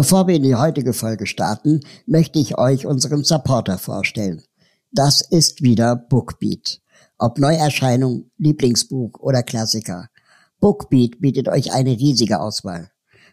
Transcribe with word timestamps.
Bevor 0.00 0.26
wir 0.26 0.36
in 0.36 0.44
die 0.44 0.54
heutige 0.54 0.94
Folge 0.94 1.26
starten, 1.26 1.80
möchte 2.06 2.38
ich 2.38 2.56
euch 2.56 2.86
unseren 2.86 3.22
Supporter 3.22 3.76
vorstellen. 3.76 4.40
Das 4.90 5.20
ist 5.20 5.62
wieder 5.62 5.94
Bookbeat. 5.94 6.80
Ob 7.18 7.38
Neuerscheinung, 7.38 8.30
Lieblingsbuch 8.38 9.20
oder 9.20 9.42
Klassiker. 9.42 10.08
Bookbeat 10.58 11.20
bietet 11.20 11.50
euch 11.50 11.74
eine 11.74 11.90
riesige 11.90 12.40
Auswahl. 12.40 12.88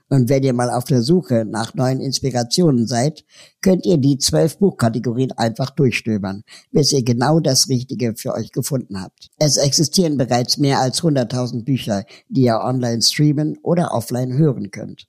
Und 0.10 0.28
wenn 0.28 0.44
ihr 0.44 0.52
mal 0.52 0.70
auf 0.70 0.84
der 0.84 1.04
Suche 1.04 1.46
nach 1.46 1.74
neuen 1.74 2.02
Inspirationen 2.02 2.86
seid, 2.86 3.24
könnt 3.62 3.86
ihr 3.86 3.98
die 3.98 4.18
zwölf 4.18 4.58
Buchkategorien 4.60 5.32
einfach 5.32 5.70
durchstöbern, 5.70 6.44
bis 6.74 6.92
ihr 6.92 7.06
genau 7.06 7.40
das 7.40 7.70
Richtige 7.70 8.16
für 8.18 8.34
euch 8.34 8.52
gefunden 8.52 9.02
habt. 9.02 9.30
Es 9.40 9.56
existieren 9.56 10.18
bereits 10.18 10.58
mehr 10.58 10.82
als 10.82 11.02
100.000 11.02 11.64
Bücher, 11.64 12.04
die 12.28 12.42
ihr 12.42 12.60
online 12.60 13.02
streamen 13.02 13.58
oder 13.64 13.94
offline 13.94 14.34
hören 14.34 14.70
könnt. 14.70 15.08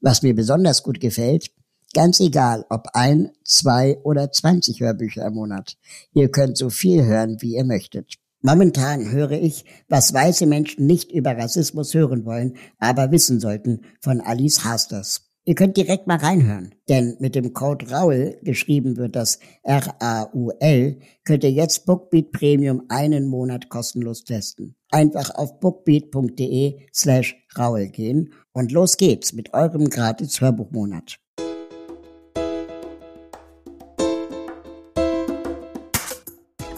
Was 0.00 0.22
mir 0.22 0.34
besonders 0.34 0.82
gut 0.82 1.00
gefällt, 1.00 1.50
ganz 1.94 2.20
egal 2.20 2.66
ob 2.68 2.88
ein, 2.92 3.30
zwei 3.44 3.98
oder 4.04 4.30
zwanzig 4.30 4.80
Hörbücher 4.80 5.26
im 5.26 5.34
Monat. 5.34 5.76
Ihr 6.12 6.30
könnt 6.30 6.58
so 6.58 6.70
viel 6.70 7.04
hören, 7.04 7.38
wie 7.40 7.56
ihr 7.56 7.64
möchtet. 7.64 8.14
Momentan 8.42 9.10
höre 9.10 9.32
ich, 9.32 9.64
was 9.88 10.12
weiße 10.12 10.46
Menschen 10.46 10.86
nicht 10.86 11.10
über 11.10 11.36
Rassismus 11.36 11.94
hören 11.94 12.24
wollen, 12.24 12.56
aber 12.78 13.10
wissen 13.10 13.40
sollten, 13.40 13.80
von 14.00 14.20
Alice 14.20 14.62
Hasters. 14.62 15.22
Ihr 15.48 15.54
könnt 15.54 15.76
direkt 15.76 16.08
mal 16.08 16.18
reinhören, 16.18 16.74
denn 16.88 17.16
mit 17.20 17.36
dem 17.36 17.52
Code 17.52 17.88
RAUL, 17.88 18.38
geschrieben 18.42 18.96
wird 18.96 19.14
das 19.14 19.38
R-A-U-L, 19.62 20.98
könnt 21.24 21.44
ihr 21.44 21.52
jetzt 21.52 21.86
Bookbeat 21.86 22.32
Premium 22.32 22.82
einen 22.88 23.28
Monat 23.28 23.68
kostenlos 23.68 24.24
testen. 24.24 24.74
Einfach 24.90 25.30
auf 25.30 25.60
bookbeat.de 25.60 26.80
slash 26.92 27.36
RAUL 27.54 27.88
gehen 27.88 28.34
und 28.56 28.72
los 28.72 28.96
geht's 28.96 29.34
mit 29.34 29.52
eurem 29.52 29.90
gratis 29.90 30.40
Hörbuchmonat. 30.40 31.18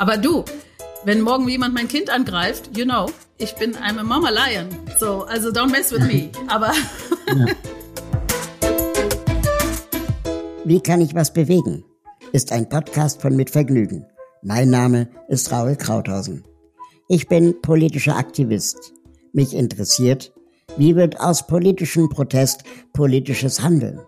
Aber 0.01 0.17
du, 0.17 0.45
wenn 1.05 1.21
morgen 1.21 1.49
jemand 1.49 1.75
mein 1.75 1.87
Kind 1.87 2.11
angreift, 2.11 2.77
you 2.77 2.84
know, 2.84 3.06
ich 3.37 3.55
bin 3.55 3.77
I'm 3.77 3.99
a 3.99 4.03
Mama 4.03 4.31
Lion. 4.31 4.67
So, 4.99 5.23
also 5.23 5.51
don't 5.51 5.71
mess 5.71 5.93
with 5.93 6.03
me. 6.03 6.31
Aber. 6.49 6.73
Ja. 7.29 7.47
Wie 10.65 10.81
kann 10.81 11.01
ich 11.01 11.15
was 11.15 11.33
bewegen? 11.33 11.84
Ist 12.33 12.51
ein 12.51 12.69
Podcast 12.69 13.23
von 13.23 13.37
Mit 13.37 13.51
Vergnügen. 13.51 14.05
Mein 14.43 14.71
Name 14.71 15.09
ist 15.29 15.53
Raul 15.53 15.77
Krauthausen. 15.77 16.45
Ich 17.09 17.29
bin 17.29 17.62
politischer 17.62 18.17
Aktivist. 18.17 18.93
Mich 19.33 19.55
interessiert, 19.55 20.33
wie 20.79 20.95
wird 20.95 21.19
aus 21.19 21.45
politischem 21.45 22.09
Protest 22.09 22.62
politisches 22.93 23.61
Handeln? 23.61 24.01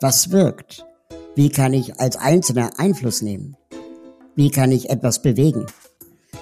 Was 0.00 0.30
wirkt? 0.30 0.86
Wie 1.34 1.50
kann 1.50 1.72
ich 1.72 1.98
als 1.98 2.16
Einzelner 2.16 2.70
Einfluss 2.78 3.20
nehmen? 3.20 3.56
Wie 4.36 4.50
kann 4.50 4.70
ich 4.70 4.90
etwas 4.90 5.22
bewegen? 5.22 5.66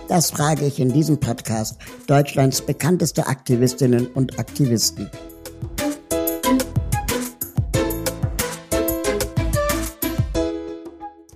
Das 0.08 0.30
frage 0.30 0.66
ich 0.66 0.78
in 0.78 0.92
diesem 0.92 1.18
Podcast 1.18 1.78
Deutschlands 2.06 2.60
bekannteste 2.60 3.26
Aktivistinnen 3.28 4.08
und 4.08 4.38
Aktivisten. 4.38 5.10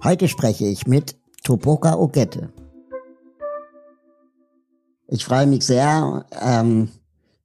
Heute 0.04 0.28
spreche 0.28 0.66
ich 0.66 0.86
mit 0.86 1.16
Topoka 1.42 1.96
Ogette. 1.96 2.52
Ich 5.08 5.24
freue 5.24 5.46
mich 5.46 5.64
sehr. 5.64 6.26
Ähm, 6.38 6.91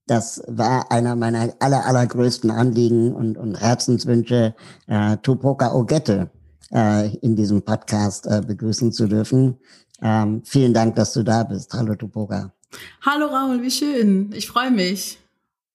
das 0.08 0.44
war 0.48 0.92
einer 0.92 1.16
meiner 1.16 1.53
aller, 1.59 1.86
allergrößten 1.86 2.52
Anliegen 2.52 3.14
und, 3.14 3.38
und 3.38 3.59
Herzenswünsche, 3.59 4.56
äh, 4.88 5.17
Tupoka 5.17 5.73
Ogette 5.73 6.30
äh, 6.72 7.16
in 7.17 7.36
diesem 7.36 7.64
Podcast 7.64 8.28
äh, 8.28 8.42
begrüßen 8.45 8.92
zu 8.92 9.08
dürfen. 9.08 9.58
Ähm, 10.02 10.44
vielen 10.46 10.74
Dank, 10.74 10.96
dass 10.96 11.13
du 11.13 11.24
da 11.24 11.44
bist. 11.44 11.74
Hallo 11.74 11.96
Tupoka. 11.96 12.53
Hallo 13.02 13.28
Raul, 13.28 13.62
wie 13.62 13.72
schön. 13.72 14.31
Ich 14.34 14.47
freue 14.47 14.72
mich. 14.72 15.18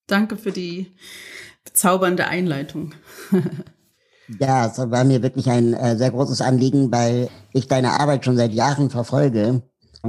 Danke 0.07 0.37
für 0.37 0.51
die 0.51 0.91
bezaubernde 1.65 2.27
Einleitung. 2.27 2.93
ja, 4.39 4.67
es 4.67 4.77
war 4.77 5.03
mir 5.03 5.23
wirklich 5.23 5.49
ein 5.49 5.73
äh, 5.73 5.97
sehr 5.97 6.11
großes 6.11 6.41
Anliegen, 6.41 6.91
weil 6.91 7.29
ich 7.53 7.67
deine 7.67 7.99
Arbeit 7.99 8.23
schon 8.23 8.37
seit 8.37 8.53
Jahren 8.53 8.89
verfolge 8.89 9.61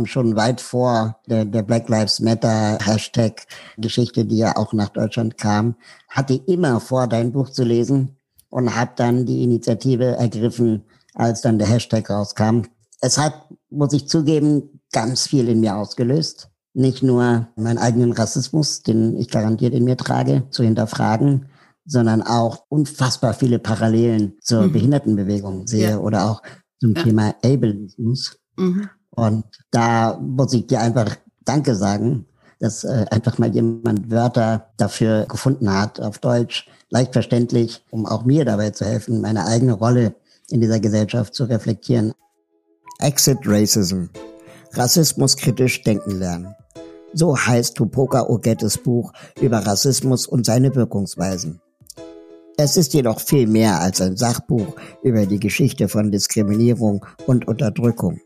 schon 0.05 0.37
weit 0.37 0.61
vor 0.61 1.21
der, 1.29 1.45
der 1.45 1.63
Black 1.63 1.89
Lives 1.89 2.21
Matter 2.21 2.79
Hashtag 2.83 3.47
Geschichte, 3.77 4.25
die 4.25 4.39
ja 4.39 4.57
auch 4.57 4.73
nach 4.73 4.89
Deutschland 4.89 5.39
kam, 5.39 5.77
hatte 6.09 6.35
immer 6.35 6.81
vor, 6.81 7.07
dein 7.07 7.33
Buch 7.33 7.51
zu 7.51 7.65
lesen 7.65 8.17
und 8.51 8.75
habe 8.75 8.93
dann 8.97 9.27
die 9.27 9.43
Initiative 9.43 10.17
ergriffen, 10.17 10.85
als 11.15 11.43
dann 11.43 11.59
der 11.59 11.69
Hashtag 11.69 12.09
rauskam. 12.11 12.63
Es 13.01 13.19
hat, 13.19 13.49
muss 13.71 13.93
ich 13.93 14.09
zugeben, 14.09 14.81
ganz 14.93 15.27
viel 15.27 15.49
in 15.49 15.61
mir 15.61 15.77
ausgelöst. 15.77 16.49
Nicht 16.75 17.03
nur 17.03 17.49
meinen 17.57 17.79
eigenen 17.79 18.13
Rassismus, 18.13 18.83
den 18.83 19.17
ich 19.17 19.29
garantiert 19.29 19.75
in 19.75 19.85
mir 19.85 19.97
trage, 19.97 20.45
zu 20.51 20.63
hinterfragen, 20.63 21.47
sondern 21.85 22.23
auch 22.23 22.65
unfassbar 22.69 23.35
viele 23.35 23.59
Parallelen 23.59 24.39
zur 24.41 24.63
mhm. 24.63 24.73
Behindertenbewegung 24.73 25.67
sehe 25.67 25.91
ja. 25.91 25.99
oder 25.99 26.31
auch 26.31 26.43
zum 26.81 26.95
ja. 26.95 27.03
Thema 27.03 27.35
Ableismus. 27.43 28.39
Mhm. 28.57 28.89
Und 29.15 29.45
da 29.71 30.19
muss 30.21 30.53
ich 30.53 30.67
dir 30.67 30.81
einfach 30.81 31.17
Danke 31.45 31.75
sagen, 31.75 32.27
dass 32.61 32.85
äh, 32.85 33.07
einfach 33.11 33.39
mal 33.39 33.53
jemand 33.53 34.11
Wörter 34.11 34.71
dafür 34.77 35.27
gefunden 35.27 35.73
hat 35.73 36.01
auf 36.01 36.19
Deutsch, 36.19 36.69
leicht 36.91 37.13
verständlich, 37.13 37.85
um 37.91 38.07
auch 38.07 38.25
mir 38.25 38.45
dabei 38.45 38.71
zu 38.71 38.85
helfen, 38.85 39.21
meine 39.21 39.47
eigene 39.47 39.73
Rolle 39.73 40.15
in 40.49 40.61
dieser 40.61 40.79
Gesellschaft 40.81 41.35
zu 41.35 41.45
reflektieren. 41.45 42.13
Exit 43.01 43.39
Racism. 43.45 44.05
Rassismus 44.75 45.37
kritisch 45.37 45.83
denken 45.83 46.19
lernen. 46.19 46.55
So 47.13 47.37
heißt 47.37 47.77
Tupoka 47.77 48.29
Ogettes 48.29 48.79
Buch 48.79 49.13
über 49.41 49.59
Rassismus 49.59 50.27
und 50.27 50.47
seine 50.47 50.75
Wirkungsweisen. 50.75 51.61
Es 52.57 52.77
ist 52.77 52.95
jedoch 52.95 53.21
viel 53.21 53.47
mehr 53.47 53.81
als 53.81 54.01
ein 54.01 54.17
Sachbuch 54.17 54.77
über 55.03 55.27
die 55.27 55.41
Geschichte 55.41 55.89
von 55.89 56.11
Diskriminierung 56.11 57.05
und 57.27 57.49
Unterdrückung. 57.49 58.21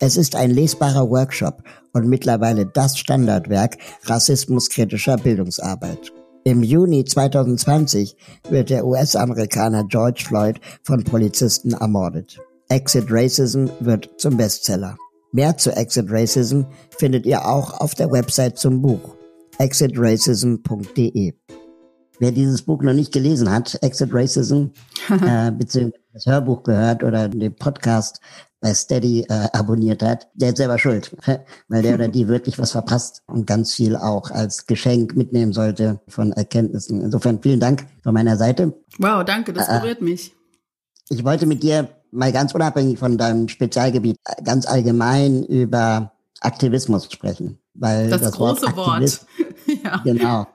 Es 0.00 0.16
ist 0.16 0.36
ein 0.36 0.50
lesbarer 0.50 1.10
Workshop 1.10 1.62
und 1.92 2.08
mittlerweile 2.08 2.66
das 2.66 2.96
Standardwerk 2.96 3.78
rassismuskritischer 4.04 5.16
Bildungsarbeit. 5.16 6.12
Im 6.44 6.62
Juni 6.62 7.04
2020 7.04 8.16
wird 8.48 8.70
der 8.70 8.86
US-Amerikaner 8.86 9.84
George 9.84 10.24
Floyd 10.24 10.60
von 10.84 11.02
Polizisten 11.02 11.72
ermordet. 11.72 12.38
Exit 12.68 13.06
Racism 13.08 13.66
wird 13.80 14.08
zum 14.18 14.36
Bestseller. 14.36 14.96
Mehr 15.32 15.56
zu 15.56 15.72
Exit 15.72 16.06
Racism 16.10 16.62
findet 16.96 17.26
ihr 17.26 17.44
auch 17.44 17.80
auf 17.80 17.94
der 17.94 18.12
Website 18.12 18.56
zum 18.56 18.80
Buch 18.80 19.16
exitracism.de. 19.58 21.34
Wer 22.20 22.32
dieses 22.32 22.62
Buch 22.62 22.82
noch 22.82 22.92
nicht 22.92 23.12
gelesen 23.12 23.50
hat, 23.50 23.78
Exit 23.82 24.10
Racism, 24.12 24.66
äh, 25.10 25.50
beziehungsweise 25.50 26.02
das 26.12 26.26
Hörbuch 26.26 26.62
gehört 26.62 27.04
oder 27.04 27.28
den 27.28 27.54
Podcast 27.54 28.20
bei 28.60 28.74
Steady 28.74 29.22
äh, 29.28 29.48
abonniert 29.52 30.02
hat, 30.02 30.28
der 30.34 30.50
ist 30.50 30.56
selber 30.56 30.78
schuld, 30.78 31.16
weil 31.68 31.82
der 31.82 31.94
oder 31.94 32.08
die 32.08 32.28
wirklich 32.28 32.58
was 32.58 32.72
verpasst 32.72 33.22
und 33.26 33.46
ganz 33.46 33.74
viel 33.74 33.96
auch 33.96 34.30
als 34.30 34.66
Geschenk 34.66 35.16
mitnehmen 35.16 35.52
sollte 35.52 36.00
von 36.08 36.32
Erkenntnissen. 36.32 37.00
Insofern 37.00 37.40
vielen 37.40 37.60
Dank 37.60 37.86
von 38.02 38.14
meiner 38.14 38.36
Seite. 38.36 38.74
Wow, 38.98 39.24
danke, 39.24 39.52
das 39.52 39.68
äh, 39.68 39.80
berührt 39.80 40.02
mich. 40.02 40.34
Ich 41.08 41.24
wollte 41.24 41.46
mit 41.46 41.62
dir 41.62 41.88
mal 42.10 42.32
ganz 42.32 42.54
unabhängig 42.54 42.98
von 42.98 43.16
deinem 43.16 43.48
Spezialgebiet 43.48 44.16
äh, 44.24 44.42
ganz 44.42 44.66
allgemein 44.66 45.44
über 45.44 46.12
Aktivismus 46.40 47.10
sprechen, 47.10 47.58
weil 47.74 48.10
das, 48.10 48.22
das 48.22 48.32
große 48.32 48.76
Wort, 48.76 48.88
Aktivist, 48.88 49.26
Wort. 49.38 49.78
ja. 49.84 49.96
genau. 50.04 50.46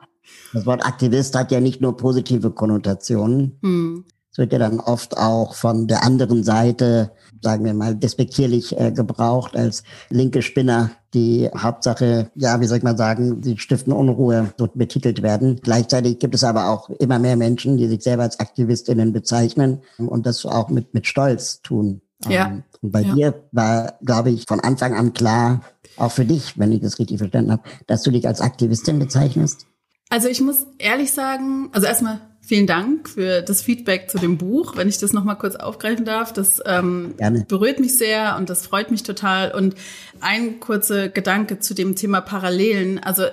Das 0.54 0.66
Wort 0.66 0.86
Aktivist 0.86 1.36
hat 1.36 1.52
ja 1.52 1.60
nicht 1.60 1.82
nur 1.82 1.98
positive 1.98 2.52
Konnotationen. 2.52 3.60
Hm. 3.62 4.06
Es 4.34 4.40
wird 4.40 4.52
ja 4.52 4.58
dann 4.58 4.80
oft 4.80 5.16
auch 5.16 5.54
von 5.54 5.86
der 5.86 6.04
anderen 6.04 6.44
Seite, 6.44 7.12
sagen 7.40 7.64
wir 7.66 7.76
mal, 7.76 7.94
despektierlich 7.94 8.76
äh, 8.80 8.92
gebraucht 8.92 9.56
als 9.56 9.84
linke 10.10 10.42
Spinner, 10.42 10.90
die 11.14 11.52
Hauptsache, 11.56 12.32
ja, 12.34 12.60
wie 12.60 12.66
soll 12.66 12.80
ich 12.80 12.84
mal 12.84 12.98
sagen, 12.98 13.44
sie 13.44 13.60
stiften 13.60 13.94
Unruhe, 13.94 14.52
so 14.58 14.68
betitelt 14.74 15.22
werden. 15.22 15.60
Gleichzeitig 15.62 16.18
gibt 16.18 16.34
es 16.34 16.44
aber 16.44 16.70
auch 16.70 16.90
immer 16.90 17.20
mehr 17.20 17.36
Menschen, 17.36 17.78
die 17.78 17.88
sich 17.88 18.02
selber 18.02 18.24
als 18.24 18.40
Aktivistinnen 18.40 19.14
bezeichnen 19.14 19.84
und 20.00 20.26
das 20.26 20.44
auch 20.48 20.70
mit, 20.70 20.96
mit 20.96 21.06
Stolz 21.06 21.62
tun. 21.62 22.02
Ja. 22.28 22.48
Ähm, 22.48 22.64
und 22.82 22.92
bei 22.92 23.02
ja. 23.02 23.14
dir 23.14 23.34
war, 23.52 24.00
glaube 24.04 24.32
ich, 24.32 24.46
von 24.48 24.62
Anfang 24.62 24.96
an 24.96 25.14
klar, 25.14 25.62
auch 25.98 26.12
für 26.12 26.26
dich, 26.26 26.58
wenn 26.58 26.72
ich 26.72 26.82
das 26.82 26.98
richtig 26.98 27.20
verstanden 27.20 27.52
habe, 27.52 27.62
dass 27.86 28.02
du 28.02 28.10
dich 28.10 28.28
als 28.28 28.42
Aktivistin 28.42 28.98
bezeichnest? 28.98 29.68
Also 30.10 30.28
ich 30.28 30.42
muss 30.42 30.66
ehrlich 30.80 31.12
sagen, 31.12 31.70
also 31.72 31.86
erstmal 31.86 32.20
Vielen 32.46 32.68
Dank 32.68 33.08
für 33.08 33.42
das 33.42 33.62
Feedback 33.62 34.12
zu 34.12 34.18
dem 34.18 34.38
Buch. 34.38 34.76
Wenn 34.76 34.90
ich 34.90 34.98
das 34.98 35.14
nochmal 35.14 35.38
kurz 35.38 35.56
aufgreifen 35.56 36.04
darf, 36.04 36.34
das 36.34 36.62
ähm, 36.66 37.16
berührt 37.48 37.80
mich 37.80 37.98
sehr 37.98 38.36
und 38.38 38.50
das 38.50 38.68
freut 38.68 38.92
mich 38.92 39.04
total. 39.04 39.54
Und 39.54 39.76
ein 40.20 40.60
kurzer 40.60 41.08
Gedanke 41.08 41.60
zu 41.60 41.74
dem 41.74 41.96
Thema 41.96 42.20
Parallelen. 42.20 43.00
Also 43.00 43.24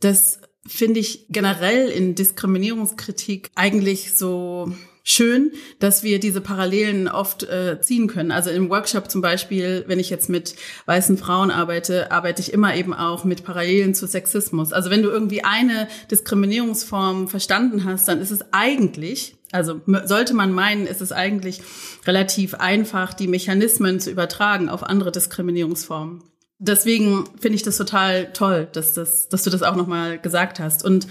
das 0.00 0.40
finde 0.66 1.00
ich 1.00 1.28
generell 1.30 1.88
in 1.88 2.14
Diskriminierungskritik 2.14 3.50
eigentlich 3.54 4.18
so 4.18 4.70
schön, 5.08 5.52
dass 5.78 6.02
wir 6.02 6.20
diese 6.20 6.40
Parallelen 6.40 7.08
oft 7.08 7.42
äh, 7.44 7.80
ziehen 7.80 8.08
können. 8.08 8.30
Also 8.30 8.50
im 8.50 8.68
Workshop 8.68 9.10
zum 9.10 9.22
Beispiel, 9.22 9.84
wenn 9.86 9.98
ich 9.98 10.10
jetzt 10.10 10.28
mit 10.28 10.54
weißen 10.84 11.16
Frauen 11.16 11.50
arbeite, 11.50 12.12
arbeite 12.12 12.42
ich 12.42 12.52
immer 12.52 12.76
eben 12.76 12.92
auch 12.92 13.24
mit 13.24 13.42
Parallelen 13.42 13.94
zu 13.94 14.06
Sexismus. 14.06 14.72
Also 14.72 14.90
wenn 14.90 15.02
du 15.02 15.08
irgendwie 15.08 15.44
eine 15.44 15.88
Diskriminierungsform 16.10 17.28
verstanden 17.28 17.84
hast, 17.84 18.08
dann 18.08 18.20
ist 18.20 18.30
es 18.30 18.44
eigentlich 18.52 19.34
also 19.50 19.80
sollte 20.04 20.34
man 20.34 20.52
meinen, 20.52 20.86
ist 20.86 21.00
es 21.00 21.10
eigentlich 21.10 21.62
relativ 22.06 22.52
einfach, 22.52 23.14
die 23.14 23.28
Mechanismen 23.28 23.98
zu 23.98 24.10
übertragen 24.10 24.68
auf 24.68 24.82
andere 24.82 25.10
Diskriminierungsformen. 25.10 26.22
Deswegen 26.58 27.24
finde 27.40 27.56
ich 27.56 27.62
das 27.62 27.78
total 27.78 28.30
toll, 28.34 28.68
dass, 28.72 28.92
das, 28.92 29.30
dass 29.30 29.44
du 29.44 29.48
das 29.48 29.62
auch 29.62 29.74
nochmal 29.74 30.18
gesagt 30.18 30.60
hast. 30.60 30.84
Und 30.84 31.06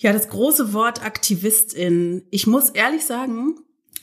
ja, 0.00 0.14
das 0.14 0.28
große 0.30 0.72
Wort 0.72 1.04
Aktivistin. 1.04 2.22
Ich 2.30 2.46
muss 2.46 2.70
ehrlich 2.70 3.04
sagen, 3.04 3.56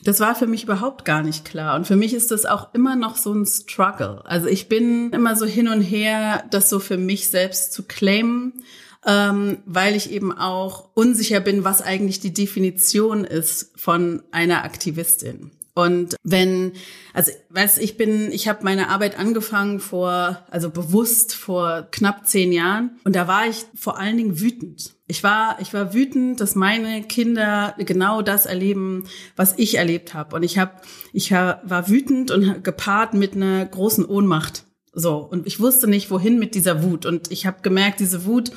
das 0.04 0.20
war 0.20 0.36
für 0.36 0.46
mich 0.46 0.62
überhaupt 0.62 1.04
gar 1.04 1.24
nicht 1.24 1.44
klar. 1.44 1.74
Und 1.74 1.88
für 1.88 1.96
mich 1.96 2.14
ist 2.14 2.30
das 2.30 2.46
auch 2.46 2.72
immer 2.72 2.94
noch 2.94 3.16
so 3.16 3.32
ein 3.32 3.44
Struggle. 3.44 4.22
Also 4.24 4.46
ich 4.46 4.68
bin 4.68 5.10
immer 5.10 5.34
so 5.34 5.44
hin 5.44 5.66
und 5.66 5.80
her, 5.80 6.44
das 6.52 6.70
so 6.70 6.78
für 6.78 6.96
mich 6.96 7.30
selbst 7.30 7.72
zu 7.72 7.82
claimen, 7.82 8.62
ähm, 9.04 9.58
weil 9.66 9.96
ich 9.96 10.12
eben 10.12 10.30
auch 10.30 10.90
unsicher 10.94 11.40
bin, 11.40 11.64
was 11.64 11.82
eigentlich 11.82 12.20
die 12.20 12.32
Definition 12.32 13.24
ist 13.24 13.72
von 13.74 14.22
einer 14.30 14.64
Aktivistin. 14.64 15.50
Und 15.78 16.16
wenn, 16.24 16.72
also 17.14 17.30
weiß 17.50 17.78
ich 17.78 17.96
bin, 17.96 18.32
ich 18.32 18.48
habe 18.48 18.64
meine 18.64 18.88
Arbeit 18.88 19.16
angefangen 19.16 19.78
vor, 19.78 20.44
also 20.50 20.70
bewusst 20.70 21.36
vor 21.36 21.86
knapp 21.92 22.26
zehn 22.26 22.50
Jahren 22.50 22.98
und 23.04 23.14
da 23.14 23.28
war 23.28 23.46
ich 23.46 23.64
vor 23.76 23.96
allen 23.96 24.16
Dingen 24.16 24.40
wütend. 24.40 24.96
Ich 25.06 25.22
war, 25.22 25.56
ich 25.60 25.72
war 25.74 25.94
wütend, 25.94 26.40
dass 26.40 26.56
meine 26.56 27.04
Kinder 27.04 27.76
genau 27.78 28.22
das 28.22 28.44
erleben, 28.44 29.04
was 29.36 29.56
ich 29.56 29.76
erlebt 29.76 30.14
habe. 30.14 30.34
Und 30.34 30.42
ich 30.42 30.58
habe, 30.58 30.72
ich 31.12 31.30
war 31.30 31.88
wütend 31.88 32.32
und 32.32 32.64
gepaart 32.64 33.14
mit 33.14 33.36
einer 33.36 33.64
großen 33.64 34.04
Ohnmacht. 34.04 34.64
So 34.92 35.18
und 35.18 35.46
ich 35.46 35.60
wusste 35.60 35.86
nicht, 35.86 36.10
wohin 36.10 36.40
mit 36.40 36.56
dieser 36.56 36.82
Wut. 36.82 37.06
Und 37.06 37.30
ich 37.30 37.46
habe 37.46 37.58
gemerkt, 37.62 38.00
diese 38.00 38.24
Wut 38.24 38.50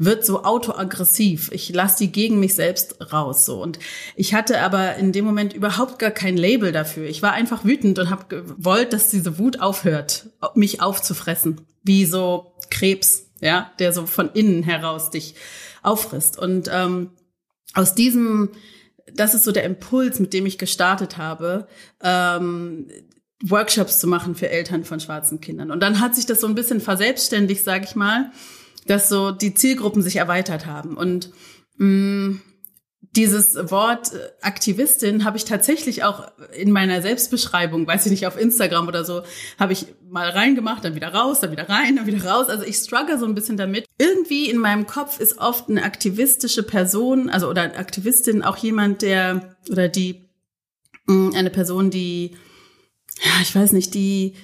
wird 0.00 0.24
so 0.24 0.44
autoaggressiv. 0.44 1.50
Ich 1.52 1.68
lasse 1.74 1.98
die 1.98 2.10
gegen 2.10 2.40
mich 2.40 2.54
selbst 2.54 3.12
raus 3.12 3.44
so 3.44 3.62
und 3.62 3.78
ich 4.16 4.32
hatte 4.34 4.60
aber 4.60 4.96
in 4.96 5.12
dem 5.12 5.26
Moment 5.26 5.52
überhaupt 5.52 5.98
gar 5.98 6.10
kein 6.10 6.38
Label 6.38 6.72
dafür. 6.72 7.06
Ich 7.06 7.20
war 7.20 7.32
einfach 7.32 7.64
wütend 7.64 7.98
und 7.98 8.08
habe 8.08 8.24
gewollt, 8.28 8.94
dass 8.94 9.10
diese 9.10 9.38
Wut 9.38 9.60
aufhört, 9.60 10.30
mich 10.54 10.80
aufzufressen, 10.80 11.60
wie 11.82 12.06
so 12.06 12.54
Krebs, 12.70 13.26
ja, 13.40 13.70
der 13.78 13.92
so 13.92 14.06
von 14.06 14.30
innen 14.32 14.62
heraus 14.62 15.10
dich 15.10 15.34
auffrisst 15.82 16.38
und 16.38 16.70
ähm, 16.72 17.10
aus 17.74 17.94
diesem 17.94 18.50
das 19.12 19.34
ist 19.34 19.44
so 19.44 19.52
der 19.52 19.64
Impuls, 19.64 20.20
mit 20.20 20.32
dem 20.32 20.46
ich 20.46 20.56
gestartet 20.56 21.16
habe, 21.18 21.66
ähm, 22.00 22.86
Workshops 23.42 23.98
zu 23.98 24.06
machen 24.06 24.36
für 24.36 24.48
Eltern 24.48 24.84
von 24.84 25.00
schwarzen 25.00 25.40
Kindern. 25.40 25.72
Und 25.72 25.80
dann 25.80 25.98
hat 25.98 26.14
sich 26.14 26.26
das 26.26 26.40
so 26.40 26.46
ein 26.46 26.54
bisschen 26.54 26.80
verselbstständigt, 26.80 27.64
sage 27.64 27.86
ich 27.86 27.96
mal 27.96 28.30
dass 28.86 29.08
so 29.08 29.30
die 29.30 29.54
Zielgruppen 29.54 30.02
sich 30.02 30.16
erweitert 30.16 30.66
haben. 30.66 30.96
Und 30.96 31.30
mh, 31.76 31.86
mm, 31.86 32.42
dieses 33.16 33.56
Wort 33.70 34.12
äh, 34.12 34.18
Aktivistin 34.40 35.24
habe 35.24 35.36
ich 35.36 35.44
tatsächlich 35.44 36.04
auch 36.04 36.30
in 36.54 36.70
meiner 36.70 37.02
Selbstbeschreibung, 37.02 37.86
weiß 37.86 38.06
ich 38.06 38.12
nicht, 38.12 38.26
auf 38.26 38.40
Instagram 38.40 38.86
oder 38.86 39.04
so, 39.04 39.22
habe 39.58 39.72
ich 39.72 39.86
mal 40.08 40.28
reingemacht, 40.28 40.84
dann 40.84 40.94
wieder 40.94 41.12
raus, 41.12 41.40
dann 41.40 41.50
wieder 41.50 41.68
rein, 41.68 41.96
dann 41.96 42.06
wieder 42.06 42.24
raus. 42.24 42.48
Also 42.48 42.64
ich 42.64 42.76
struggle 42.76 43.18
so 43.18 43.26
ein 43.26 43.34
bisschen 43.34 43.56
damit. 43.56 43.86
Irgendwie 43.98 44.48
in 44.48 44.58
meinem 44.58 44.86
Kopf 44.86 45.18
ist 45.18 45.38
oft 45.38 45.68
eine 45.68 45.82
aktivistische 45.82 46.62
Person, 46.62 47.30
also 47.30 47.48
oder 47.48 47.62
Aktivistin 47.78 48.42
auch 48.42 48.56
jemand, 48.58 49.02
der 49.02 49.56
oder 49.68 49.88
die 49.88 50.28
mm, 51.06 51.30
eine 51.34 51.50
Person, 51.50 51.90
die 51.90 52.36
ja, 53.22 53.32
ich 53.42 53.54
weiß 53.54 53.72
nicht, 53.72 53.94
die 53.94 54.34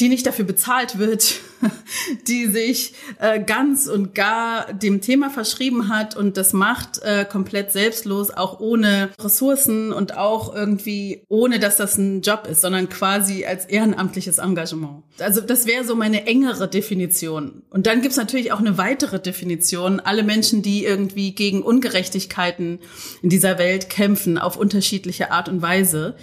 die 0.00 0.08
nicht 0.08 0.26
dafür 0.26 0.44
bezahlt 0.44 0.98
wird, 0.98 1.36
die 2.28 2.46
sich 2.46 2.94
äh, 3.20 3.40
ganz 3.42 3.86
und 3.86 4.14
gar 4.14 4.72
dem 4.72 5.00
Thema 5.00 5.30
verschrieben 5.30 5.88
hat 5.88 6.16
und 6.16 6.36
das 6.36 6.52
macht 6.52 7.02
äh, 7.02 7.24
komplett 7.24 7.72
selbstlos, 7.72 8.30
auch 8.30 8.60
ohne 8.60 9.10
Ressourcen 9.18 9.92
und 9.92 10.16
auch 10.16 10.54
irgendwie 10.54 11.24
ohne, 11.28 11.58
dass 11.58 11.76
das 11.76 11.96
ein 11.98 12.22
Job 12.22 12.46
ist, 12.50 12.60
sondern 12.60 12.88
quasi 12.88 13.44
als 13.44 13.66
ehrenamtliches 13.66 14.38
Engagement. 14.38 15.02
Also 15.18 15.40
das 15.40 15.66
wäre 15.66 15.84
so 15.84 15.94
meine 15.94 16.26
engere 16.26 16.68
Definition. 16.68 17.62
Und 17.70 17.86
dann 17.86 18.02
gibt's 18.02 18.16
natürlich 18.16 18.52
auch 18.52 18.60
eine 18.60 18.78
weitere 18.78 19.20
Definition, 19.20 20.00
alle 20.00 20.22
Menschen, 20.22 20.62
die 20.62 20.84
irgendwie 20.84 21.34
gegen 21.34 21.62
Ungerechtigkeiten 21.62 22.80
in 23.22 23.30
dieser 23.30 23.58
Welt 23.58 23.88
kämpfen, 23.90 24.38
auf 24.38 24.56
unterschiedliche 24.56 25.30
Art 25.30 25.48
und 25.48 25.62
Weise 25.62 26.16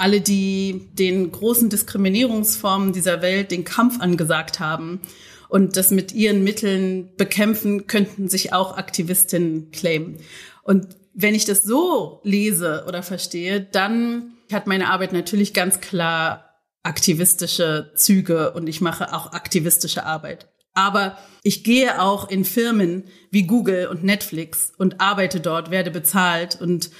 alle, 0.00 0.20
die 0.20 0.88
den 0.94 1.30
großen 1.30 1.68
Diskriminierungsformen 1.68 2.92
dieser 2.92 3.22
Welt 3.22 3.50
den 3.50 3.64
Kampf 3.64 4.00
angesagt 4.00 4.60
haben 4.60 5.00
und 5.48 5.76
das 5.76 5.90
mit 5.90 6.12
ihren 6.12 6.42
Mitteln 6.42 7.10
bekämpfen, 7.16 7.86
könnten 7.86 8.28
sich 8.28 8.52
auch 8.52 8.76
Aktivistinnen 8.76 9.70
claimen. 9.70 10.16
Und 10.62 10.88
wenn 11.12 11.34
ich 11.34 11.44
das 11.44 11.62
so 11.62 12.20
lese 12.24 12.84
oder 12.88 13.02
verstehe, 13.02 13.60
dann 13.60 14.32
hat 14.52 14.66
meine 14.66 14.90
Arbeit 14.90 15.12
natürlich 15.12 15.54
ganz 15.54 15.80
klar 15.80 16.46
aktivistische 16.82 17.92
Züge 17.94 18.52
und 18.52 18.68
ich 18.68 18.80
mache 18.80 19.12
auch 19.12 19.32
aktivistische 19.32 20.06
Arbeit. 20.06 20.48
Aber 20.72 21.18
ich 21.42 21.64
gehe 21.64 22.00
auch 22.00 22.30
in 22.30 22.44
Firmen 22.44 23.04
wie 23.30 23.42
Google 23.42 23.88
und 23.88 24.04
Netflix 24.04 24.72
und 24.78 25.00
arbeite 25.00 25.40
dort, 25.40 25.70
werde 25.70 25.90
bezahlt 25.90 26.60
und 26.60 26.90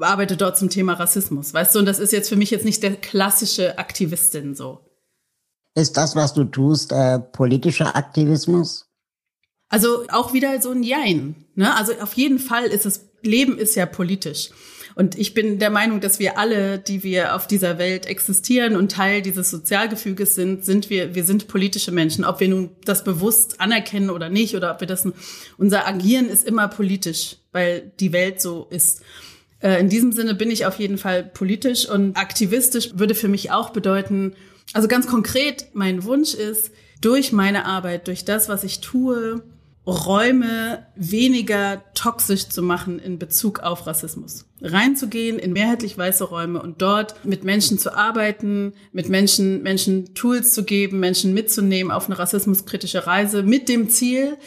arbeite 0.00 0.36
dort 0.36 0.58
zum 0.58 0.70
Thema 0.70 0.94
Rassismus, 0.94 1.54
weißt 1.54 1.74
du? 1.74 1.78
Und 1.78 1.86
das 1.86 1.98
ist 1.98 2.12
jetzt 2.12 2.28
für 2.28 2.36
mich 2.36 2.50
jetzt 2.50 2.64
nicht 2.64 2.82
der 2.82 2.96
klassische 2.96 3.78
Aktivistin 3.78 4.54
so. 4.54 4.80
Ist 5.74 5.96
das, 5.96 6.14
was 6.14 6.34
du 6.34 6.44
tust, 6.44 6.92
äh, 6.92 7.18
politischer 7.18 7.96
Aktivismus? 7.96 8.86
Also 9.68 10.04
auch 10.08 10.32
wieder 10.32 10.60
so 10.60 10.70
ein 10.70 10.82
Jein. 10.82 11.34
Ne? 11.54 11.74
Also 11.76 11.94
auf 12.00 12.12
jeden 12.12 12.38
Fall 12.38 12.66
ist 12.66 12.86
es, 12.86 13.08
Leben 13.22 13.58
ist 13.58 13.74
ja 13.74 13.86
politisch. 13.86 14.50
Und 14.94 15.18
ich 15.18 15.34
bin 15.34 15.58
der 15.58 15.70
Meinung, 15.70 16.00
dass 16.00 16.20
wir 16.20 16.38
alle, 16.38 16.78
die 16.78 17.02
wir 17.02 17.34
auf 17.34 17.48
dieser 17.48 17.78
Welt 17.78 18.06
existieren 18.06 18.76
und 18.76 18.92
Teil 18.92 19.22
dieses 19.22 19.50
Sozialgefüges 19.50 20.36
sind, 20.36 20.64
sind 20.64 20.88
wir, 20.88 21.16
wir 21.16 21.24
sind 21.24 21.48
politische 21.48 21.90
Menschen. 21.90 22.24
Ob 22.24 22.38
wir 22.38 22.48
nun 22.48 22.70
das 22.84 23.02
bewusst 23.02 23.60
anerkennen 23.60 24.10
oder 24.10 24.28
nicht, 24.28 24.54
oder 24.54 24.72
ob 24.72 24.80
wir 24.80 24.86
das, 24.86 25.08
unser 25.58 25.88
Agieren 25.88 26.28
ist 26.28 26.46
immer 26.46 26.68
politisch, 26.68 27.38
weil 27.50 27.92
die 27.98 28.12
Welt 28.12 28.40
so 28.40 28.68
ist. 28.70 29.02
Äh, 29.64 29.80
in 29.80 29.88
diesem 29.88 30.12
Sinne 30.12 30.34
bin 30.34 30.50
ich 30.50 30.66
auf 30.66 30.78
jeden 30.78 30.98
Fall 30.98 31.24
politisch 31.24 31.88
und 31.88 32.16
aktivistisch 32.16 32.90
würde 32.94 33.14
für 33.14 33.28
mich 33.28 33.50
auch 33.50 33.70
bedeuten, 33.70 34.34
also 34.74 34.88
ganz 34.88 35.06
konkret, 35.06 35.66
mein 35.72 36.04
Wunsch 36.04 36.34
ist, 36.34 36.70
durch 37.00 37.32
meine 37.32 37.64
Arbeit, 37.64 38.06
durch 38.06 38.24
das, 38.24 38.48
was 38.48 38.62
ich 38.62 38.80
tue, 38.80 39.42
Räume 39.86 40.86
weniger 40.96 41.82
toxisch 41.94 42.48
zu 42.48 42.62
machen 42.62 42.98
in 42.98 43.18
Bezug 43.18 43.60
auf 43.60 43.86
Rassismus. 43.86 44.46
Reinzugehen 44.62 45.38
in 45.38 45.52
mehrheitlich 45.52 45.98
weiße 45.98 46.24
Räume 46.24 46.62
und 46.62 46.80
dort 46.80 47.22
mit 47.24 47.44
Menschen 47.44 47.78
zu 47.78 47.94
arbeiten, 47.94 48.72
mit 48.92 49.10
Menschen, 49.10 49.62
Menschen 49.62 50.14
Tools 50.14 50.54
zu 50.54 50.64
geben, 50.64 51.00
Menschen 51.00 51.34
mitzunehmen 51.34 51.92
auf 51.92 52.06
eine 52.06 52.18
rassismuskritische 52.18 53.06
Reise 53.06 53.42
mit 53.42 53.68
dem 53.68 53.90
Ziel, 53.90 54.38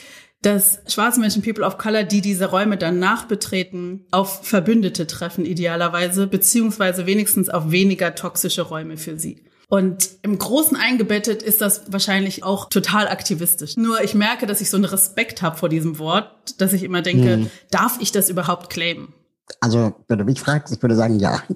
dass 0.47 0.79
schwarze 0.87 1.19
Menschen, 1.19 1.41
People 1.41 1.65
of 1.65 1.77
Color, 1.77 2.03
die 2.03 2.21
diese 2.21 2.45
Räume 2.45 2.77
dann 2.77 2.99
nachbetreten, 2.99 4.05
auf 4.11 4.45
Verbündete 4.45 5.05
treffen 5.05 5.45
idealerweise, 5.45 6.25
beziehungsweise 6.27 7.05
wenigstens 7.05 7.49
auf 7.49 7.71
weniger 7.71 8.15
toxische 8.15 8.61
Räume 8.61 8.95
für 8.95 9.19
sie. 9.19 9.43
Und 9.69 10.09
im 10.21 10.39
Großen 10.39 10.77
eingebettet 10.77 11.43
ist 11.43 11.59
das 11.59 11.91
wahrscheinlich 11.91 12.45
auch 12.45 12.69
total 12.69 13.09
aktivistisch. 13.09 13.75
Nur 13.75 14.01
ich 14.01 14.13
merke, 14.13 14.45
dass 14.45 14.61
ich 14.61 14.69
so 14.69 14.77
einen 14.77 14.85
Respekt 14.85 15.41
habe 15.41 15.57
vor 15.57 15.67
diesem 15.67 15.99
Wort, 15.99 16.61
dass 16.61 16.71
ich 16.71 16.83
immer 16.83 17.01
denke, 17.01 17.33
hm. 17.33 17.51
darf 17.69 17.97
ich 17.99 18.13
das 18.13 18.29
überhaupt 18.29 18.69
claimen? 18.69 19.13
Also, 19.61 19.93
wenn 20.07 20.19
du 20.19 20.25
mich 20.25 20.39
fragst, 20.39 20.73
ich 20.73 20.81
würde 20.81 20.95
sagen, 20.95 21.19
ja. 21.19 21.39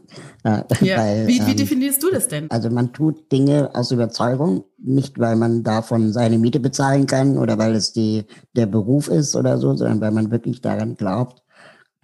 Äh, 0.44 0.64
ja. 0.82 0.98
Weil, 0.98 1.28
wie, 1.28 1.40
wie 1.46 1.52
ähm, 1.52 1.58
definierst 1.58 2.02
du 2.02 2.10
das 2.10 2.28
denn? 2.28 2.50
Also, 2.50 2.72
man 2.72 2.94
tut 2.94 3.32
Dinge 3.32 3.70
aus 3.76 3.92
Überzeugung, 3.92 4.64
nicht 4.80 5.20
weil 5.20 5.36
man 5.36 5.62
davon 5.62 6.12
seine 6.14 6.40
Miete 6.40 6.60
bezahlen 6.60 7.06
kann 7.06 7.38
oder 7.38 7.60
weil 7.60 7.76
es 7.76 7.94
die, 7.94 8.26
der 8.56 8.66
Beruf 8.66 9.08
ist 9.08 9.36
oder 9.36 9.60
so, 9.60 9.76
sondern 9.76 10.02
weil 10.02 10.10
man 10.10 10.32
wirklich 10.32 10.62
daran 10.62 10.96
glaubt 10.96 11.44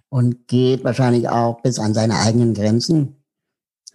und 0.08 0.46
geht 0.46 0.84
wahrscheinlich 0.84 1.28
auch 1.28 1.62
bis 1.62 1.78
an 1.78 1.94
seine 1.94 2.18
eigenen 2.20 2.54
Grenzen. 2.54 3.16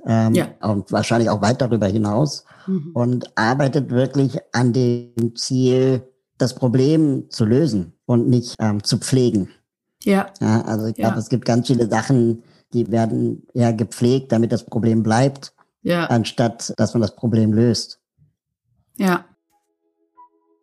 Ähm, 0.06 0.34
ja. 0.34 0.50
Und 0.62 0.92
wahrscheinlich 0.92 1.30
auch 1.30 1.42
weit 1.42 1.62
darüber 1.62 1.88
hinaus 1.88 2.44
mhm. 2.68 2.92
und 2.94 3.38
arbeitet 3.38 3.90
wirklich 3.90 4.38
an 4.52 4.74
dem 4.74 5.36
Ziel, 5.36 6.04
das 6.38 6.56
Problem 6.56 7.30
zu 7.30 7.46
lösen 7.46 7.94
und 8.06 8.28
nicht 8.28 8.56
ähm, 8.60 8.84
zu 8.84 8.98
pflegen. 8.98 9.50
Ja. 10.04 10.28
ja 10.40 10.62
also 10.62 10.88
ich 10.88 10.96
glaube, 10.96 11.16
ja. 11.16 11.20
es 11.20 11.30
gibt 11.30 11.46
ganz 11.46 11.68
viele 11.68 11.90
Sachen, 11.90 12.44
die 12.74 12.92
werden 12.92 13.48
ja 13.54 13.72
gepflegt, 13.72 14.32
damit 14.32 14.52
das 14.52 14.66
Problem 14.66 15.04
bleibt, 15.04 15.54
ja. 15.82 16.06
anstatt 16.06 16.74
dass 16.78 16.94
man 16.94 17.02
das 17.02 17.16
Problem 17.16 17.54
löst. 17.54 18.00
Ja. 18.98 19.26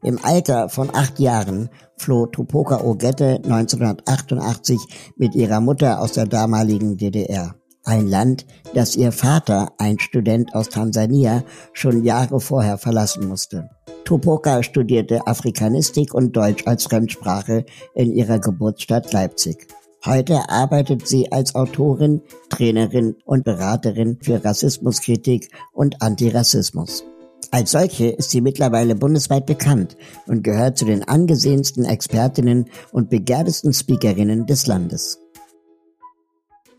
Im 0.02 0.18
Alter 0.22 0.68
von 0.68 0.94
acht 0.94 1.18
Jahren 1.18 1.68
floh 1.96 2.26
Tupoka 2.26 2.82
Ogette 2.82 3.36
1988 3.44 4.78
mit 5.16 5.34
ihrer 5.34 5.60
Mutter 5.60 6.00
aus 6.00 6.12
der 6.12 6.26
damaligen 6.26 6.96
DDR. 6.96 7.59
Ein 7.84 8.06
Land, 8.06 8.46
das 8.74 8.94
ihr 8.96 9.10
Vater, 9.10 9.72
ein 9.78 9.98
Student 9.98 10.54
aus 10.54 10.68
Tansania, 10.68 11.44
schon 11.72 12.04
Jahre 12.04 12.40
vorher 12.40 12.76
verlassen 12.76 13.26
musste. 13.26 13.70
Tupoka 14.04 14.62
studierte 14.62 15.26
Afrikanistik 15.26 16.12
und 16.14 16.36
Deutsch 16.36 16.66
als 16.66 16.84
Fremdsprache 16.84 17.64
in 17.94 18.12
ihrer 18.12 18.38
Geburtsstadt 18.38 19.12
Leipzig. 19.12 19.68
Heute 20.04 20.48
arbeitet 20.48 21.06
sie 21.06 21.30
als 21.30 21.54
Autorin, 21.54 22.22
Trainerin 22.48 23.16
und 23.24 23.44
Beraterin 23.44 24.18
für 24.20 24.44
Rassismuskritik 24.44 25.50
und 25.72 26.02
Antirassismus. 26.02 27.04
Als 27.52 27.70
solche 27.70 28.08
ist 28.08 28.30
sie 28.30 28.40
mittlerweile 28.40 28.94
bundesweit 28.94 29.46
bekannt 29.46 29.96
und 30.26 30.42
gehört 30.42 30.76
zu 30.76 30.86
den 30.86 31.06
angesehensten 31.06 31.84
Expertinnen 31.84 32.66
und 32.92 33.10
begehrtesten 33.10 33.72
Speakerinnen 33.72 34.46
des 34.46 34.66
Landes. 34.66 35.19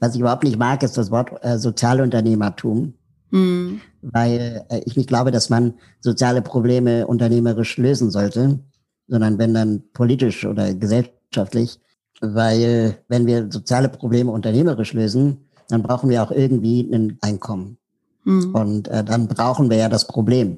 Was 0.02 0.16
ich 0.16 0.20
überhaupt 0.20 0.44
nicht 0.44 0.58
mag, 0.58 0.82
ist 0.82 0.98
das 0.98 1.12
Wort 1.12 1.32
äh, 1.44 1.60
Sozialunternehmertum, 1.60 2.96
mhm. 3.30 3.82
weil 4.02 4.66
äh, 4.70 4.82
ich 4.84 4.98
nicht 4.98 5.08
glaube, 5.08 5.30
dass 5.30 5.52
man 5.52 5.76
soziale 6.00 6.42
Probleme 6.42 7.06
unternehmerisch 7.06 7.78
lösen 7.78 8.10
sollte, 8.10 8.60
sondern 9.08 9.38
wenn 9.38 9.54
dann 9.54 9.84
politisch 9.94 10.44
oder 10.44 10.74
gesellschaftlich, 10.74 11.80
weil 12.20 12.98
wenn 13.10 13.28
wir 13.28 13.52
soziale 13.52 13.90
Probleme 13.90 14.32
unternehmerisch 14.32 14.94
lösen, 14.94 15.46
dann 15.70 15.84
brauchen 15.84 16.10
wir 16.10 16.24
auch 16.24 16.32
irgendwie 16.32 16.82
ein 16.92 17.20
Einkommen. 17.22 17.78
Mhm. 18.24 18.56
Und 18.56 18.88
äh, 18.88 19.04
dann 19.04 19.28
brauchen 19.28 19.70
wir 19.70 19.78
ja 19.78 19.88
das 19.88 20.08
Problem. 20.08 20.58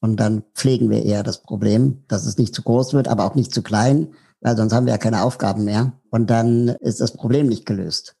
Und 0.00 0.20
dann 0.20 0.42
pflegen 0.54 0.90
wir 0.90 1.02
eher 1.02 1.22
das 1.22 1.40
Problem, 1.40 2.04
dass 2.08 2.26
es 2.26 2.36
nicht 2.36 2.54
zu 2.54 2.62
groß 2.62 2.92
wird, 2.92 3.08
aber 3.08 3.24
auch 3.24 3.34
nicht 3.34 3.54
zu 3.54 3.62
klein, 3.62 4.08
weil 4.42 4.54
sonst 4.54 4.74
haben 4.74 4.84
wir 4.84 4.92
ja 4.92 4.98
keine 4.98 5.22
Aufgaben 5.22 5.64
mehr. 5.64 5.92
Und 6.10 6.28
dann 6.28 6.68
ist 6.68 7.00
das 7.00 7.12
Problem 7.12 7.46
nicht 7.46 7.64
gelöst. 7.64 8.16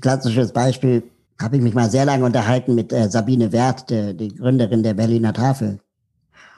Klassisches 0.00 0.52
Beispiel 0.52 1.04
habe 1.40 1.56
ich 1.56 1.62
mich 1.62 1.74
mal 1.74 1.90
sehr 1.90 2.04
lange 2.04 2.24
unterhalten 2.24 2.74
mit 2.74 2.92
äh, 2.92 3.08
Sabine 3.08 3.52
Wert, 3.52 3.90
der, 3.90 4.14
die 4.14 4.34
Gründerin 4.34 4.82
der 4.82 4.94
Berliner 4.94 5.32
Tafel. 5.32 5.80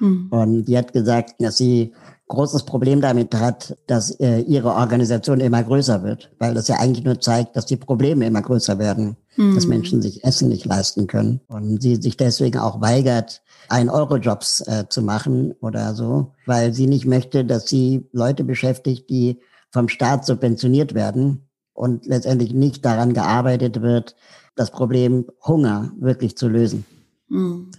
Mhm. 0.00 0.28
Und 0.30 0.64
die 0.66 0.76
hat 0.76 0.92
gesagt, 0.92 1.34
dass 1.38 1.56
sie 1.56 1.92
großes 2.28 2.64
Problem 2.64 3.00
damit 3.00 3.34
hat, 3.34 3.76
dass 3.86 4.10
äh, 4.20 4.40
ihre 4.40 4.74
Organisation 4.74 5.40
immer 5.40 5.62
größer 5.62 6.02
wird, 6.02 6.32
weil 6.38 6.54
das 6.54 6.68
ja 6.68 6.76
eigentlich 6.76 7.04
nur 7.04 7.20
zeigt, 7.20 7.56
dass 7.56 7.66
die 7.66 7.76
Probleme 7.76 8.26
immer 8.26 8.42
größer 8.42 8.78
werden, 8.78 9.16
mhm. 9.36 9.54
dass 9.54 9.66
Menschen 9.66 10.02
sich 10.02 10.24
Essen 10.24 10.48
nicht 10.48 10.64
leisten 10.64 11.06
können 11.06 11.40
und 11.46 11.80
sie 11.80 11.96
sich 11.96 12.16
deswegen 12.16 12.58
auch 12.58 12.80
weigert, 12.80 13.42
ein 13.68 13.88
Euro-Jobs 13.88 14.60
äh, 14.66 14.84
zu 14.88 15.02
machen 15.02 15.54
oder 15.60 15.94
so, 15.94 16.32
weil 16.46 16.72
sie 16.72 16.86
nicht 16.86 17.06
möchte, 17.06 17.44
dass 17.44 17.68
sie 17.68 18.08
Leute 18.12 18.44
beschäftigt, 18.44 19.08
die 19.08 19.38
vom 19.70 19.88
Staat 19.88 20.24
subventioniert 20.24 20.94
werden 20.94 21.45
und 21.76 22.06
letztendlich 22.06 22.52
nicht 22.52 22.84
daran 22.84 23.14
gearbeitet 23.14 23.82
wird, 23.82 24.16
das 24.54 24.70
Problem 24.70 25.26
Hunger 25.46 25.92
wirklich 25.98 26.36
zu 26.36 26.48
lösen. 26.48 26.84
Mhm. 27.28 27.70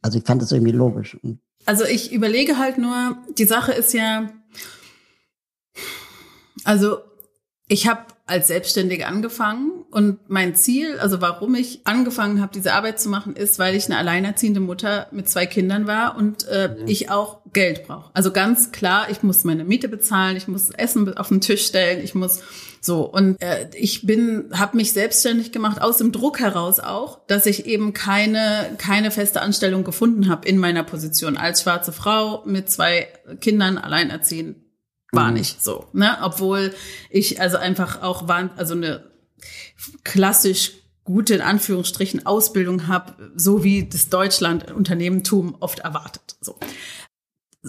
Also 0.00 0.18
ich 0.18 0.24
fand 0.24 0.42
das 0.42 0.52
irgendwie 0.52 0.72
logisch. 0.72 1.18
Also 1.66 1.84
ich 1.84 2.12
überlege 2.12 2.58
halt 2.58 2.78
nur, 2.78 3.18
die 3.36 3.44
Sache 3.44 3.72
ist 3.72 3.92
ja, 3.92 4.30
also 6.64 6.98
ich 7.68 7.86
habe 7.86 8.06
als 8.24 8.48
Selbstständige 8.48 9.06
angefangen 9.06 9.84
und 9.90 10.28
mein 10.28 10.54
Ziel, 10.54 10.98
also 10.98 11.20
warum 11.20 11.54
ich 11.54 11.86
angefangen 11.86 12.40
habe, 12.40 12.52
diese 12.54 12.74
Arbeit 12.74 13.00
zu 13.00 13.08
machen, 13.08 13.34
ist, 13.34 13.58
weil 13.58 13.74
ich 13.74 13.86
eine 13.86 13.96
alleinerziehende 13.96 14.60
Mutter 14.60 15.08
mit 15.12 15.28
zwei 15.28 15.46
Kindern 15.46 15.86
war 15.86 16.16
und 16.16 16.46
äh, 16.46 16.76
ja. 16.78 16.86
ich 16.86 17.10
auch 17.10 17.40
Geld 17.52 17.86
brauche. 17.86 18.10
Also 18.14 18.30
ganz 18.30 18.70
klar, 18.70 19.10
ich 19.10 19.22
muss 19.22 19.44
meine 19.44 19.64
Miete 19.64 19.88
bezahlen, 19.88 20.36
ich 20.36 20.46
muss 20.46 20.70
Essen 20.70 21.16
auf 21.16 21.28
den 21.28 21.40
Tisch 21.40 21.66
stellen, 21.66 22.02
ich 22.04 22.14
muss 22.14 22.42
so 22.80 23.02
und 23.02 23.40
äh, 23.40 23.68
ich 23.74 24.06
bin, 24.06 24.50
habe 24.52 24.76
mich 24.76 24.92
selbstständig 24.92 25.52
gemacht 25.52 25.80
aus 25.80 25.98
dem 25.98 26.12
Druck 26.12 26.40
heraus 26.40 26.80
auch, 26.80 27.26
dass 27.26 27.46
ich 27.46 27.66
eben 27.66 27.92
keine 27.92 28.76
keine 28.78 29.10
feste 29.10 29.40
Anstellung 29.40 29.84
gefunden 29.84 30.28
habe 30.28 30.46
in 30.48 30.58
meiner 30.58 30.84
Position 30.84 31.36
als 31.36 31.62
schwarze 31.62 31.92
Frau 31.92 32.42
mit 32.46 32.70
zwei 32.70 33.08
Kindern 33.40 33.78
alleinerziehend 33.78 34.56
war 35.12 35.28
mhm. 35.28 35.34
nicht 35.34 35.62
so, 35.62 35.86
ne? 35.92 36.18
Obwohl 36.22 36.74
ich 37.10 37.40
also 37.40 37.56
einfach 37.56 38.02
auch 38.02 38.28
war, 38.28 38.50
also 38.56 38.74
eine 38.74 39.10
klassisch 40.04 40.72
gute 41.04 41.34
in 41.34 41.40
Anführungsstrichen 41.40 42.26
Ausbildung 42.26 42.86
habe, 42.86 43.32
so 43.34 43.64
wie 43.64 43.88
das 43.88 44.10
Deutschland 44.10 44.70
Unternehmentum 44.70 45.56
oft 45.60 45.78
erwartet. 45.78 46.36
So. 46.42 46.58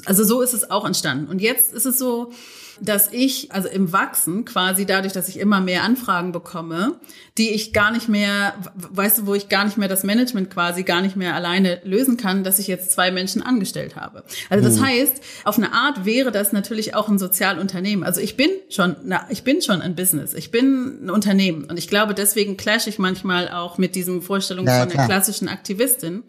Also 0.05 0.25
so 0.25 0.41
ist 0.41 0.53
es 0.53 0.69
auch 0.69 0.85
entstanden. 0.85 1.27
Und 1.27 1.39
jetzt 1.39 1.71
ist 1.73 1.85
es 1.85 1.97
so, 1.97 2.33
dass 2.81 3.11
ich, 3.11 3.51
also 3.51 3.67
im 3.67 3.91
Wachsen 3.91 4.45
quasi 4.45 4.85
dadurch, 4.85 5.13
dass 5.13 5.29
ich 5.29 5.39
immer 5.39 5.61
mehr 5.61 5.83
Anfragen 5.83 6.31
bekomme, 6.31 6.99
die 7.37 7.51
ich 7.51 7.73
gar 7.73 7.91
nicht 7.91 8.09
mehr, 8.09 8.53
weißt 8.75 9.19
du, 9.19 9.27
wo 9.27 9.35
ich 9.35 9.49
gar 9.49 9.65
nicht 9.65 9.77
mehr 9.77 9.87
das 9.87 10.03
Management 10.03 10.49
quasi 10.49 10.83
gar 10.83 11.01
nicht 11.01 11.15
mehr 11.15 11.35
alleine 11.35 11.81
lösen 11.83 12.17
kann, 12.17 12.43
dass 12.43 12.59
ich 12.59 12.67
jetzt 12.67 12.91
zwei 12.91 13.11
Menschen 13.11 13.41
angestellt 13.41 13.95
habe. 13.95 14.23
Also 14.49 14.63
das 14.67 14.77
mhm. 14.77 14.85
heißt, 14.85 15.21
auf 15.45 15.57
eine 15.57 15.73
Art 15.73 16.05
wäre 16.05 16.31
das 16.31 16.51
natürlich 16.51 16.95
auch 16.95 17.07
ein 17.07 17.19
Sozialunternehmen. 17.19 18.03
Also 18.03 18.21
ich 18.21 18.35
bin 18.35 18.49
schon, 18.69 18.95
na, 19.03 19.25
ich 19.29 19.43
bin 19.43 19.61
schon 19.61 19.81
ein 19.81 19.95
Business, 19.95 20.33
ich 20.33 20.51
bin 20.51 21.05
ein 21.05 21.09
Unternehmen 21.09 21.65
und 21.65 21.77
ich 21.77 21.87
glaube, 21.87 22.13
deswegen 22.13 22.57
clash 22.57 22.87
ich 22.87 22.99
manchmal 22.99 23.49
auch 23.49 23.77
mit 23.77 23.95
diesen 23.95 24.21
Vorstellungen 24.21 24.67
ja, 24.67 24.81
von 24.81 24.89
der 24.89 25.05
klassischen 25.05 25.47
Aktivistin. 25.47 26.23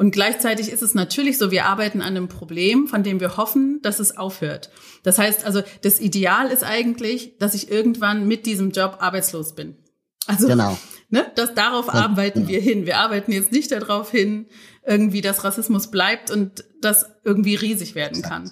Und 0.00 0.12
gleichzeitig 0.12 0.72
ist 0.72 0.82
es 0.82 0.94
natürlich 0.94 1.36
so, 1.36 1.50
wir 1.50 1.66
arbeiten 1.66 2.00
an 2.00 2.16
einem 2.16 2.28
Problem, 2.28 2.86
von 2.86 3.02
dem 3.02 3.20
wir 3.20 3.36
hoffen, 3.36 3.82
dass 3.82 4.00
es 4.00 4.16
aufhört. 4.16 4.70
Das 5.02 5.18
heißt 5.18 5.44
also, 5.44 5.62
das 5.82 5.89
Ideal 5.98 6.48
ist 6.48 6.62
eigentlich, 6.62 7.38
dass 7.38 7.54
ich 7.54 7.70
irgendwann 7.70 8.28
mit 8.28 8.44
diesem 8.44 8.70
Job 8.70 8.98
arbeitslos 9.00 9.54
bin. 9.54 9.76
Also, 10.26 10.46
genau. 10.46 10.76
ne, 11.08 11.26
das, 11.34 11.54
darauf 11.54 11.86
ja, 11.86 11.94
arbeiten 11.94 12.40
genau. 12.40 12.50
wir 12.50 12.60
hin. 12.60 12.86
Wir 12.86 12.98
arbeiten 12.98 13.32
jetzt 13.32 13.50
nicht 13.50 13.72
darauf 13.72 14.10
hin, 14.10 14.46
irgendwie, 14.86 15.22
dass 15.22 15.42
Rassismus 15.42 15.90
bleibt 15.90 16.30
und 16.30 16.64
das 16.82 17.06
irgendwie 17.24 17.54
riesig 17.54 17.94
werden 17.94 18.22
kann. 18.22 18.50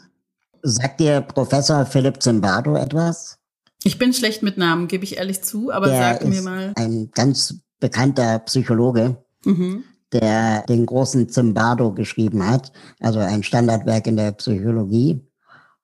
Sagt 0.62 1.00
dir 1.00 1.21
Professor 1.21 1.87
Philipp 1.87 2.23
Zimbardo 2.23 2.76
etwas? 2.76 3.38
Ich 3.85 3.99
bin 3.99 4.12
schlecht 4.12 4.42
mit 4.42 4.59
Namen, 4.59 4.88
gebe 4.88 5.04
ich 5.04 5.18
ehrlich 5.18 5.42
zu, 5.42 5.71
aber 5.71 5.88
Der 5.88 5.99
sag 5.99 6.25
mir 6.25 6.42
mal. 6.42 6.73
Ein 6.75 7.11
ganz 7.14 7.54
bekannter 7.78 8.40
Psychologe. 8.40 9.23
Mhm 9.45 9.85
der 10.12 10.62
den 10.68 10.87
großen 10.87 11.28
Zimbardo 11.28 11.92
geschrieben 11.92 12.47
hat, 12.47 12.73
also 13.00 13.18
ein 13.18 13.42
Standardwerk 13.42 14.07
in 14.07 14.16
der 14.16 14.33
Psychologie. 14.33 15.21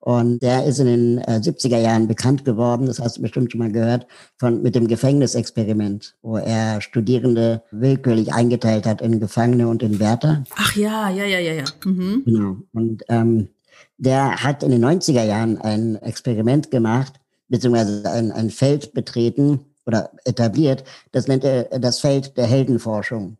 Und 0.04 0.42
der 0.42 0.66
ist 0.66 0.80
in 0.80 0.86
den 0.86 1.18
äh, 1.18 1.40
70er 1.42 1.78
Jahren 1.78 2.06
bekannt 2.06 2.44
geworden, 2.44 2.84
das 2.84 3.00
hast 3.00 3.16
du 3.16 3.22
bestimmt 3.22 3.50
schon 3.50 3.60
mal 3.60 3.72
gehört, 3.72 4.06
von, 4.36 4.60
mit 4.60 4.74
dem 4.74 4.86
Gefängnisexperiment, 4.86 6.14
wo 6.20 6.36
er 6.36 6.82
Studierende 6.82 7.62
willkürlich 7.70 8.34
eingeteilt 8.34 8.84
hat 8.84 9.00
in 9.00 9.18
Gefangene 9.18 9.66
und 9.66 9.82
in 9.82 10.00
Wärter. 10.00 10.44
Ach 10.56 10.76
ja, 10.76 11.08
ja, 11.08 11.24
ja, 11.24 11.38
ja, 11.38 11.54
ja. 11.54 11.64
Mhm. 11.86 12.22
Genau. 12.26 12.56
Und 12.74 13.02
ähm, 13.08 13.48
der 13.96 14.44
hat 14.44 14.62
in 14.62 14.72
den 14.72 14.84
90er 14.84 15.24
Jahren 15.24 15.56
ein 15.56 15.96
Experiment 16.02 16.70
gemacht, 16.70 17.14
beziehungsweise 17.48 18.04
ein, 18.10 18.30
ein 18.30 18.50
Feld 18.50 18.92
betreten 18.92 19.60
oder 19.86 20.10
etabliert, 20.26 20.84
das 21.12 21.28
nennt 21.28 21.44
er 21.44 21.78
das 21.78 22.00
Feld 22.00 22.36
der 22.36 22.46
Heldenforschung. 22.46 23.38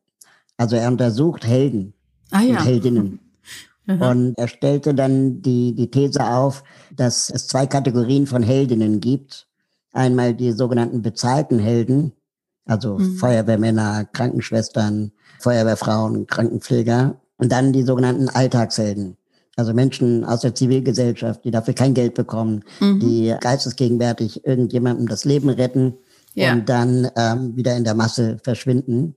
Also 0.57 0.77
er 0.77 0.89
untersucht 0.89 1.47
Helden 1.47 1.93
ah, 2.31 2.41
ja. 2.41 2.57
und 2.57 2.65
Heldinnen. 2.65 3.19
Und 3.87 4.35
er 4.39 4.49
stellte 4.49 4.95
dann 4.95 5.43
die, 5.43 5.75
die 5.75 5.91
These 5.91 6.25
auf, 6.25 6.65
dass 6.95 7.31
es 7.31 7.47
zwei 7.47 7.67
Kategorien 7.67 8.27
von 8.27 8.43
Heldinnen 8.43 9.01
gibt. 9.01 9.47
Einmal 9.93 10.35
die 10.35 10.53
sogenannten 10.53 11.03
bezahlten 11.03 11.59
Helden, 11.59 12.13
also 12.65 12.99
mhm. 12.99 13.17
Feuerwehrmänner, 13.17 14.07
Krankenschwestern, 14.13 15.13
Feuerwehrfrauen, 15.39 16.27
Krankenpfleger. 16.27 17.21
Und 17.37 17.53
dann 17.53 17.73
die 17.73 17.83
sogenannten 17.83 18.29
Alltagshelden. 18.29 19.17
Also 19.57 19.75
Menschen 19.75 20.25
aus 20.25 20.41
der 20.41 20.55
Zivilgesellschaft, 20.55 21.45
die 21.45 21.51
dafür 21.51 21.75
kein 21.75 21.95
Geld 21.95 22.15
bekommen, 22.15 22.65
mhm. 22.81 23.01
die 23.01 23.35
geistesgegenwärtig 23.41 24.45
irgendjemandem 24.45 25.07
das 25.07 25.25
Leben 25.25 25.49
retten 25.49 25.95
ja. 26.35 26.53
und 26.53 26.69
dann 26.69 27.09
ähm, 27.17 27.57
wieder 27.57 27.77
in 27.77 27.85
der 27.85 27.95
Masse 27.95 28.39
verschwinden. 28.43 29.15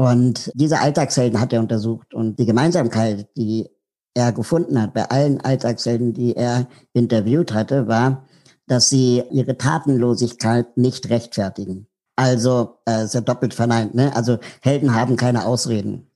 Und 0.00 0.50
diese 0.54 0.80
Alltagshelden 0.80 1.38
hat 1.38 1.52
er 1.52 1.60
untersucht 1.60 2.14
und 2.14 2.38
die 2.38 2.46
Gemeinsamkeit, 2.46 3.28
die 3.36 3.68
er 4.14 4.32
gefunden 4.32 4.80
hat 4.80 4.94
bei 4.94 5.04
allen 5.10 5.42
Alltagshelden, 5.42 6.14
die 6.14 6.34
er 6.34 6.68
interviewt 6.94 7.52
hatte, 7.52 7.86
war, 7.86 8.24
dass 8.66 8.88
sie 8.88 9.22
ihre 9.30 9.58
Tatenlosigkeit 9.58 10.78
nicht 10.78 11.10
rechtfertigen. 11.10 11.86
Also 12.16 12.78
äh, 12.88 13.04
ist 13.04 13.12
ja 13.12 13.20
doppelt 13.20 13.52
verneint, 13.52 13.94
ne? 13.94 14.16
Also 14.16 14.38
Helden 14.62 14.94
haben 14.94 15.16
keine 15.16 15.44
Ausreden. 15.44 16.10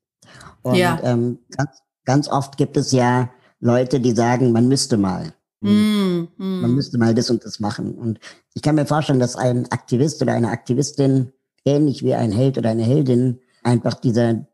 Und 0.62 0.76
ja. 0.76 0.98
ähm, 1.02 1.40
ganz, 1.54 1.82
ganz 2.06 2.28
oft 2.28 2.56
gibt 2.56 2.78
es 2.78 2.90
ja 2.90 3.28
Leute, 3.60 4.00
die 4.00 4.12
sagen, 4.12 4.52
man 4.52 4.66
müsste 4.66 4.96
mal. 4.96 5.34
Mm, 5.60 6.28
mm. 6.38 6.60
Man 6.62 6.74
müsste 6.74 6.96
mal 6.96 7.14
das 7.14 7.28
und 7.28 7.44
das 7.44 7.60
machen. 7.60 7.96
Und 7.96 8.18
ich 8.54 8.62
kann 8.62 8.76
mir 8.76 8.86
vorstellen, 8.86 9.20
dass 9.20 9.36
ein 9.36 9.70
Aktivist 9.70 10.22
oder 10.22 10.32
eine 10.32 10.48
Aktivistin 10.48 11.34
ähnlich 11.66 12.02
wie 12.02 12.14
ein 12.14 12.32
Held 12.32 12.56
oder 12.56 12.70
eine 12.70 12.82
Heldin 12.82 13.40
einfach 13.64 13.94
dieser, 13.94 14.46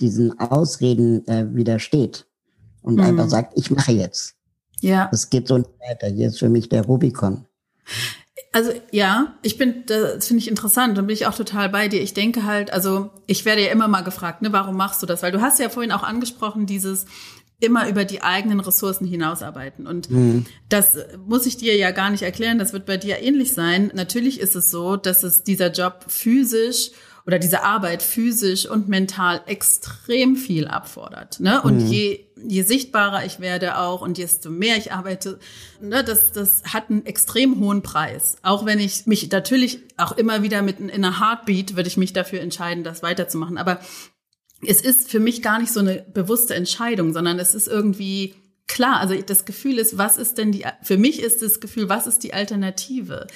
diesen 0.00 0.38
Ausreden 0.38 1.26
äh, 1.28 1.54
widersteht 1.54 2.26
und 2.82 2.94
mhm. 2.94 3.02
einfach 3.02 3.28
sagt, 3.28 3.52
ich 3.56 3.70
mache 3.70 3.92
jetzt. 3.92 4.34
Ja. 4.80 5.08
Es 5.12 5.30
geht 5.30 5.48
so 5.48 5.58
nicht 5.58 5.70
weiter. 5.80 6.08
Hier 6.08 6.28
ist 6.28 6.38
für 6.38 6.48
mich 6.48 6.68
der 6.68 6.84
Rubikon. 6.84 7.46
Also 8.52 8.72
ja, 8.90 9.34
ich 9.42 9.58
bin, 9.58 9.84
das 9.86 10.26
finde 10.26 10.42
ich 10.42 10.48
interessant 10.48 10.98
und 10.98 11.06
bin 11.06 11.14
ich 11.14 11.26
auch 11.26 11.34
total 11.34 11.68
bei 11.68 11.88
dir. 11.88 12.00
Ich 12.00 12.14
denke 12.14 12.44
halt, 12.44 12.72
also 12.72 13.10
ich 13.26 13.44
werde 13.44 13.62
ja 13.62 13.70
immer 13.70 13.88
mal 13.88 14.02
gefragt, 14.02 14.42
ne, 14.42 14.52
warum 14.52 14.76
machst 14.76 15.02
du 15.02 15.06
das? 15.06 15.22
Weil 15.22 15.32
du 15.32 15.40
hast 15.40 15.58
ja 15.58 15.68
vorhin 15.68 15.92
auch 15.92 16.02
angesprochen, 16.02 16.66
dieses 16.66 17.06
immer 17.58 17.88
über 17.88 18.04
die 18.04 18.22
eigenen 18.22 18.60
Ressourcen 18.60 19.06
hinausarbeiten. 19.06 19.86
Und 19.86 20.10
mhm. 20.10 20.46
das 20.68 20.96
muss 21.26 21.46
ich 21.46 21.56
dir 21.56 21.76
ja 21.76 21.90
gar 21.90 22.10
nicht 22.10 22.22
erklären, 22.22 22.58
das 22.58 22.72
wird 22.72 22.86
bei 22.86 22.98
dir 22.98 23.20
ähnlich 23.22 23.54
sein. 23.54 23.90
Natürlich 23.94 24.40
ist 24.40 24.56
es 24.56 24.70
so, 24.70 24.96
dass 24.96 25.22
es 25.22 25.42
dieser 25.42 25.70
Job 25.70 26.04
physisch 26.08 26.90
oder 27.26 27.40
diese 27.40 27.64
Arbeit 27.64 28.02
physisch 28.02 28.66
und 28.68 28.88
mental 28.88 29.42
extrem 29.46 30.36
viel 30.36 30.68
abfordert. 30.68 31.40
Ne? 31.40 31.60
Und 31.60 31.82
mhm. 31.82 31.86
je, 31.86 32.20
je 32.36 32.62
sichtbarer 32.62 33.24
ich 33.24 33.40
werde 33.40 33.78
auch 33.78 34.00
und 34.00 34.16
desto 34.16 34.48
mehr 34.48 34.76
ich 34.76 34.92
arbeite, 34.92 35.40
ne, 35.80 36.04
das, 36.04 36.30
das 36.30 36.62
hat 36.72 36.88
einen 36.88 37.04
extrem 37.04 37.58
hohen 37.58 37.82
Preis. 37.82 38.36
Auch 38.42 38.64
wenn 38.64 38.78
ich 38.78 39.06
mich 39.06 39.28
natürlich 39.30 39.80
auch 39.96 40.12
immer 40.12 40.44
wieder 40.44 40.62
mit 40.62 40.78
in 40.78 40.90
einer 40.90 41.18
Heartbeat 41.18 41.74
würde 41.74 41.88
ich 41.88 41.96
mich 41.96 42.12
dafür 42.12 42.40
entscheiden, 42.40 42.84
das 42.84 43.02
weiterzumachen. 43.02 43.58
Aber 43.58 43.80
es 44.64 44.80
ist 44.80 45.10
für 45.10 45.20
mich 45.20 45.42
gar 45.42 45.58
nicht 45.58 45.72
so 45.72 45.80
eine 45.80 46.06
bewusste 46.14 46.54
Entscheidung, 46.54 47.12
sondern 47.12 47.40
es 47.40 47.56
ist 47.56 47.66
irgendwie 47.66 48.34
klar. 48.68 49.00
Also 49.00 49.20
das 49.20 49.44
Gefühl 49.44 49.78
ist, 49.78 49.98
was 49.98 50.16
ist 50.16 50.38
denn 50.38 50.52
die, 50.52 50.64
für 50.82 50.96
mich 50.96 51.20
ist 51.20 51.42
das 51.42 51.58
Gefühl, 51.58 51.88
was 51.88 52.06
ist 52.06 52.22
die 52.22 52.34
Alternative? 52.34 53.26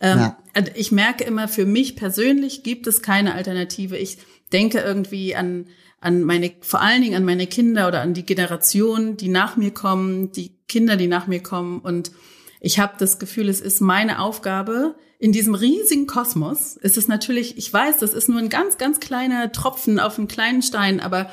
Ähm, 0.00 0.18
ja. 0.18 0.38
Ich 0.74 0.92
merke 0.92 1.24
immer, 1.24 1.48
für 1.48 1.66
mich 1.66 1.96
persönlich 1.96 2.62
gibt 2.62 2.86
es 2.86 3.02
keine 3.02 3.34
Alternative. 3.34 3.96
Ich 3.96 4.18
denke 4.52 4.78
irgendwie 4.78 5.34
an, 5.34 5.66
an 6.00 6.22
meine, 6.22 6.52
vor 6.60 6.80
allen 6.80 7.02
Dingen 7.02 7.16
an 7.16 7.24
meine 7.24 7.46
Kinder 7.46 7.88
oder 7.88 8.00
an 8.00 8.14
die 8.14 8.26
Generation, 8.26 9.16
die 9.16 9.28
nach 9.28 9.56
mir 9.56 9.72
kommen, 9.72 10.32
die 10.32 10.52
Kinder, 10.68 10.96
die 10.96 11.08
nach 11.08 11.26
mir 11.26 11.42
kommen. 11.42 11.80
Und 11.80 12.12
ich 12.60 12.78
habe 12.78 12.94
das 12.98 13.18
Gefühl, 13.18 13.48
es 13.48 13.60
ist 13.60 13.80
meine 13.80 14.20
Aufgabe, 14.20 14.94
in 15.20 15.32
diesem 15.32 15.54
riesigen 15.54 16.06
Kosmos 16.06 16.76
ist 16.76 16.96
es 16.96 17.08
natürlich, 17.08 17.58
ich 17.58 17.72
weiß, 17.72 17.98
das 17.98 18.14
ist 18.14 18.28
nur 18.28 18.38
ein 18.38 18.48
ganz, 18.48 18.78
ganz 18.78 19.00
kleiner 19.00 19.50
Tropfen 19.50 19.98
auf 19.98 20.16
einem 20.16 20.28
kleinen 20.28 20.62
Stein, 20.62 21.00
aber 21.00 21.28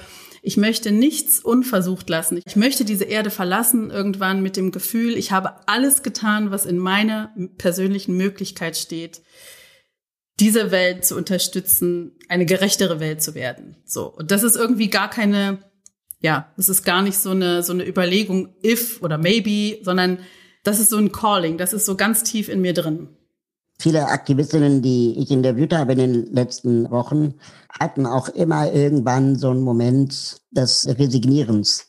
ich 0.46 0.58
möchte 0.58 0.92
nichts 0.92 1.40
unversucht 1.40 2.08
lassen. 2.08 2.40
Ich 2.46 2.56
möchte 2.56 2.86
diese 2.86 3.06
Erde 3.06 3.32
verlassen 3.32 3.90
irgendwann 3.90 4.44
mit 4.44 4.58
dem 4.58 4.72
Gefühl, 4.72 5.18
ich 5.18 5.32
habe 5.32 5.68
alles 5.68 6.04
getan, 6.04 6.52
was 6.52 6.68
in 6.68 6.78
meiner 6.78 7.34
persönlichen 7.58 8.16
Möglichkeit 8.16 8.78
steht, 8.78 9.24
diese 10.40 10.70
Welt 10.70 11.04
zu 11.04 11.16
unterstützen, 11.16 12.12
eine 12.30 12.46
gerechtere 12.46 13.00
Welt 13.00 13.24
zu 13.24 13.34
werden. 13.34 13.78
So. 13.86 14.06
Und 14.06 14.30
das 14.30 14.44
ist 14.44 14.56
irgendwie 14.56 14.90
gar 14.92 15.10
keine, 15.10 15.64
ja, 16.20 16.54
das 16.58 16.70
ist 16.70 16.84
gar 16.84 17.02
nicht 17.02 17.18
so 17.18 17.32
eine, 17.32 17.64
so 17.64 17.74
eine 17.74 17.88
Überlegung, 17.88 18.56
if 18.64 19.02
oder 19.02 19.18
maybe, 19.18 19.84
sondern 19.84 20.20
das 20.64 20.80
ist 20.80 20.92
so 20.92 20.98
ein 20.98 21.12
Calling, 21.12 21.58
das 21.58 21.74
ist 21.74 21.88
so 21.88 21.98
ganz 21.98 22.22
tief 22.22 22.50
in 22.50 22.62
mir 22.62 22.74
drin. 22.74 23.15
Viele 23.78 24.08
Aktivistinnen, 24.08 24.82
die 24.82 25.18
ich 25.18 25.32
interviewt 25.32 25.74
habe 25.74 25.94
in 25.94 25.98
den 25.98 26.34
letzten 26.34 26.90
Wochen, 26.92 27.36
hatten 27.80 28.06
auch 28.06 28.30
immer 28.30 28.72
irgendwann 28.72 29.36
so 29.36 29.50
einen 29.50 29.62
Moment 29.62 30.42
des 30.52 30.88
Resignierens, 30.88 31.88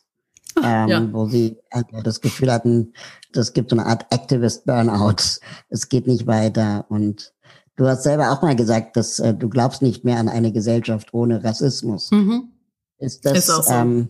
ah, 0.55 0.83
ähm, 0.83 0.89
ja. 0.89 1.13
wo 1.13 1.27
sie 1.27 1.57
das 2.03 2.19
Gefühl 2.19 2.51
hatten, 2.51 2.93
das 3.31 3.53
gibt 3.53 3.69
so 3.69 3.77
eine 3.77 3.85
Art 3.85 4.05
Activist 4.09 4.65
Burnout. 4.65 5.39
Es 5.69 5.87
geht 5.87 6.07
nicht 6.07 6.27
weiter. 6.27 6.85
Und 6.89 7.33
du 7.77 7.87
hast 7.87 8.03
selber 8.03 8.31
auch 8.31 8.41
mal 8.41 8.55
gesagt, 8.55 8.97
dass 8.97 9.19
äh, 9.19 9.33
du 9.33 9.47
glaubst 9.47 9.81
nicht 9.81 10.03
mehr 10.03 10.17
an 10.17 10.27
eine 10.27 10.51
Gesellschaft 10.51 11.13
ohne 11.13 11.43
Rassismus. 11.43 12.11
Mhm. 12.11 12.49
Ist 12.97 13.25
das, 13.25 13.37
ist, 13.37 13.47
so. 13.47 13.71
ähm, 13.71 14.09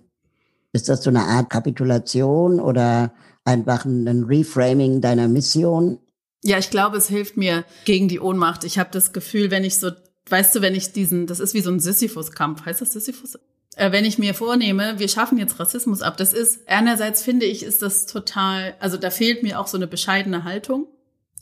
ist 0.71 0.89
das 0.89 1.03
so 1.03 1.09
eine 1.09 1.23
Art 1.23 1.49
Kapitulation 1.49 2.59
oder 2.59 3.13
einfach 3.43 3.85
ein 3.85 4.23
Reframing 4.23 5.01
deiner 5.01 5.27
Mission? 5.27 5.99
Ja, 6.43 6.57
ich 6.57 6.69
glaube, 6.69 6.97
es 6.97 7.07
hilft 7.07 7.37
mir 7.37 7.65
gegen 7.85 8.07
die 8.07 8.19
Ohnmacht. 8.19 8.63
Ich 8.63 8.77
habe 8.77 8.89
das 8.91 9.13
Gefühl, 9.13 9.51
wenn 9.51 9.63
ich 9.63 9.77
so, 9.77 9.91
weißt 10.29 10.55
du, 10.55 10.61
wenn 10.61 10.75
ich 10.75 10.93
diesen, 10.93 11.27
das 11.27 11.39
ist 11.39 11.53
wie 11.53 11.61
so 11.61 11.71
ein 11.71 11.79
Sisyphus-Kampf, 11.79 12.65
heißt 12.65 12.81
das 12.81 12.93
Sisyphus? 12.93 13.39
Äh, 13.75 13.91
wenn 13.91 14.05
ich 14.05 14.17
mir 14.17 14.33
vornehme, 14.33 14.99
wir 14.99 15.07
schaffen 15.07 15.37
jetzt 15.37 15.59
Rassismus 15.59 16.01
ab, 16.01 16.17
das 16.17 16.33
ist, 16.33 16.67
einerseits 16.67 17.23
finde 17.23 17.45
ich, 17.45 17.63
ist 17.63 17.81
das 17.81 18.05
total, 18.05 18.75
also 18.79 18.97
da 18.97 19.09
fehlt 19.09 19.43
mir 19.43 19.59
auch 19.59 19.67
so 19.67 19.77
eine 19.77 19.87
bescheidene 19.87 20.43
Haltung. 20.43 20.87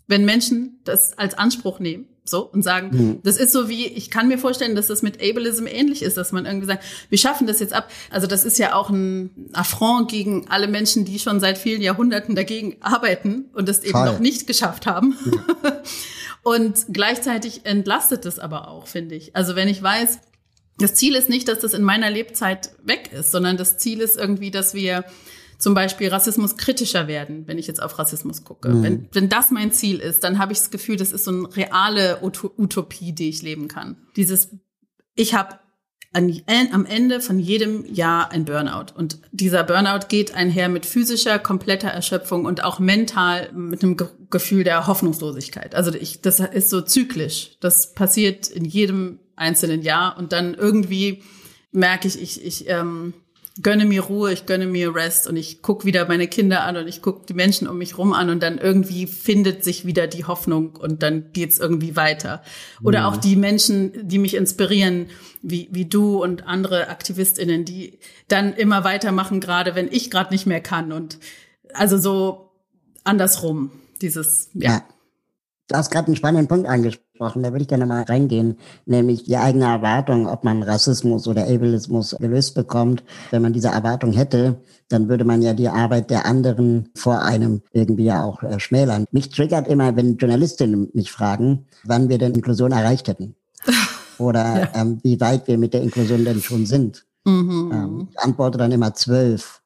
Wenn 0.07 0.25
Menschen 0.25 0.79
das 0.83 1.17
als 1.17 1.35
Anspruch 1.35 1.79
nehmen, 1.79 2.07
so 2.25 2.43
und 2.43 2.63
sagen, 2.63 2.89
mhm. 2.91 3.19
das 3.23 3.37
ist 3.37 3.51
so 3.51 3.69
wie, 3.69 3.85
ich 3.85 4.09
kann 4.09 4.27
mir 4.27 4.37
vorstellen, 4.37 4.75
dass 4.75 4.87
das 4.87 5.01
mit 5.01 5.21
Ableism 5.21 5.67
ähnlich 5.67 6.01
ist, 6.01 6.17
dass 6.17 6.31
man 6.31 6.45
irgendwie 6.45 6.67
sagt, 6.67 6.83
wir 7.09 7.17
schaffen 7.17 7.47
das 7.47 7.59
jetzt 7.59 7.73
ab. 7.73 7.89
Also 8.09 8.27
das 8.27 8.43
ist 8.43 8.57
ja 8.57 8.73
auch 8.73 8.89
ein 8.89 9.49
Affront 9.53 10.09
gegen 10.09 10.47
alle 10.49 10.67
Menschen, 10.67 11.05
die 11.05 11.19
schon 11.19 11.39
seit 11.39 11.57
vielen 11.57 11.81
Jahrhunderten 11.81 12.35
dagegen 12.35 12.77
arbeiten 12.81 13.45
und 13.53 13.69
das 13.69 13.83
eben 13.83 13.91
Fall. 13.91 14.11
noch 14.11 14.19
nicht 14.19 14.47
geschafft 14.47 14.87
haben. 14.87 15.15
Mhm. 15.23 15.41
und 16.43 16.85
gleichzeitig 16.91 17.61
entlastet 17.65 18.25
es 18.25 18.39
aber 18.39 18.69
auch, 18.69 18.87
finde 18.87 19.15
ich. 19.15 19.35
Also 19.35 19.55
wenn 19.55 19.67
ich 19.67 19.81
weiß, 19.81 20.19
das 20.77 20.93
Ziel 20.95 21.15
ist 21.15 21.29
nicht, 21.29 21.47
dass 21.47 21.59
das 21.59 21.73
in 21.73 21.83
meiner 21.83 22.09
Lebzeit 22.09 22.71
weg 22.83 23.11
ist, 23.13 23.31
sondern 23.31 23.55
das 23.55 23.77
Ziel 23.77 24.01
ist 24.01 24.17
irgendwie, 24.17 24.51
dass 24.51 24.73
wir 24.73 25.05
zum 25.57 25.73
Beispiel 25.73 26.09
Rassismus 26.09 26.57
kritischer 26.57 27.07
werden, 27.07 27.47
wenn 27.47 27.57
ich 27.57 27.67
jetzt 27.67 27.81
auf 27.81 27.97
Rassismus 27.97 28.43
gucke. 28.43 28.69
Mhm. 28.69 28.83
Wenn, 28.83 29.09
wenn 29.11 29.29
das 29.29 29.51
mein 29.51 29.71
Ziel 29.71 29.99
ist, 29.99 30.23
dann 30.23 30.39
habe 30.39 30.53
ich 30.53 30.59
das 30.59 30.71
Gefühl, 30.71 30.97
das 30.97 31.11
ist 31.11 31.25
so 31.25 31.31
eine 31.31 31.55
reale 31.55 32.19
Utopie, 32.21 33.13
die 33.13 33.29
ich 33.29 33.41
leben 33.41 33.67
kann. 33.67 33.97
Dieses, 34.15 34.49
ich 35.15 35.33
habe 35.33 35.59
am 36.15 36.85
Ende 36.85 37.19
von 37.19 37.39
jedem 37.39 37.85
Jahr 37.93 38.31
ein 38.31 38.45
Burnout. 38.45 38.93
Und 38.95 39.19
dieser 39.33 39.63
Burnout 39.63 40.07
geht 40.07 40.33
einher 40.33 40.69
mit 40.69 40.85
physischer, 40.85 41.39
kompletter 41.39 41.89
Erschöpfung 41.89 42.45
und 42.45 42.63
auch 42.63 42.79
mental 42.79 43.51
mit 43.51 43.83
einem 43.83 43.97
Gefühl 44.29 44.63
der 44.63 44.87
Hoffnungslosigkeit. 44.87 45.75
Also 45.75 45.93
ich, 45.93 46.21
das 46.21 46.39
ist 46.39 46.69
so 46.69 46.81
zyklisch. 46.81 47.57
Das 47.59 47.93
passiert 47.93 48.47
in 48.47 48.63
jedem 48.63 49.19
einzelnen 49.35 49.81
Jahr 49.81 50.17
und 50.17 50.31
dann 50.31 50.53
irgendwie 50.53 51.21
merke 51.71 52.07
ich, 52.07 52.21
ich, 52.21 52.45
ich 52.45 52.69
ähm, 52.69 53.13
gönne 53.61 53.85
mir 53.85 54.01
Ruhe, 54.01 54.33
ich 54.33 54.45
gönne 54.45 54.67
mir 54.67 54.93
Rest 54.93 55.27
und 55.27 55.37
ich 55.37 55.61
gucke 55.61 55.85
wieder 55.85 56.07
meine 56.07 56.27
Kinder 56.27 56.63
an 56.63 56.75
und 56.75 56.87
ich 56.87 57.01
gucke 57.01 57.25
die 57.25 57.33
Menschen 57.33 57.67
um 57.67 57.77
mich 57.77 57.97
rum 57.97 58.11
an 58.11 58.29
und 58.29 58.43
dann 58.43 58.57
irgendwie 58.57 59.07
findet 59.07 59.63
sich 59.63 59.85
wieder 59.85 60.07
die 60.07 60.25
Hoffnung 60.25 60.75
und 60.75 61.03
dann 61.03 61.31
geht's 61.31 61.57
irgendwie 61.57 61.95
weiter. 61.95 62.43
Oder 62.83 62.99
ja. 62.99 63.07
auch 63.07 63.15
die 63.15 63.37
Menschen, 63.37 64.07
die 64.07 64.17
mich 64.17 64.35
inspirieren, 64.35 65.07
wie, 65.41 65.69
wie 65.71 65.85
du 65.85 66.21
und 66.21 66.45
andere 66.47 66.89
AktivistInnen, 66.89 67.63
die 67.63 67.99
dann 68.27 68.53
immer 68.53 68.83
weitermachen, 68.83 69.39
gerade 69.39 69.73
wenn 69.75 69.87
ich 69.89 70.11
gerade 70.11 70.33
nicht 70.33 70.45
mehr 70.45 70.61
kann 70.61 70.91
und 70.91 71.19
also 71.73 71.97
so 71.97 72.51
andersrum, 73.03 73.71
dieses, 74.01 74.49
ja. 74.53 74.71
ja. 74.71 74.85
Du 75.67 75.75
hast 75.75 75.91
gerade 75.91 76.07
einen 76.07 76.15
spannenden 76.15 76.47
Punkt 76.47 76.67
angesprochen, 77.15 77.43
da 77.43 77.51
würde 77.51 77.63
ich 77.63 77.67
gerne 77.67 77.85
mal 77.85 78.03
reingehen, 78.03 78.57
nämlich 78.85 79.23
die 79.23 79.37
eigene 79.37 79.65
Erwartung, 79.65 80.27
ob 80.27 80.43
man 80.43 80.63
Rassismus 80.63 81.27
oder 81.27 81.43
Ableismus 81.43 82.15
gelöst 82.19 82.55
bekommt. 82.55 83.03
Wenn 83.31 83.41
man 83.41 83.53
diese 83.53 83.69
Erwartung 83.69 84.11
hätte, 84.11 84.57
dann 84.89 85.07
würde 85.07 85.23
man 85.23 85.41
ja 85.41 85.53
die 85.53 85.69
Arbeit 85.69 86.09
der 86.09 86.25
anderen 86.25 86.89
vor 86.95 87.21
einem 87.21 87.61
irgendwie 87.71 88.05
ja 88.05 88.23
auch 88.23 88.43
äh, 88.43 88.59
schmälern. 88.59 89.05
Mich 89.11 89.29
triggert 89.29 89.67
immer, 89.67 89.95
wenn 89.95 90.17
Journalistinnen 90.17 90.89
mich 90.93 91.11
fragen, 91.11 91.65
wann 91.83 92.09
wir 92.09 92.17
denn 92.17 92.33
Inklusion 92.33 92.71
erreicht 92.71 93.07
hätten. 93.07 93.35
Oder 94.17 94.59
ja. 94.59 94.69
ähm, 94.75 94.99
wie 95.03 95.19
weit 95.19 95.47
wir 95.47 95.57
mit 95.57 95.73
der 95.73 95.81
Inklusion 95.81 96.23
denn 96.25 96.41
schon 96.41 96.65
sind. 96.65 97.05
Mhm. 97.25 97.71
Ähm, 97.73 98.07
ich 98.11 98.19
antworte 98.19 98.57
dann 98.57 98.71
immer 98.71 98.93
zwölf. 98.93 99.61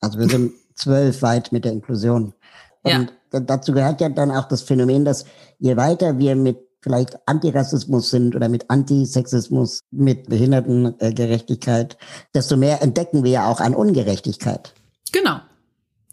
Also 0.00 0.18
wir 0.18 0.28
sind 0.28 0.52
zwölf 0.74 1.22
weit 1.22 1.52
mit 1.52 1.64
der 1.64 1.72
Inklusion. 1.72 2.34
Und 2.82 3.12
ja. 3.32 3.40
dazu 3.40 3.72
gehört 3.72 4.00
ja 4.00 4.08
dann 4.08 4.30
auch 4.30 4.46
das 4.48 4.62
Phänomen, 4.62 5.04
dass 5.04 5.24
je 5.58 5.76
weiter 5.76 6.18
wir 6.18 6.36
mit 6.36 6.67
vielleicht 6.80 7.18
Antirassismus 7.26 8.10
sind 8.10 8.36
oder 8.36 8.48
mit 8.48 8.70
Antisexismus, 8.70 9.80
mit 9.90 10.28
Behindertengerechtigkeit, 10.28 11.98
desto 12.34 12.56
mehr 12.56 12.82
entdecken 12.82 13.24
wir 13.24 13.30
ja 13.30 13.48
auch 13.48 13.60
an 13.60 13.74
Ungerechtigkeit. 13.74 14.74
Genau, 15.12 15.40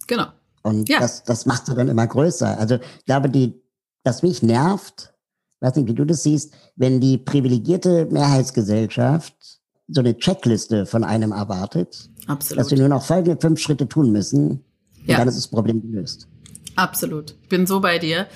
genau. 0.08 0.28
Und 0.64 0.90
ja. 0.90 1.00
das, 1.00 1.24
das 1.24 1.46
macht 1.46 1.68
sie 1.68 1.76
dann 1.76 1.90
immer 1.90 2.08
größer. 2.08 2.58
Also 2.58 2.76
ich 2.76 3.06
glaube, 3.06 3.30
die, 3.30 3.62
was 4.04 4.24
mich 4.24 4.42
nervt, 4.42 5.14
weiß 5.60 5.76
nicht, 5.76 5.88
wie 5.88 5.94
du 5.94 6.06
das 6.06 6.24
siehst, 6.24 6.54
wenn 6.76 7.00
die 7.00 7.18
privilegierte 7.18 8.08
Mehrheitsgesellschaft 8.08 9.36
so 9.88 10.02
eine 10.02 10.18
Checkliste 10.18 10.86
von 10.86 11.04
einem 11.04 11.32
erwartet, 11.32 12.10
Absolut. 12.28 12.60
dass 12.60 12.72
wir 12.72 12.80
nur 12.80 12.90
noch 12.90 13.04
folgende 13.04 13.40
fünf 13.40 13.60
Schritte 13.60 13.88
tun 13.88 14.12
müssen, 14.12 14.64
ja. 15.06 15.18
dann 15.18 15.28
ist 15.28 15.38
das 15.38 15.48
Problem 15.48 15.82
gelöst. 15.82 16.28
Absolut. 16.76 17.36
Ich 17.44 17.50
bin 17.50 17.66
so 17.68 17.80
bei 17.80 18.00
dir. 18.00 18.28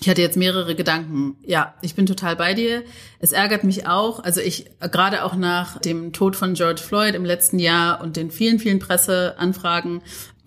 Ich 0.00 0.08
hatte 0.08 0.22
jetzt 0.22 0.36
mehrere 0.36 0.76
Gedanken. 0.76 1.36
Ja, 1.44 1.74
ich 1.82 1.94
bin 1.94 2.06
total 2.06 2.36
bei 2.36 2.54
dir. 2.54 2.84
Es 3.18 3.32
ärgert 3.32 3.64
mich 3.64 3.86
auch. 3.86 4.22
Also 4.22 4.40
ich, 4.40 4.70
gerade 4.80 5.24
auch 5.24 5.34
nach 5.34 5.78
dem 5.80 6.12
Tod 6.12 6.36
von 6.36 6.54
George 6.54 6.80
Floyd 6.80 7.14
im 7.14 7.24
letzten 7.24 7.58
Jahr 7.58 8.00
und 8.00 8.16
den 8.16 8.30
vielen, 8.30 8.60
vielen 8.60 8.78
Presseanfragen. 8.78 10.02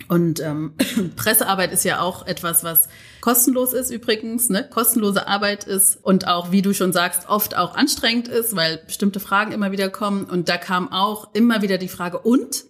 Und 0.07 0.39
ähm, 0.39 0.73
Pressearbeit 1.15 1.73
ist 1.73 1.83
ja 1.83 2.01
auch 2.01 2.25
etwas, 2.25 2.63
was 2.63 2.87
kostenlos 3.21 3.73
ist 3.73 3.91
übrigens, 3.91 4.49
ne? 4.49 4.67
kostenlose 4.67 5.27
Arbeit 5.27 5.63
ist 5.65 5.95
und 6.03 6.27
auch, 6.27 6.51
wie 6.51 6.61
du 6.61 6.73
schon 6.73 6.91
sagst, 6.91 7.29
oft 7.29 7.55
auch 7.55 7.75
anstrengend 7.75 8.27
ist, 8.27 8.55
weil 8.55 8.77
bestimmte 8.85 9.19
Fragen 9.19 9.51
immer 9.51 9.71
wieder 9.71 9.89
kommen. 9.89 10.25
Und 10.25 10.49
da 10.49 10.57
kam 10.57 10.91
auch 10.91 11.33
immer 11.33 11.61
wieder 11.61 11.77
die 11.77 11.87
Frage, 11.87 12.19
und? 12.19 12.65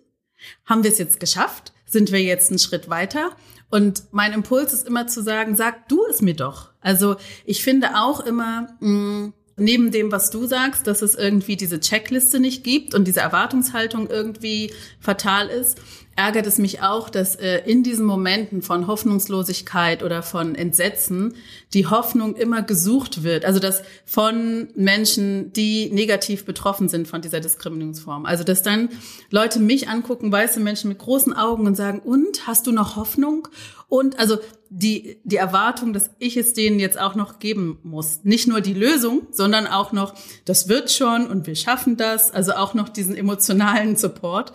Haben 0.65 0.83
wir 0.83 0.91
es 0.91 0.97
jetzt 0.97 1.19
geschafft? 1.19 1.71
Sind 1.85 2.11
wir 2.11 2.21
jetzt 2.21 2.49
einen 2.49 2.59
Schritt 2.59 2.89
weiter? 2.89 3.31
Und 3.71 4.03
mein 4.11 4.33
Impuls 4.33 4.73
ist 4.73 4.85
immer 4.85 5.07
zu 5.07 5.23
sagen, 5.23 5.55
sag 5.55 5.87
du 5.87 6.05
es 6.05 6.21
mir 6.21 6.35
doch. 6.35 6.69
Also 6.81 7.15
ich 7.45 7.63
finde 7.63 7.95
auch 7.95 8.19
immer, 8.19 8.67
mh, 8.81 8.89
mm, 8.89 9.33
neben 9.57 9.91
dem, 9.91 10.11
was 10.11 10.29
du 10.29 10.45
sagst, 10.45 10.87
dass 10.87 11.01
es 11.01 11.15
irgendwie 11.15 11.55
diese 11.55 11.79
Checkliste 11.79 12.39
nicht 12.39 12.63
gibt 12.63 12.93
und 12.93 13.05
diese 13.07 13.21
Erwartungshaltung 13.21 14.09
irgendwie 14.09 14.71
fatal 14.99 15.47
ist, 15.47 15.79
ärgert 16.15 16.45
es 16.45 16.57
mich 16.57 16.81
auch, 16.81 17.09
dass 17.09 17.35
äh, 17.35 17.61
in 17.65 17.83
diesen 17.83 18.05
Momenten 18.05 18.61
von 18.61 18.87
Hoffnungslosigkeit 18.87 20.03
oder 20.03 20.23
von 20.23 20.55
Entsetzen 20.55 21.35
die 21.73 21.87
Hoffnung 21.87 22.35
immer 22.35 22.61
gesucht 22.61 23.23
wird. 23.23 23.45
Also 23.45 23.59
dass 23.59 23.81
von 24.05 24.69
Menschen, 24.75 25.53
die 25.53 25.89
negativ 25.91 26.45
betroffen 26.45 26.89
sind 26.89 27.07
von 27.07 27.21
dieser 27.21 27.39
Diskriminierungsform. 27.39 28.25
Also 28.25 28.43
dass 28.43 28.61
dann 28.61 28.89
Leute 29.29 29.59
mich 29.59 29.87
angucken, 29.87 30.31
weiße 30.31 30.59
Menschen 30.59 30.89
mit 30.89 30.99
großen 30.99 31.33
Augen 31.33 31.65
und 31.65 31.75
sagen, 31.75 31.99
und 31.99 32.45
hast 32.45 32.67
du 32.67 32.71
noch 32.71 32.95
Hoffnung? 32.97 33.47
Und 33.87 34.19
also 34.19 34.37
die, 34.69 35.19
die 35.25 35.35
Erwartung, 35.35 35.91
dass 35.91 36.11
ich 36.17 36.37
es 36.37 36.53
denen 36.53 36.79
jetzt 36.79 36.97
auch 36.97 37.15
noch 37.15 37.39
geben 37.39 37.77
muss. 37.83 38.21
Nicht 38.23 38.47
nur 38.47 38.61
die 38.61 38.73
Lösung, 38.73 39.27
sondern 39.31 39.67
auch 39.67 39.91
noch, 39.91 40.13
das 40.45 40.69
wird 40.69 40.89
schon 40.91 41.27
und 41.27 41.45
wir 41.45 41.57
schaffen 41.57 41.97
das. 41.97 42.31
Also 42.31 42.53
auch 42.53 42.73
noch 42.73 42.87
diesen 42.87 43.17
emotionalen 43.17 43.97
Support. 43.97 44.53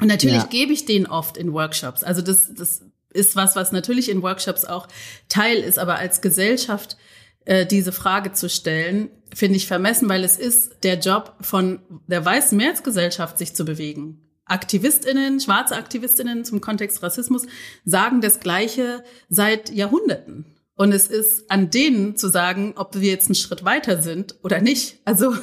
Und 0.00 0.08
natürlich 0.08 0.42
ja. 0.42 0.46
gebe 0.46 0.72
ich 0.72 0.86
den 0.86 1.06
oft 1.06 1.36
in 1.36 1.52
Workshops. 1.52 2.02
Also 2.02 2.20
das, 2.20 2.52
das 2.54 2.82
ist 3.12 3.36
was, 3.36 3.56
was 3.56 3.72
natürlich 3.72 4.10
in 4.10 4.22
Workshops 4.22 4.64
auch 4.64 4.88
Teil 5.28 5.58
ist, 5.58 5.78
aber 5.78 5.96
als 5.96 6.20
Gesellschaft 6.20 6.96
äh, 7.44 7.64
diese 7.64 7.92
Frage 7.92 8.32
zu 8.32 8.48
stellen, 8.48 9.10
finde 9.32 9.56
ich 9.56 9.66
vermessen, 9.66 10.08
weil 10.08 10.24
es 10.24 10.36
ist 10.36 10.82
der 10.82 10.98
Job 10.98 11.36
von 11.40 11.80
der 12.06 12.24
weißen 12.24 12.56
Mehrheitsgesellschaft, 12.56 13.38
sich 13.38 13.54
zu 13.54 13.64
bewegen. 13.64 14.20
AktivistInnen, 14.46 15.40
schwarze 15.40 15.76
AktivistInnen 15.76 16.44
zum 16.44 16.60
Kontext 16.60 17.02
Rassismus 17.02 17.46
sagen 17.84 18.20
das 18.20 18.40
Gleiche 18.40 19.02
seit 19.28 19.70
Jahrhunderten. 19.70 20.46
Und 20.76 20.92
es 20.92 21.06
ist 21.06 21.50
an 21.50 21.70
denen 21.70 22.16
zu 22.16 22.28
sagen, 22.28 22.74
ob 22.76 22.96
wir 23.00 23.10
jetzt 23.10 23.26
einen 23.26 23.36
Schritt 23.36 23.64
weiter 23.64 24.02
sind 24.02 24.36
oder 24.42 24.60
nicht. 24.60 24.98
Also 25.04 25.34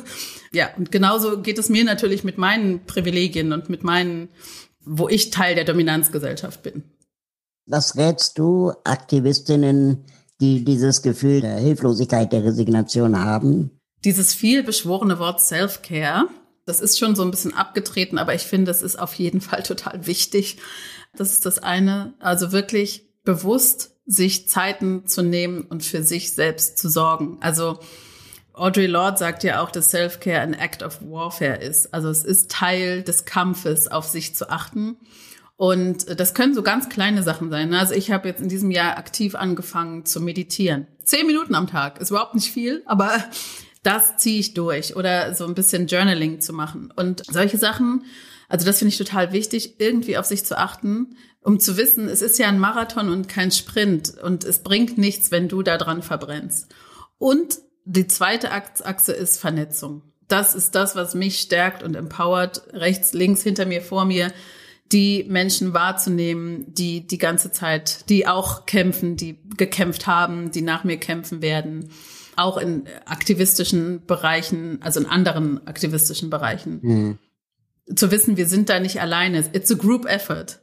ja, 0.54 0.70
und 0.78 0.92
genauso 0.92 1.42
geht 1.42 1.58
es 1.58 1.70
mir 1.70 1.84
natürlich 1.84 2.24
mit 2.24 2.38
meinen 2.38 2.86
Privilegien 2.86 3.54
und 3.54 3.70
mit 3.70 3.84
meinen, 3.84 4.30
wo 4.84 5.08
ich 5.08 5.30
Teil 5.30 5.56
der 5.56 5.64
Dominanzgesellschaft 5.64 6.62
bin. 6.64 6.84
Was 7.66 7.96
rätst 7.96 8.38
du 8.38 8.74
Aktivistinnen, 8.84 10.06
die 10.42 10.66
dieses 10.66 11.02
Gefühl 11.02 11.42
der 11.42 11.58
Hilflosigkeit, 11.58 12.34
der 12.34 12.44
Resignation 12.44 13.18
haben? 13.18 13.72
Dieses 14.04 14.34
viel 14.34 14.64
beschworene 14.64 15.20
Wort 15.20 15.40
Self-Care, 15.40 16.28
das 16.66 16.82
ist 16.82 17.00
schon 17.00 17.16
so 17.16 17.24
ein 17.24 17.32
bisschen 17.32 17.54
abgetreten, 17.54 18.18
aber 18.18 18.36
ich 18.36 18.44
finde, 18.44 18.72
es 18.72 18.82
ist 18.82 18.98
auf 18.98 19.14
jeden 19.16 19.42
Fall 19.42 19.64
total 19.64 20.06
wichtig. 20.06 20.58
Das 21.16 21.32
ist 21.32 21.46
das 21.46 21.60
eine. 21.60 22.14
Also 22.20 22.52
wirklich 22.52 23.10
bewusst 23.24 23.96
sich 24.06 24.50
Zeiten 24.50 25.06
zu 25.06 25.22
nehmen 25.22 25.62
und 25.62 25.84
für 25.84 26.04
sich 26.04 26.34
selbst 26.34 26.78
zu 26.78 26.90
sorgen. 26.90 27.38
Also 27.42 27.80
Audre 28.54 28.88
Lorde 28.88 29.18
sagt 29.18 29.44
ja 29.44 29.62
auch, 29.62 29.72
dass 29.72 29.92
Self-Care 29.92 30.42
ein 30.42 30.54
Act 30.54 30.84
of 30.84 31.00
Warfare 31.02 31.56
ist. 31.56 31.94
Also 31.94 32.10
es 32.10 32.24
ist 32.24 32.52
Teil 32.52 33.04
des 33.04 33.26
Kampfes, 33.26 33.88
auf 33.88 34.08
sich 34.08 34.36
zu 34.36 34.50
achten. 34.50 34.98
Und 35.56 36.20
das 36.20 36.34
können 36.34 36.54
so 36.54 36.64
ganz 36.64 36.90
kleine 36.90 37.24
Sachen 37.24 37.50
sein. 37.50 37.70
Ne? 37.70 37.80
Also 37.80 37.94
ich 37.94 38.12
habe 38.12 38.28
jetzt 38.28 38.42
in 38.42 38.50
diesem 38.50 38.72
Jahr 38.72 38.98
aktiv 38.98 39.36
angefangen 39.36 40.06
zu 40.06 40.20
meditieren. 40.20 40.88
Zehn 41.04 41.28
Minuten 41.28 41.56
am 41.56 41.68
Tag 41.68 42.00
ist 42.00 42.10
überhaupt 42.10 42.36
nicht 42.36 42.52
viel, 42.52 42.82
aber 42.86 43.12
das 43.84 44.18
ziehe 44.18 44.40
ich 44.40 44.54
durch. 44.54 44.96
Oder 44.96 45.34
so 45.34 45.46
ein 45.46 45.56
bisschen 45.56 45.88
Journaling 45.88 46.42
zu 46.42 46.52
machen. 46.52 46.92
Und 46.96 47.24
solche 47.32 47.58
Sachen, 47.58 48.06
also 48.50 48.66
das 48.66 48.80
finde 48.80 48.90
ich 48.90 48.98
total 48.98 49.32
wichtig, 49.32 49.80
irgendwie 49.80 50.18
auf 50.18 50.26
sich 50.26 50.46
zu 50.46 50.58
achten 50.58 51.16
um 51.42 51.60
zu 51.60 51.76
wissen, 51.78 52.08
es 52.08 52.22
ist 52.22 52.38
ja 52.40 52.48
ein 52.48 52.60
Marathon 52.60 53.10
und 53.10 53.28
kein 53.28 53.52
Sprint 53.52 54.14
und 54.22 54.44
es 54.44 54.60
bringt 54.60 54.98
nichts, 54.98 55.32
wenn 55.32 55.48
du 55.48 55.64
da 55.64 55.78
dran 55.78 56.04
verbrennst. 56.04 56.74
Und 57.18 57.60
die 57.92 58.08
zweite 58.08 58.52
Achse 58.52 59.12
ist 59.12 59.40
Vernetzung. 59.40 60.02
Das 60.28 60.56
ist 60.56 60.76
das, 60.76 60.96
was 60.96 61.14
mich 61.14 61.40
stärkt 61.40 61.84
und 61.84 61.96
empowert, 61.96 62.64
rechts, 62.74 63.14
links, 63.14 63.44
hinter 63.44 63.66
mir, 63.66 63.82
vor 63.82 64.06
mir, 64.06 64.32
die 64.94 65.26
Menschen 65.28 65.74
wahrzunehmen, 65.74 66.74
die 66.74 67.06
die 67.06 67.18
ganze 67.18 67.52
Zeit, 67.52 68.10
die 68.10 68.28
auch 68.28 68.66
kämpfen, 68.66 69.18
die 69.18 69.40
gekämpft 69.58 70.08
haben, 70.08 70.52
die 70.52 70.62
nach 70.62 70.86
mir 70.86 70.98
kämpfen 70.98 71.42
werden, 71.42 71.90
auch 72.38 72.58
in 72.58 72.86
aktivistischen 73.06 74.06
Bereichen, 74.06 74.82
also 74.82 75.02
in 75.02 75.06
anderen 75.06 75.66
aktivistischen 75.68 76.30
Bereichen. 76.30 76.80
Mhm. 76.82 77.18
Zu 77.94 78.10
wissen, 78.10 78.38
wir 78.38 78.48
sind 78.48 78.70
da 78.70 78.80
nicht 78.80 79.02
alleine. 79.02 79.44
It's 79.52 79.72
a 79.72 79.76
group 79.76 80.06
effort. 80.06 80.61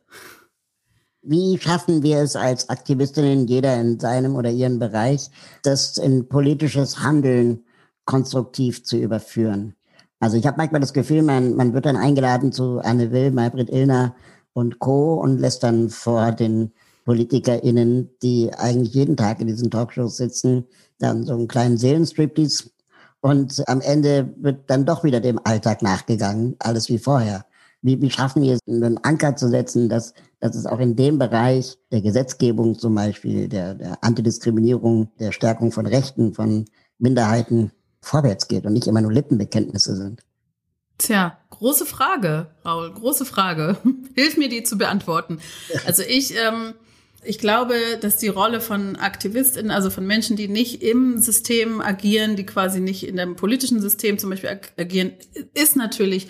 Wie 1.31 1.59
schaffen 1.59 2.03
wir 2.03 2.21
es 2.21 2.37
als 2.37 2.71
Aktivistinnen, 2.71 3.47
jeder 3.49 3.79
in 3.79 4.01
seinem 4.01 4.35
oder 4.35 4.51
ihrem 4.51 4.79
Bereich, 4.79 5.31
das 5.63 5.99
in 5.99 6.27
politisches 6.27 7.03
Handeln 7.03 7.65
konstruktiv 8.07 8.83
zu 8.83 8.97
überführen? 8.97 9.75
Also 10.21 10.39
ich 10.39 10.47
habe 10.47 10.57
manchmal 10.57 10.81
das 10.81 10.95
Gefühl, 10.95 11.21
man, 11.23 11.55
man 11.55 11.75
wird 11.75 11.85
dann 11.85 11.99
eingeladen 11.99 12.51
zu 12.51 12.79
Anne 12.79 13.13
Will, 13.13 13.31
Maybrit 13.31 13.69
Illner 13.69 14.17
und 14.55 14.79
Co. 14.79 15.21
und 15.21 15.39
lässt 15.39 15.65
dann 15.65 15.91
vor 15.91 16.33
den 16.33 16.73
PolitikerInnen, 17.05 18.09
die 18.23 18.51
eigentlich 18.55 18.95
jeden 18.95 19.19
Tag 19.19 19.43
in 19.43 19.49
diesen 19.49 19.71
Talkshows 19.71 20.17
sitzen, 20.17 20.65
dann 20.99 21.27
so 21.27 21.35
einen 21.35 21.47
kleinen 21.47 21.77
Seelenstriptease 21.77 22.71
und 23.21 23.69
am 23.69 23.83
Ende 23.83 24.33
wird 24.39 24.71
dann 24.71 24.87
doch 24.87 25.05
wieder 25.05 25.21
dem 25.21 25.39
Alltag 25.45 25.83
nachgegangen, 25.83 26.57
alles 26.59 26.89
wie 26.89 26.99
vorher. 26.99 27.45
Wie, 27.81 28.01
wie 28.01 28.11
schaffen 28.11 28.43
wir 28.43 28.55
es, 28.55 28.61
einen 28.67 28.99
Anker 28.99 29.37
zu 29.37 29.49
setzen, 29.49 29.89
dass, 29.89 30.13
dass 30.41 30.57
es 30.57 30.67
auch 30.67 30.81
in 30.81 30.97
dem 30.97 31.19
Bereich 31.19 31.79
der 31.93 32.01
Gesetzgebung 32.01 32.79
zum 32.79 32.95
Beispiel, 32.95 33.49
der, 33.49 33.75
der 33.75 34.03
Antidiskriminierung, 34.03 35.11
der 35.21 35.33
Stärkung 35.33 35.71
von 35.71 35.87
Rechten, 35.87 36.35
von 36.35 36.65
Minderheiten 36.99 37.71
vorwärts 38.01 38.49
geht 38.49 38.67
und 38.67 38.73
nicht 38.73 38.87
immer 38.87 39.01
nur 39.01 39.13
Lippenbekenntnisse 39.13 39.97
sind? 39.97 40.23
Tja, 40.99 41.39
große 41.51 41.87
Frage, 41.87 42.49
Raul, 42.65 42.93
große 42.93 43.25
Frage. 43.25 43.77
Hilf 44.15 44.37
mir, 44.37 44.49
die 44.49 44.65
zu 44.65 44.77
beantworten. 44.77 45.39
Also 45.87 46.03
ich, 46.03 46.35
ähm, 46.37 46.75
ich 47.23 47.39
glaube, 47.39 47.75
dass 48.01 48.17
die 48.17 48.29
Rolle 48.29 48.61
von 48.61 48.97
AktivistInnen, 48.97 49.71
also 49.71 49.91
von 49.91 50.05
Menschen, 50.05 50.37
die 50.37 50.49
nicht 50.49 50.83
im 50.83 51.19
System 51.19 51.81
agieren, 51.81 52.35
die 52.35 52.47
quasi 52.47 52.81
nicht 52.81 53.07
in 53.07 53.17
dem 53.17 53.37
politischen 53.37 53.81
System 53.81 54.19
zum 54.19 54.31
Beispiel 54.31 54.59
agieren, 54.77 55.13
ist 55.55 55.77
natürlich 55.77 56.29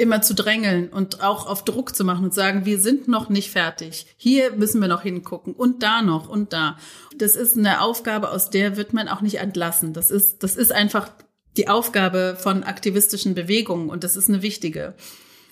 immer 0.00 0.22
zu 0.22 0.34
drängeln 0.34 0.88
und 0.88 1.22
auch 1.22 1.46
auf 1.46 1.64
Druck 1.64 1.94
zu 1.94 2.04
machen 2.04 2.24
und 2.24 2.34
sagen, 2.34 2.64
wir 2.64 2.80
sind 2.80 3.06
noch 3.06 3.28
nicht 3.28 3.50
fertig. 3.50 4.06
Hier 4.16 4.52
müssen 4.52 4.80
wir 4.80 4.88
noch 4.88 5.02
hingucken 5.02 5.52
und 5.52 5.82
da 5.82 6.02
noch 6.02 6.28
und 6.28 6.52
da. 6.52 6.78
Das 7.16 7.36
ist 7.36 7.56
eine 7.56 7.82
Aufgabe, 7.82 8.30
aus 8.30 8.50
der 8.50 8.76
wird 8.76 8.92
man 8.92 9.08
auch 9.08 9.20
nicht 9.20 9.38
entlassen. 9.38 9.92
Das 9.92 10.10
ist, 10.10 10.42
das 10.42 10.56
ist 10.56 10.72
einfach 10.72 11.10
die 11.56 11.68
Aufgabe 11.68 12.36
von 12.38 12.62
aktivistischen 12.62 13.34
Bewegungen 13.34 13.90
und 13.90 14.02
das 14.02 14.16
ist 14.16 14.28
eine 14.28 14.42
wichtige. 14.42 14.94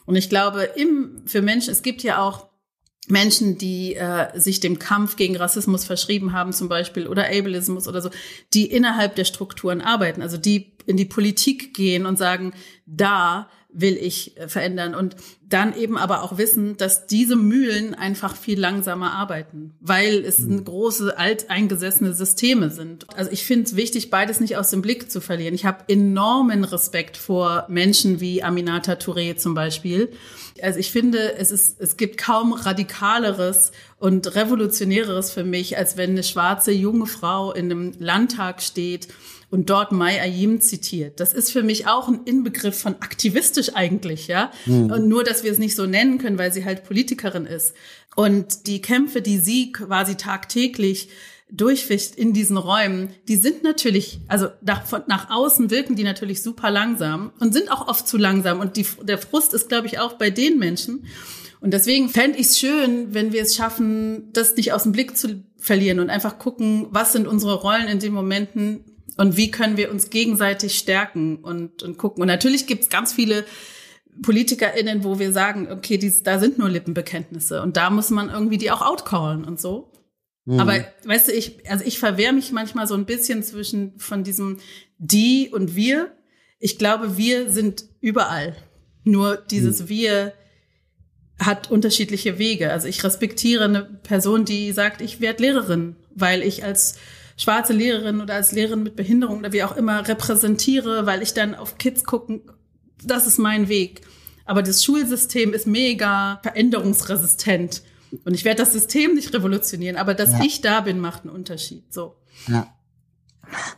Und 0.06 0.16
ich 0.16 0.30
glaube, 0.30 0.62
im, 0.62 1.22
für 1.26 1.42
Menschen, 1.42 1.70
es 1.70 1.82
gibt 1.82 2.02
ja 2.02 2.22
auch 2.22 2.48
Menschen, 3.08 3.58
die 3.58 3.94
äh, 3.96 4.38
sich 4.38 4.60
dem 4.60 4.78
Kampf 4.78 5.16
gegen 5.16 5.36
Rassismus 5.36 5.84
verschrieben 5.84 6.32
haben, 6.32 6.52
zum 6.52 6.68
Beispiel, 6.68 7.06
oder 7.06 7.26
Ableismus 7.26 7.88
oder 7.88 8.00
so, 8.00 8.10
die 8.54 8.66
innerhalb 8.66 9.16
der 9.16 9.24
Strukturen 9.24 9.80
arbeiten, 9.80 10.22
also 10.22 10.36
die 10.36 10.72
in 10.86 10.96
die 10.96 11.04
Politik 11.04 11.74
gehen 11.74 12.06
und 12.06 12.16
sagen, 12.16 12.54
da 12.86 13.50
will 13.70 13.96
ich 13.96 14.36
äh, 14.38 14.48
verändern 14.48 14.94
und 14.94 15.16
dann 15.46 15.76
eben 15.76 15.96
aber 15.98 16.22
auch 16.22 16.36
wissen, 16.38 16.76
dass 16.76 17.06
diese 17.06 17.36
Mühlen 17.36 17.94
einfach 17.94 18.36
viel 18.36 18.58
langsamer 18.58 19.12
arbeiten, 19.12 19.74
weil 19.80 20.24
es 20.24 20.40
mhm. 20.40 20.64
große 20.64 21.18
alteingesessene 21.18 22.14
Systeme 22.14 22.70
sind. 22.70 23.06
Also 23.16 23.30
ich 23.30 23.44
finde 23.44 23.64
es 23.64 23.76
wichtig, 23.76 24.10
beides 24.10 24.40
nicht 24.40 24.56
aus 24.56 24.70
dem 24.70 24.82
Blick 24.82 25.10
zu 25.10 25.20
verlieren. 25.20 25.54
Ich 25.54 25.64
habe 25.64 25.84
enormen 25.88 26.64
Respekt 26.64 27.16
vor 27.16 27.66
Menschen 27.68 28.20
wie 28.20 28.42
Aminata 28.42 28.94
Touré 28.94 29.36
zum 29.36 29.54
Beispiel. 29.54 30.10
Also 30.62 30.78
ich 30.78 30.90
finde, 30.90 31.34
es 31.36 31.50
ist, 31.50 31.80
es 31.80 31.96
gibt 31.96 32.18
kaum 32.18 32.52
radikaleres 32.52 33.72
und 33.98 34.34
revolutionäreres 34.34 35.30
für 35.30 35.44
mich, 35.44 35.76
als 35.76 35.96
wenn 35.96 36.10
eine 36.10 36.24
schwarze 36.24 36.72
junge 36.72 37.06
Frau 37.06 37.52
in 37.52 37.70
einem 37.70 37.92
Landtag 37.98 38.62
steht 38.62 39.08
und 39.50 39.70
dort 39.70 39.92
Mai 39.92 40.20
Ayim 40.20 40.60
zitiert. 40.60 41.20
Das 41.20 41.32
ist 41.32 41.50
für 41.50 41.62
mich 41.62 41.86
auch 41.86 42.08
ein 42.08 42.20
Inbegriff 42.24 42.78
von 42.78 42.96
aktivistisch 43.00 43.74
eigentlich, 43.74 44.26
ja. 44.26 44.50
Mhm. 44.66 44.90
Und 44.90 45.08
nur, 45.08 45.24
dass 45.24 45.42
wir 45.42 45.50
es 45.50 45.58
nicht 45.58 45.74
so 45.74 45.86
nennen 45.86 46.18
können, 46.18 46.38
weil 46.38 46.52
sie 46.52 46.64
halt 46.64 46.84
Politikerin 46.84 47.46
ist. 47.46 47.74
Und 48.14 48.66
die 48.66 48.82
Kämpfe, 48.82 49.22
die 49.22 49.38
sie 49.38 49.72
quasi 49.72 50.16
tagtäglich 50.16 51.08
durchfischt 51.50 52.14
in 52.14 52.34
diesen 52.34 52.58
Räumen, 52.58 53.08
die 53.26 53.36
sind 53.36 53.62
natürlich, 53.62 54.20
also 54.28 54.48
nach, 54.60 54.84
von, 54.84 55.02
nach 55.06 55.30
außen 55.30 55.70
wirken 55.70 55.96
die 55.96 56.04
natürlich 56.04 56.42
super 56.42 56.70
langsam 56.70 57.32
und 57.40 57.54
sind 57.54 57.72
auch 57.72 57.88
oft 57.88 58.06
zu 58.06 58.18
langsam. 58.18 58.60
Und 58.60 58.76
die, 58.76 58.86
der 59.02 59.16
Frust 59.16 59.54
ist, 59.54 59.70
glaube 59.70 59.86
ich, 59.86 59.98
auch 59.98 60.14
bei 60.14 60.28
den 60.28 60.58
Menschen. 60.58 61.06
Und 61.60 61.72
deswegen 61.72 62.10
fände 62.10 62.38
ich 62.38 62.48
es 62.48 62.58
schön, 62.58 63.14
wenn 63.14 63.32
wir 63.32 63.42
es 63.42 63.56
schaffen, 63.56 64.30
das 64.32 64.54
nicht 64.56 64.72
aus 64.72 64.84
dem 64.84 64.92
Blick 64.92 65.16
zu 65.16 65.42
verlieren 65.56 66.00
und 66.00 66.10
einfach 66.10 66.38
gucken, 66.38 66.86
was 66.90 67.12
sind 67.12 67.26
unsere 67.26 67.54
Rollen 67.54 67.88
in 67.88 67.98
den 67.98 68.12
Momenten, 68.12 68.84
und 69.18 69.36
wie 69.36 69.50
können 69.50 69.76
wir 69.76 69.90
uns 69.90 70.10
gegenseitig 70.10 70.78
stärken 70.78 71.38
und, 71.38 71.82
und 71.82 71.98
gucken. 71.98 72.22
Und 72.22 72.28
natürlich 72.28 72.66
gibt 72.66 72.84
es 72.84 72.88
ganz 72.88 73.12
viele 73.12 73.44
PolitikerInnen, 74.22 75.04
wo 75.04 75.18
wir 75.18 75.32
sagen, 75.32 75.68
okay, 75.70 75.98
dies, 75.98 76.22
da 76.22 76.38
sind 76.38 76.58
nur 76.58 76.70
Lippenbekenntnisse 76.70 77.60
und 77.60 77.76
da 77.76 77.90
muss 77.90 78.10
man 78.10 78.30
irgendwie 78.30 78.58
die 78.58 78.70
auch 78.70 78.80
outcallen 78.80 79.44
und 79.44 79.60
so. 79.60 79.92
Mhm. 80.44 80.60
Aber 80.60 80.84
weißt 81.04 81.28
du, 81.28 81.32
ich, 81.32 81.68
also 81.68 81.84
ich 81.84 81.98
verwehre 81.98 82.32
mich 82.32 82.52
manchmal 82.52 82.86
so 82.86 82.94
ein 82.94 83.06
bisschen 83.06 83.42
zwischen 83.42 83.98
von 83.98 84.22
diesem 84.22 84.58
die 84.98 85.50
und 85.52 85.74
wir. 85.74 86.12
Ich 86.60 86.78
glaube, 86.78 87.16
wir 87.16 87.50
sind 87.50 87.84
überall. 88.00 88.56
Nur 89.02 89.36
dieses 89.36 89.82
mhm. 89.82 89.88
wir 89.88 90.32
hat 91.40 91.70
unterschiedliche 91.70 92.38
Wege. 92.38 92.70
Also 92.72 92.86
ich 92.86 93.02
respektiere 93.02 93.64
eine 93.64 93.82
Person, 93.82 94.44
die 94.44 94.70
sagt, 94.72 95.00
ich 95.00 95.20
werde 95.20 95.42
Lehrerin, 95.42 95.96
weil 96.14 96.42
ich 96.42 96.64
als 96.64 96.98
schwarze 97.38 97.72
Lehrerin 97.72 98.20
oder 98.20 98.34
als 98.34 98.52
Lehrerin 98.52 98.82
mit 98.82 98.96
Behinderung 98.96 99.38
oder 99.38 99.52
wie 99.52 99.62
auch 99.62 99.76
immer 99.76 100.06
repräsentiere, 100.06 101.06
weil 101.06 101.22
ich 101.22 101.32
dann 101.32 101.54
auf 101.54 101.78
Kids 101.78 102.04
gucken, 102.04 102.42
das 103.02 103.26
ist 103.26 103.38
mein 103.38 103.68
Weg. 103.68 104.02
Aber 104.44 104.62
das 104.62 104.84
Schulsystem 104.84 105.54
ist 105.54 105.66
mega 105.66 106.40
veränderungsresistent. 106.42 107.82
Und 108.24 108.34
ich 108.34 108.44
werde 108.44 108.62
das 108.62 108.72
System 108.72 109.14
nicht 109.14 109.32
revolutionieren, 109.34 109.96
aber 109.96 110.14
dass 110.14 110.32
ja. 110.32 110.40
ich 110.42 110.60
da 110.60 110.80
bin, 110.80 110.98
macht 110.98 111.22
einen 111.22 111.34
Unterschied. 111.34 111.92
So. 111.92 112.16
Ja. 112.48 112.66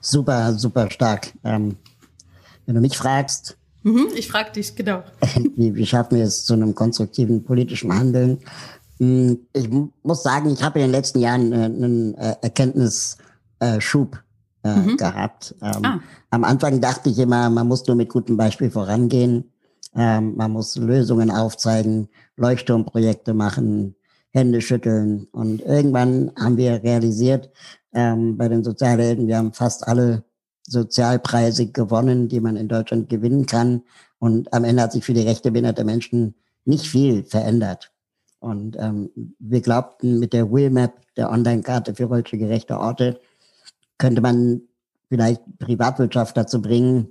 Super, 0.01 0.55
super 0.55 0.91
stark. 0.91 1.33
Ähm, 1.45 1.77
wenn 2.67 2.75
du 2.77 2.81
mich 2.81 2.97
fragst. 2.97 3.57
Mhm, 3.83 4.09
ich 4.15 4.29
frage 4.29 4.53
dich, 4.53 4.75
genau. 4.77 5.03
Wie, 5.57 5.75
wie 5.75 5.87
schaffen 5.87 6.19
wir 6.19 6.25
es 6.25 6.45
zu 6.45 6.55
einem 6.55 6.75
konstruktiven 6.75 7.45
politischen 7.45 7.93
Handeln? 7.93 8.39
Hm, 8.99 9.39
ich 9.53 9.69
muss 10.03 10.23
sagen, 10.23 10.53
ich 10.53 10.63
habe 10.63 10.79
in 10.79 10.87
den 10.87 10.93
letzten 10.93 11.21
Jahren 11.21 11.53
äh, 11.53 11.65
einen 11.65 12.15
äh, 13.61 13.67
Erkenntnisschub 13.67 14.23
äh, 14.65 14.75
mhm. 14.75 14.97
gehabt. 14.97 15.55
Ähm, 15.63 15.85
ah. 15.85 16.01
Am 16.31 16.45
Anfang 16.45 16.81
dachte 16.81 17.11
ich 17.11 17.19
immer, 17.19 17.49
man 17.51 17.69
muss 17.69 17.87
nur 17.87 17.97
mit 17.97 18.09
gutem 18.09 18.37
Beispiel 18.37 18.71
vorangehen. 18.71 19.53
Ähm, 19.95 20.37
man 20.37 20.53
muss 20.53 20.77
Lösungen 20.77 21.31
aufzeigen, 21.31 22.09
Leuchtturmprojekte 22.37 23.35
machen, 23.35 23.97
Hände 24.31 24.61
schütteln. 24.61 25.27
Und 25.33 25.63
irgendwann 25.63 26.31
haben 26.39 26.57
wir 26.57 26.83
realisiert, 26.83 27.51
ähm, 27.93 28.37
bei 28.37 28.49
den 28.49 28.63
Sozialhelden, 28.63 29.27
wir 29.27 29.39
haben 29.39 29.53
fast 29.53 29.89
alle 29.89 30.25
Sozialpreise 30.63 31.67
gewonnen, 31.67 32.29
die 32.29 32.41
man 32.41 32.57
in 32.57 32.69
Deutschland 32.69 33.09
gewinnen 33.09 33.47
kann. 33.47 33.83
Und 34.21 34.53
am 34.53 34.65
Ende 34.65 34.83
hat 34.83 34.93
sich 34.93 35.05
für 35.05 35.15
die 35.15 35.23
Rechte 35.27 35.51
behinderter 35.51 35.85
Menschen 35.85 36.35
nicht 36.65 36.87
viel 36.87 37.25
verändert. 37.25 37.91
Und 38.39 38.77
ähm, 38.79 39.11
wir 39.39 39.61
glaubten, 39.61 40.21
mit 40.21 40.33
der 40.33 40.53
Willmap, 40.53 40.95
der 41.17 41.31
Online-Karte 41.31 41.95
für 41.95 42.05
rollstuhlgerechte 42.05 42.79
Orte, 42.79 43.21
könnte 44.01 44.21
man 44.21 44.63
vielleicht 45.09 45.43
Privatwirtschaft 45.59 46.37
dazu 46.37 46.61
bringen, 46.61 47.09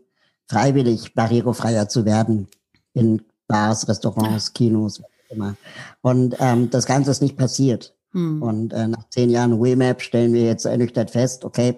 freiwillig 0.48 1.14
barrierefreier 1.14 1.88
zu 1.88 2.04
werden 2.04 2.48
in 2.94 3.22
Bars, 3.48 3.88
Restaurants, 3.88 4.52
Kinos, 4.54 5.02
immer. 5.30 5.56
Und 6.02 6.36
ähm, 6.40 6.70
das 6.70 6.86
Ganze 6.86 7.12
ist 7.12 7.22
nicht 7.22 7.38
passiert. 7.38 7.96
Hm. 8.12 8.42
Und 8.42 8.74
äh, 8.74 8.88
nach 8.88 9.08
zehn 9.10 9.30
Jahren 9.30 9.62
Wemap 9.62 10.02
stellen 10.02 10.34
wir 10.34 10.44
jetzt 10.44 10.66
ernüchtert 10.66 11.12
fest, 11.12 11.46
okay, 11.46 11.78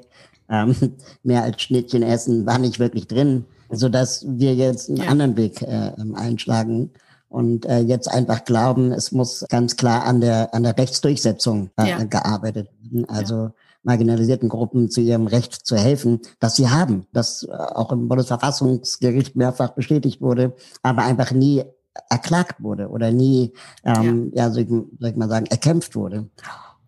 ähm, 0.50 0.76
mehr 1.24 1.44
als 1.44 1.62
Schnittchen 1.62 2.04
essen 2.04 2.46
war 2.46 2.58
nicht 2.58 2.80
wirklich 2.80 3.08
drin, 3.08 3.46
so 3.70 3.90
dass 3.90 4.26
wir 4.28 4.56
jetzt 4.56 4.90
einen 4.90 5.00
ja. 5.00 5.10
anderen 5.10 5.36
Weg 5.38 5.62
äh, 5.62 5.92
ähm, 5.98 6.16
einschlagen 6.16 6.92
und 7.28 7.66
äh, 7.66 7.80
jetzt 7.80 8.08
einfach 8.10 8.46
glauben, 8.46 8.92
es 8.94 9.12
muss 9.12 9.46
ganz 9.50 9.76
klar 9.76 10.06
an 10.06 10.22
der 10.22 10.54
an 10.54 10.64
der 10.64 10.78
Rechtsdurchsetzung 10.78 11.70
äh, 11.78 11.90
ja. 11.90 12.04
gearbeitet 12.04 12.70
werden. 12.82 13.10
Also 13.10 13.36
ja. 13.36 13.54
Marginalisierten 13.84 14.50
Gruppen 14.50 14.90
zu 14.90 15.02
ihrem 15.02 15.28
Recht 15.28 15.54
zu 15.54 15.76
helfen, 15.76 16.20
das 16.40 16.56
sie 16.56 16.70
haben, 16.70 17.08
das 17.14 17.44
äh, 17.44 17.52
auch 17.52 17.92
im 17.92 18.08
Bundesverfassungsgericht 18.08 19.36
mehrfach 19.36 19.72
bestätigt 19.72 20.22
wurde, 20.22 20.54
aber 20.84 21.04
einfach 21.04 21.32
nie 21.32 21.64
erklagt 22.10 22.64
wurde 22.64 22.90
oder 22.90 23.12
nie, 23.12 23.54
ähm, 23.84 24.32
ja, 24.34 24.46
ja 24.46 24.52
soll, 24.52 24.64
ich, 24.64 24.70
soll 24.70 25.10
ich 25.10 25.16
mal 25.16 25.30
sagen, 25.30 25.46
erkämpft 25.48 25.96
wurde. 25.96 26.30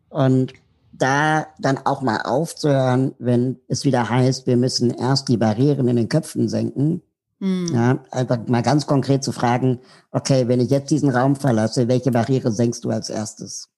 Und 0.10 0.53
da 0.91 1.47
dann 1.60 1.79
auch 1.86 2.01
mal 2.01 2.21
aufzuhören, 2.21 3.13
wenn 3.17 3.60
es 3.67 3.84
wieder 3.84 4.10
heißt, 4.10 4.45
wir 4.47 4.58
müssen 4.58 4.91
erst 4.91 5.27
die 5.27 5.38
Barrieren 5.38 5.88
in 5.88 5.95
den 5.95 6.10
Köpfen 6.10 6.47
senken. 6.47 7.01
Mhm. 7.39 7.67
Ja, 7.73 8.03
einfach 8.12 8.47
mal 8.47 8.62
ganz 8.62 8.86
konkret 8.86 9.23
zu 9.23 9.32
fragen, 9.32 9.79
okay, 10.12 10.47
wenn 10.47 10.62
ich 10.62 10.69
jetzt 10.69 10.91
diesen 10.91 11.10
Raum 11.10 11.36
verlasse, 11.36 11.88
welche 11.88 12.12
Barriere 12.12 12.51
senkst 12.51 12.86
du 12.86 12.91
als 12.91 13.10
erstes? 13.10 13.69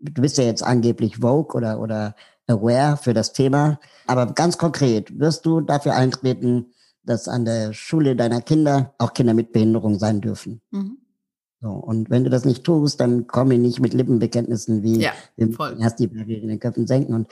Du 0.00 0.20
bist 0.20 0.36
ja 0.36 0.44
jetzt 0.44 0.62
angeblich 0.62 1.18
Vogue 1.18 1.56
oder, 1.56 1.80
oder 1.80 2.16
aware 2.46 2.96
für 2.96 3.14
das 3.14 3.32
Thema, 3.32 3.78
aber 4.06 4.26
ganz 4.26 4.58
konkret, 4.58 5.18
wirst 5.18 5.46
du 5.46 5.60
dafür 5.60 5.94
eintreten, 5.94 6.66
dass 7.04 7.28
an 7.28 7.44
der 7.44 7.72
Schule 7.72 8.16
deiner 8.16 8.40
Kinder 8.40 8.94
auch 8.98 9.14
Kinder 9.14 9.34
mit 9.34 9.52
Behinderung 9.52 9.98
sein 9.98 10.20
dürfen. 10.20 10.60
Mhm. 10.70 10.98
So, 11.60 11.70
und 11.70 12.10
wenn 12.10 12.24
du 12.24 12.30
das 12.30 12.44
nicht 12.44 12.64
tust, 12.64 13.00
dann 13.00 13.26
komme 13.26 13.54
ich 13.54 13.60
nicht 13.60 13.80
mit 13.80 13.94
Lippenbekenntnissen 13.94 14.82
wie 14.82 15.00
ja, 15.00 15.12
wir 15.36 15.78
erst 15.78 15.98
die 15.98 16.08
Barriere 16.08 16.42
in 16.42 16.48
den 16.48 16.60
Köpfen 16.60 16.86
senken. 16.86 17.14
Und 17.14 17.28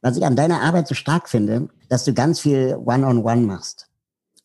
was 0.00 0.16
ich 0.16 0.24
an 0.24 0.36
deiner 0.36 0.62
Arbeit 0.62 0.88
so 0.88 0.94
stark 0.94 1.28
finde, 1.28 1.68
dass 1.90 2.04
du 2.04 2.14
ganz 2.14 2.40
viel 2.40 2.76
One-on-One 2.76 3.20
-on 3.20 3.22
-one 3.22 3.46
machst. 3.46 3.88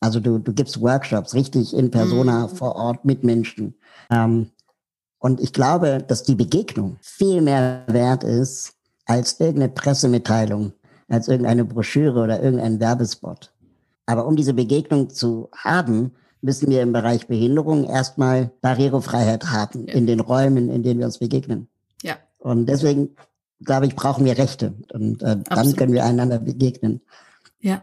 Also 0.00 0.20
du, 0.20 0.38
du 0.38 0.52
gibst 0.52 0.80
Workshops 0.80 1.34
richtig 1.34 1.74
in 1.74 1.90
Persona 1.90 2.46
mhm. 2.46 2.56
vor 2.56 2.76
Ort 2.76 3.04
mit 3.04 3.24
Menschen. 3.24 3.74
Ähm, 4.10 4.50
und 5.18 5.40
ich 5.40 5.52
glaube, 5.52 6.04
dass 6.06 6.22
die 6.22 6.34
Begegnung 6.34 6.96
viel 7.00 7.42
mehr 7.42 7.84
wert 7.86 8.24
ist 8.24 8.74
als 9.10 9.40
irgendeine 9.40 9.70
Pressemitteilung, 9.70 10.72
als 11.08 11.26
irgendeine 11.26 11.64
Broschüre 11.64 12.20
oder 12.20 12.40
irgendein 12.40 12.78
Werbespot. 12.78 13.50
Aber 14.06 14.24
um 14.24 14.36
diese 14.36 14.54
Begegnung 14.54 15.10
zu 15.10 15.48
haben, 15.52 16.12
müssen 16.42 16.70
wir 16.70 16.80
im 16.80 16.92
Bereich 16.92 17.26
Behinderung 17.26 17.84
erstmal 17.84 18.52
Barrierefreiheit 18.60 19.50
haben 19.50 19.88
ja. 19.88 19.94
in 19.94 20.06
den 20.06 20.20
Räumen, 20.20 20.70
in 20.70 20.84
denen 20.84 21.00
wir 21.00 21.06
uns 21.06 21.18
begegnen. 21.18 21.68
Ja. 22.04 22.18
Und 22.38 22.66
deswegen, 22.66 23.16
glaube 23.64 23.86
ich, 23.86 23.96
brauchen 23.96 24.24
wir 24.24 24.38
Rechte. 24.38 24.74
Und 24.92 25.24
äh, 25.24 25.38
dann 25.42 25.74
können 25.74 25.92
wir 25.92 26.04
einander 26.04 26.38
begegnen. 26.38 27.00
Ja. 27.58 27.82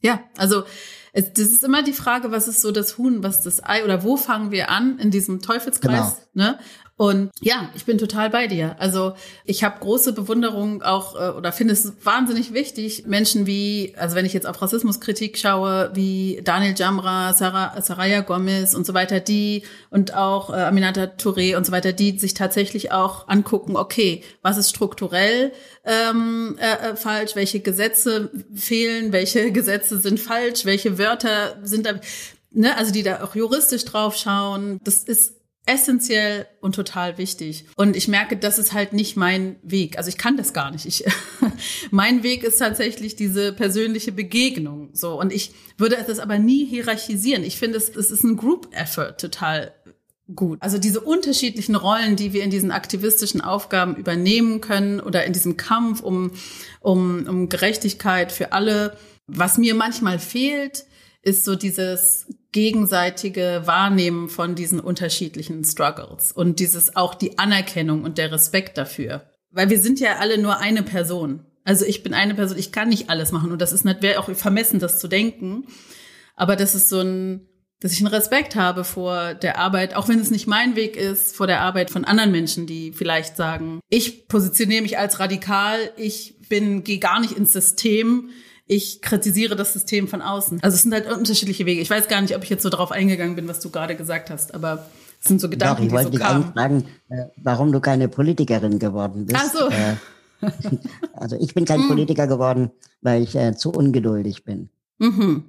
Ja, 0.00 0.20
also 0.36 0.64
es, 1.12 1.32
das 1.34 1.52
ist 1.52 1.62
immer 1.62 1.84
die 1.84 1.92
Frage, 1.92 2.32
was 2.32 2.48
ist 2.48 2.62
so 2.62 2.72
das 2.72 2.98
Huhn, 2.98 3.22
was 3.22 3.42
das 3.42 3.62
Ei 3.62 3.84
oder 3.84 4.02
wo 4.02 4.16
fangen 4.16 4.50
wir 4.50 4.70
an 4.70 4.98
in 4.98 5.12
diesem 5.12 5.40
Teufelskreis? 5.40 6.16
Genau. 6.34 6.50
Ne? 6.50 6.58
Und 6.98 7.30
ja, 7.40 7.70
ich 7.76 7.84
bin 7.84 7.96
total 7.96 8.28
bei 8.28 8.48
dir. 8.48 8.74
Also 8.80 9.14
ich 9.44 9.62
habe 9.62 9.78
große 9.78 10.12
Bewunderung 10.12 10.82
auch 10.82 11.14
äh, 11.14 11.28
oder 11.28 11.52
finde 11.52 11.72
es 11.72 11.92
wahnsinnig 12.02 12.52
wichtig, 12.52 13.06
Menschen 13.06 13.46
wie, 13.46 13.94
also 13.96 14.16
wenn 14.16 14.26
ich 14.26 14.32
jetzt 14.32 14.48
auf 14.48 14.60
Rassismuskritik 14.60 15.38
schaue, 15.38 15.92
wie 15.94 16.40
Daniel 16.42 16.74
Jamra, 16.76 17.34
Sarah, 17.34 17.80
Saraya 17.80 18.22
Gomez 18.22 18.74
und 18.74 18.84
so 18.84 18.94
weiter, 18.94 19.20
die 19.20 19.62
und 19.90 20.14
auch 20.14 20.50
äh, 20.50 20.54
Aminata 20.54 21.04
Touré 21.04 21.56
und 21.56 21.64
so 21.64 21.70
weiter, 21.70 21.92
die 21.92 22.18
sich 22.18 22.34
tatsächlich 22.34 22.90
auch 22.90 23.28
angucken, 23.28 23.76
okay, 23.76 24.24
was 24.42 24.58
ist 24.58 24.70
strukturell 24.70 25.52
ähm, 25.84 26.58
äh, 26.58 26.90
äh 26.90 26.96
falsch, 26.96 27.36
welche 27.36 27.60
Gesetze 27.60 28.32
fehlen, 28.52 29.12
welche 29.12 29.52
Gesetze 29.58 30.00
sind 30.00 30.18
falsch, 30.18 30.64
welche 30.64 30.98
Wörter 30.98 31.58
sind 31.62 31.86
da, 31.86 32.00
ne, 32.50 32.76
also 32.76 32.90
die 32.90 33.04
da 33.04 33.22
auch 33.22 33.36
juristisch 33.36 33.84
drauf 33.84 34.16
schauen. 34.16 34.80
Das 34.82 35.04
ist 35.04 35.37
essentiell 35.68 36.46
und 36.60 36.74
total 36.74 37.18
wichtig. 37.18 37.66
Und 37.76 37.94
ich 37.94 38.08
merke, 38.08 38.36
das 38.36 38.58
ist 38.58 38.72
halt 38.72 38.94
nicht 38.94 39.16
mein 39.16 39.56
Weg. 39.62 39.98
Also 39.98 40.08
ich 40.08 40.16
kann 40.16 40.36
das 40.36 40.52
gar 40.52 40.70
nicht. 40.70 40.86
Ich, 40.86 41.04
mein 41.90 42.22
Weg 42.22 42.42
ist 42.42 42.58
tatsächlich 42.58 43.16
diese 43.16 43.52
persönliche 43.52 44.10
Begegnung. 44.10 44.90
So. 44.94 45.20
Und 45.20 45.32
ich 45.32 45.52
würde 45.76 45.96
es 45.96 46.18
aber 46.18 46.38
nie 46.38 46.64
hierarchisieren. 46.64 47.44
Ich 47.44 47.58
finde, 47.58 47.76
es, 47.76 47.90
es 47.90 48.10
ist 48.10 48.24
ein 48.24 48.36
Group 48.36 48.68
Effort 48.72 49.16
total 49.18 49.74
gut. 50.34 50.60
Also 50.62 50.78
diese 50.78 51.00
unterschiedlichen 51.00 51.74
Rollen, 51.74 52.16
die 52.16 52.32
wir 52.32 52.42
in 52.42 52.50
diesen 52.50 52.70
aktivistischen 52.70 53.40
Aufgaben 53.40 53.96
übernehmen 53.96 54.60
können 54.60 55.00
oder 55.00 55.24
in 55.24 55.32
diesem 55.34 55.56
Kampf 55.56 56.00
um, 56.00 56.32
um, 56.80 57.26
um 57.26 57.48
Gerechtigkeit 57.48 58.32
für 58.32 58.52
alle. 58.52 58.96
Was 59.26 59.58
mir 59.58 59.74
manchmal 59.74 60.18
fehlt, 60.18 60.86
ist 61.22 61.44
so 61.44 61.54
dieses 61.56 62.26
gegenseitige 62.52 63.62
Wahrnehmen 63.66 64.28
von 64.28 64.54
diesen 64.54 64.80
unterschiedlichen 64.80 65.64
Struggles 65.64 66.32
und 66.32 66.60
dieses 66.60 66.96
auch 66.96 67.14
die 67.14 67.38
Anerkennung 67.38 68.04
und 68.04 68.18
der 68.18 68.32
Respekt 68.32 68.78
dafür. 68.78 69.30
Weil 69.50 69.70
wir 69.70 69.78
sind 69.80 70.00
ja 70.00 70.16
alle 70.16 70.38
nur 70.38 70.58
eine 70.58 70.82
Person. 70.82 71.44
Also 71.64 71.84
ich 71.84 72.02
bin 72.02 72.14
eine 72.14 72.34
Person, 72.34 72.58
ich 72.58 72.72
kann 72.72 72.88
nicht 72.88 73.10
alles 73.10 73.32
machen 73.32 73.52
und 73.52 73.60
das 73.60 73.72
ist 73.72 73.84
nicht, 73.84 74.02
wäre 74.02 74.20
auch 74.20 74.30
vermessen, 74.34 74.80
das 74.80 74.98
zu 74.98 75.08
denken. 75.08 75.66
Aber 76.34 76.56
das 76.56 76.74
ist 76.74 76.88
so 76.88 77.00
ein, 77.00 77.46
dass 77.80 77.92
ich 77.92 77.98
einen 77.98 78.08
Respekt 78.08 78.56
habe 78.56 78.84
vor 78.84 79.34
der 79.34 79.58
Arbeit, 79.58 79.94
auch 79.94 80.08
wenn 80.08 80.18
es 80.18 80.30
nicht 80.30 80.46
mein 80.46 80.76
Weg 80.76 80.96
ist, 80.96 81.36
vor 81.36 81.46
der 81.46 81.60
Arbeit 81.60 81.90
von 81.90 82.04
anderen 82.04 82.32
Menschen, 82.32 82.66
die 82.66 82.92
vielleicht 82.92 83.36
sagen, 83.36 83.80
ich 83.88 84.28
positioniere 84.28 84.82
mich 84.82 84.98
als 84.98 85.20
radikal, 85.20 85.78
ich 85.96 86.36
bin, 86.48 86.82
gehe 86.82 86.98
gar 86.98 87.20
nicht 87.20 87.36
ins 87.36 87.52
System, 87.52 88.30
ich 88.68 89.00
kritisiere 89.00 89.56
das 89.56 89.72
System 89.72 90.06
von 90.06 90.20
außen. 90.20 90.62
Also 90.62 90.74
es 90.74 90.82
sind 90.82 90.92
halt 90.92 91.10
unterschiedliche 91.10 91.66
Wege. 91.66 91.80
Ich 91.80 91.88
weiß 91.90 92.06
gar 92.06 92.20
nicht, 92.20 92.36
ob 92.36 92.44
ich 92.44 92.50
jetzt 92.50 92.62
so 92.62 92.68
darauf 92.68 92.92
eingegangen 92.92 93.34
bin, 93.34 93.48
was 93.48 93.60
du 93.60 93.70
gerade 93.70 93.96
gesagt 93.96 94.30
hast, 94.30 94.54
aber 94.54 94.86
es 95.20 95.28
sind 95.28 95.40
so 95.40 95.48
Gedanken, 95.48 95.82
Doch, 95.82 95.86
ich 95.86 95.92
wollte 95.92 96.10
die 96.10 96.18
so 96.18 96.22
dich 96.22 96.28
kamen. 96.28 96.52
fragen, 96.52 96.84
äh, 97.08 97.24
warum 97.38 97.72
du 97.72 97.80
keine 97.80 98.08
Politikerin 98.08 98.78
geworden 98.78 99.26
bist. 99.26 99.40
Ach 99.42 99.50
so. 99.50 99.68
Äh, 99.70 99.96
also 101.14 101.36
ich 101.40 101.54
bin 101.54 101.64
kein 101.64 101.80
hm. 101.80 101.88
Politiker 101.88 102.26
geworden, 102.26 102.70
weil 103.00 103.22
ich 103.22 103.34
äh, 103.34 103.56
zu 103.56 103.72
ungeduldig 103.72 104.44
bin. 104.44 104.68
Mhm. 104.98 105.44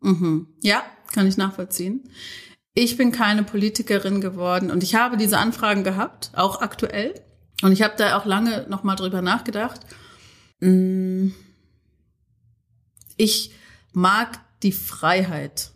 Mhm. 0.00 0.46
Ja, 0.62 0.82
kann 1.12 1.26
ich 1.26 1.36
nachvollziehen. 1.36 2.08
ich 2.74 2.96
bin 2.96 3.10
keine 3.10 3.42
Politikerin 3.42 4.20
geworden 4.20 4.70
und 4.70 4.82
ich 4.82 4.94
habe 4.94 5.16
diese 5.16 5.38
Anfragen 5.38 5.82
gehabt, 5.82 6.30
auch 6.34 6.60
aktuell. 6.60 7.14
Und 7.62 7.72
ich 7.72 7.82
habe 7.82 7.94
da 7.96 8.16
auch 8.18 8.26
lange 8.26 8.66
nochmal 8.68 8.96
drüber 8.96 9.20
nachgedacht. 9.22 9.80
Mm. 10.60 11.28
Ich 13.20 13.50
mag 13.92 14.40
die 14.62 14.72
Freiheit. 14.72 15.72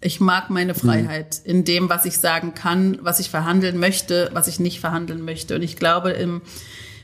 Ich 0.00 0.18
mag 0.18 0.50
meine 0.50 0.74
Freiheit 0.74 1.40
mhm. 1.44 1.50
in 1.50 1.64
dem, 1.64 1.88
was 1.88 2.04
ich 2.04 2.18
sagen 2.18 2.52
kann, 2.54 2.98
was 3.00 3.20
ich 3.20 3.30
verhandeln 3.30 3.78
möchte, 3.78 4.28
was 4.32 4.48
ich 4.48 4.58
nicht 4.58 4.80
verhandeln 4.80 5.24
möchte. 5.24 5.54
Und 5.54 5.62
ich 5.62 5.76
glaube, 5.76 6.10
im 6.10 6.42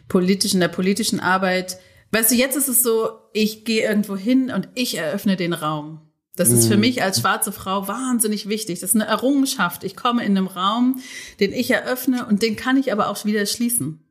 politischen, 0.08 0.58
der 0.58 0.68
politischen 0.68 1.20
Arbeit, 1.20 1.78
weißt 2.10 2.32
du, 2.32 2.34
jetzt 2.34 2.56
ist 2.56 2.66
es 2.66 2.82
so, 2.82 3.10
ich 3.32 3.64
gehe 3.64 3.88
irgendwo 3.88 4.16
hin 4.16 4.50
und 4.50 4.68
ich 4.74 4.98
eröffne 4.98 5.36
den 5.36 5.52
Raum. 5.52 6.00
Das 6.34 6.50
ist 6.50 6.66
für 6.66 6.74
mhm. 6.74 6.80
mich 6.80 7.02
als 7.02 7.20
schwarze 7.20 7.52
Frau 7.52 7.86
wahnsinnig 7.86 8.48
wichtig. 8.48 8.80
Das 8.80 8.90
ist 8.90 8.96
eine 8.96 9.06
Errungenschaft. 9.06 9.84
Ich 9.84 9.94
komme 9.94 10.24
in 10.24 10.36
einem 10.36 10.46
Raum, 10.48 11.00
den 11.38 11.52
ich 11.52 11.70
eröffne 11.70 12.26
und 12.26 12.42
den 12.42 12.56
kann 12.56 12.76
ich 12.76 12.92
aber 12.92 13.08
auch 13.08 13.24
wieder 13.24 13.46
schließen. 13.46 14.02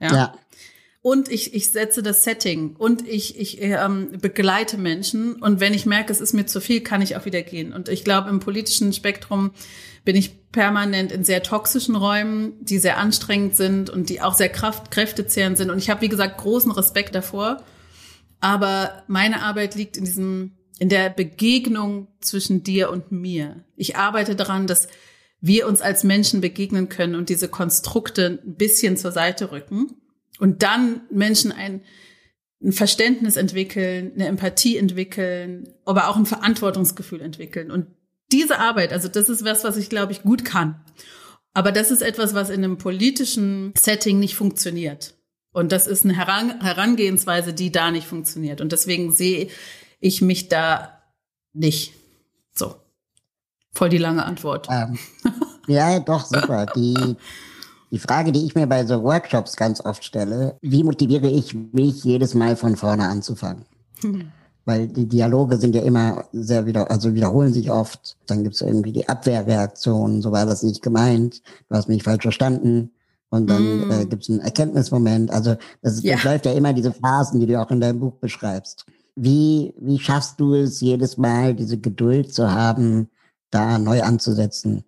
Ja. 0.00 0.12
ja. 0.12 0.34
Und 1.06 1.30
ich, 1.30 1.52
ich 1.52 1.68
setze 1.68 2.02
das 2.02 2.24
Setting 2.24 2.76
und 2.76 3.06
ich, 3.06 3.38
ich 3.38 3.60
ähm, 3.60 4.12
begleite 4.22 4.78
Menschen. 4.78 5.34
Und 5.34 5.60
wenn 5.60 5.74
ich 5.74 5.84
merke, 5.84 6.10
es 6.10 6.22
ist 6.22 6.32
mir 6.32 6.46
zu 6.46 6.62
viel, 6.62 6.80
kann 6.80 7.02
ich 7.02 7.14
auch 7.14 7.26
wieder 7.26 7.42
gehen. 7.42 7.74
Und 7.74 7.90
ich 7.90 8.04
glaube, 8.04 8.30
im 8.30 8.40
politischen 8.40 8.90
Spektrum 8.94 9.50
bin 10.06 10.16
ich 10.16 10.50
permanent 10.50 11.12
in 11.12 11.22
sehr 11.22 11.42
toxischen 11.42 11.94
Räumen, 11.94 12.54
die 12.64 12.78
sehr 12.78 12.96
anstrengend 12.96 13.54
sind 13.54 13.90
und 13.90 14.08
die 14.08 14.22
auch 14.22 14.32
sehr 14.32 14.48
kraft, 14.48 14.90
kräftezehrend 14.90 15.58
sind. 15.58 15.68
Und 15.68 15.76
ich 15.76 15.90
habe, 15.90 16.00
wie 16.00 16.08
gesagt, 16.08 16.38
großen 16.38 16.72
Respekt 16.72 17.14
davor. 17.14 17.62
Aber 18.40 19.02
meine 19.06 19.42
Arbeit 19.42 19.74
liegt 19.74 19.98
in 19.98 20.06
diesem, 20.06 20.52
in 20.78 20.88
der 20.88 21.10
Begegnung 21.10 22.08
zwischen 22.22 22.62
dir 22.62 22.90
und 22.90 23.12
mir. 23.12 23.62
Ich 23.76 23.96
arbeite 23.96 24.36
daran, 24.36 24.66
dass 24.66 24.88
wir 25.42 25.68
uns 25.68 25.82
als 25.82 26.02
Menschen 26.02 26.40
begegnen 26.40 26.88
können 26.88 27.14
und 27.14 27.28
diese 27.28 27.48
Konstrukte 27.48 28.40
ein 28.42 28.54
bisschen 28.54 28.96
zur 28.96 29.12
Seite 29.12 29.52
rücken 29.52 29.98
und 30.38 30.62
dann 30.62 31.02
Menschen 31.10 31.52
ein, 31.52 31.82
ein 32.62 32.72
Verständnis 32.72 33.36
entwickeln, 33.36 34.12
eine 34.14 34.26
Empathie 34.26 34.76
entwickeln, 34.76 35.68
aber 35.84 36.08
auch 36.08 36.16
ein 36.16 36.26
Verantwortungsgefühl 36.26 37.20
entwickeln. 37.20 37.70
Und 37.70 37.86
diese 38.32 38.58
Arbeit, 38.58 38.92
also 38.92 39.08
das 39.08 39.28
ist 39.28 39.44
was, 39.44 39.64
was 39.64 39.76
ich 39.76 39.90
glaube 39.90 40.12
ich 40.12 40.22
gut 40.22 40.44
kann. 40.44 40.82
Aber 41.52 41.70
das 41.70 41.90
ist 41.90 42.02
etwas, 42.02 42.34
was 42.34 42.50
in 42.50 42.64
einem 42.64 42.78
politischen 42.78 43.72
Setting 43.78 44.18
nicht 44.18 44.34
funktioniert. 44.34 45.14
Und 45.52 45.70
das 45.70 45.86
ist 45.86 46.04
eine 46.04 46.16
Herangehensweise, 46.16 47.54
die 47.54 47.70
da 47.70 47.92
nicht 47.92 48.08
funktioniert. 48.08 48.60
Und 48.60 48.72
deswegen 48.72 49.12
sehe 49.12 49.48
ich 50.00 50.20
mich 50.20 50.48
da 50.48 51.00
nicht. 51.52 51.94
So. 52.52 52.74
Voll 53.72 53.88
die 53.88 53.98
lange 53.98 54.24
Antwort. 54.24 54.66
Ähm, 54.68 54.98
ja, 55.68 56.00
doch, 56.00 56.26
super. 56.26 56.66
Die, 56.74 57.16
die 57.90 57.98
Frage, 57.98 58.32
die 58.32 58.44
ich 58.44 58.54
mir 58.54 58.66
bei 58.66 58.84
so 58.86 59.02
Workshops 59.02 59.56
ganz 59.56 59.80
oft 59.84 60.04
stelle, 60.04 60.56
wie 60.62 60.82
motiviere 60.82 61.28
ich 61.28 61.54
mich 61.72 62.04
jedes 62.04 62.34
Mal 62.34 62.56
von 62.56 62.76
vorne 62.76 63.08
anzufangen? 63.08 63.64
Hm. 64.00 64.32
Weil 64.64 64.88
die 64.88 65.06
Dialoge 65.06 65.58
sind 65.58 65.74
ja 65.74 65.82
immer 65.82 66.24
sehr 66.32 66.64
wieder, 66.66 66.90
also 66.90 67.14
wiederholen 67.14 67.52
sich 67.52 67.70
oft. 67.70 68.16
Dann 68.26 68.44
gibt 68.44 68.54
es 68.54 68.62
irgendwie 68.62 68.92
die 68.92 69.08
Abwehrreaktion, 69.08 70.22
so 70.22 70.32
war 70.32 70.46
das 70.46 70.62
nicht 70.62 70.80
gemeint, 70.80 71.42
du 71.68 71.76
hast 71.76 71.88
mich 71.88 72.02
falsch 72.02 72.22
verstanden. 72.22 72.90
Und 73.34 73.48
dann 73.48 73.88
mm. 73.88 73.90
äh, 73.90 74.06
gibt 74.06 74.22
es 74.22 74.30
einen 74.30 74.40
Erkenntnismoment. 74.40 75.32
Also 75.32 75.56
das, 75.82 76.02
ja. 76.04 76.14
das 76.14 76.24
läuft 76.24 76.46
ja 76.46 76.52
immer 76.52 76.72
diese 76.72 76.92
Phasen, 76.92 77.40
die 77.40 77.46
du 77.46 77.60
auch 77.60 77.70
in 77.72 77.80
deinem 77.80 77.98
Buch 77.98 78.14
beschreibst. 78.20 78.86
Wie, 79.16 79.74
wie 79.80 79.98
schaffst 79.98 80.38
du 80.38 80.54
es 80.54 80.80
jedes 80.80 81.16
Mal, 81.16 81.54
diese 81.54 81.78
Geduld 81.78 82.32
zu 82.32 82.52
haben, 82.52 83.08
da 83.50 83.78
neu 83.78 84.02
anzusetzen? 84.02 84.84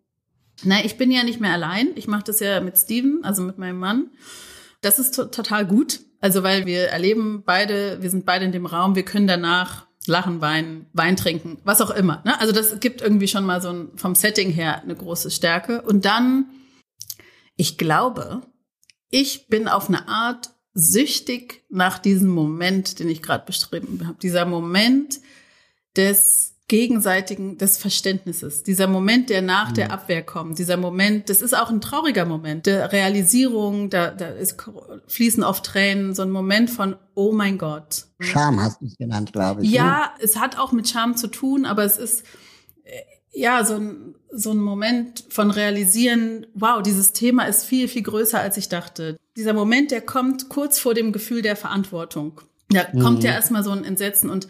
Na, 0.64 0.84
ich 0.84 0.96
bin 0.96 1.10
ja 1.10 1.22
nicht 1.22 1.40
mehr 1.40 1.52
allein. 1.52 1.88
Ich 1.96 2.06
mache 2.06 2.24
das 2.24 2.40
ja 2.40 2.60
mit 2.60 2.78
Steven, 2.78 3.24
also 3.24 3.42
mit 3.42 3.58
meinem 3.58 3.78
Mann. 3.78 4.10
Das 4.80 4.98
ist 4.98 5.14
total 5.14 5.66
gut. 5.66 6.00
Also, 6.20 6.42
weil 6.42 6.66
wir 6.66 6.88
erleben 6.88 7.42
beide, 7.44 8.02
wir 8.02 8.10
sind 8.10 8.24
beide 8.24 8.46
in 8.46 8.52
dem 8.52 8.66
Raum, 8.66 8.94
wir 8.94 9.04
können 9.04 9.26
danach 9.26 9.86
lachen, 10.06 10.40
weinen, 10.40 10.86
Wein 10.92 11.16
trinken, 11.16 11.58
was 11.64 11.80
auch 11.80 11.90
immer. 11.90 12.22
Ne? 12.24 12.38
Also 12.40 12.52
das 12.52 12.80
gibt 12.80 13.00
irgendwie 13.00 13.28
schon 13.28 13.44
mal 13.44 13.60
so 13.60 13.70
ein, 13.70 13.90
vom 13.96 14.14
Setting 14.14 14.50
her 14.50 14.82
eine 14.82 14.94
große 14.94 15.30
Stärke. 15.30 15.82
Und 15.82 16.04
dann, 16.04 16.46
ich 17.56 17.78
glaube, 17.78 18.42
ich 19.10 19.48
bin 19.48 19.68
auf 19.68 19.88
eine 19.88 20.08
Art 20.08 20.50
süchtig 20.74 21.64
nach 21.70 21.98
diesem 21.98 22.28
Moment, 22.28 22.98
den 22.98 23.08
ich 23.08 23.22
gerade 23.22 23.44
beschrieben 23.46 24.06
habe. 24.06 24.18
Dieser 24.20 24.44
Moment 24.44 25.20
des 25.96 26.55
gegenseitigen 26.68 27.58
des 27.58 27.78
Verständnisses. 27.78 28.64
Dieser 28.64 28.88
Moment, 28.88 29.30
der 29.30 29.40
nach 29.40 29.70
mhm. 29.70 29.74
der 29.74 29.92
Abwehr 29.92 30.22
kommt, 30.24 30.58
dieser 30.58 30.76
Moment, 30.76 31.30
das 31.30 31.40
ist 31.40 31.56
auch 31.56 31.70
ein 31.70 31.80
trauriger 31.80 32.24
Moment 32.24 32.66
der 32.66 32.90
Realisierung, 32.92 33.88
da, 33.88 34.10
da 34.10 34.28
ist, 34.28 34.56
fließen 35.06 35.44
oft 35.44 35.64
Tränen, 35.64 36.14
so 36.14 36.22
ein 36.22 36.30
Moment 36.30 36.70
von, 36.70 36.96
oh 37.14 37.32
mein 37.32 37.58
Gott. 37.58 38.06
Scham 38.18 38.60
hast 38.60 38.80
du 38.80 38.86
es 38.86 38.96
genannt, 38.96 39.32
glaube 39.32 39.62
ich. 39.62 39.70
Ja, 39.70 40.12
ne? 40.18 40.24
es 40.24 40.36
hat 40.36 40.58
auch 40.58 40.72
mit 40.72 40.88
Scham 40.88 41.16
zu 41.16 41.28
tun, 41.28 41.66
aber 41.66 41.84
es 41.84 41.98
ist, 41.98 42.24
äh, 42.82 43.00
ja, 43.32 43.64
so 43.64 43.74
ein, 43.74 44.16
so 44.32 44.50
ein 44.50 44.58
Moment 44.58 45.24
von 45.28 45.52
realisieren, 45.52 46.46
wow, 46.54 46.82
dieses 46.82 47.12
Thema 47.12 47.44
ist 47.44 47.64
viel, 47.64 47.86
viel 47.86 48.02
größer, 48.02 48.40
als 48.40 48.56
ich 48.56 48.68
dachte. 48.68 49.18
Dieser 49.36 49.52
Moment, 49.52 49.92
der 49.92 50.00
kommt 50.00 50.48
kurz 50.48 50.80
vor 50.80 50.94
dem 50.94 51.12
Gefühl 51.12 51.42
der 51.42 51.54
Verantwortung. 51.54 52.40
Da 52.70 52.86
mhm. 52.92 53.00
kommt 53.00 53.22
ja 53.22 53.30
erstmal 53.30 53.62
so 53.62 53.70
ein 53.70 53.84
Entsetzen 53.84 54.30
und 54.30 54.48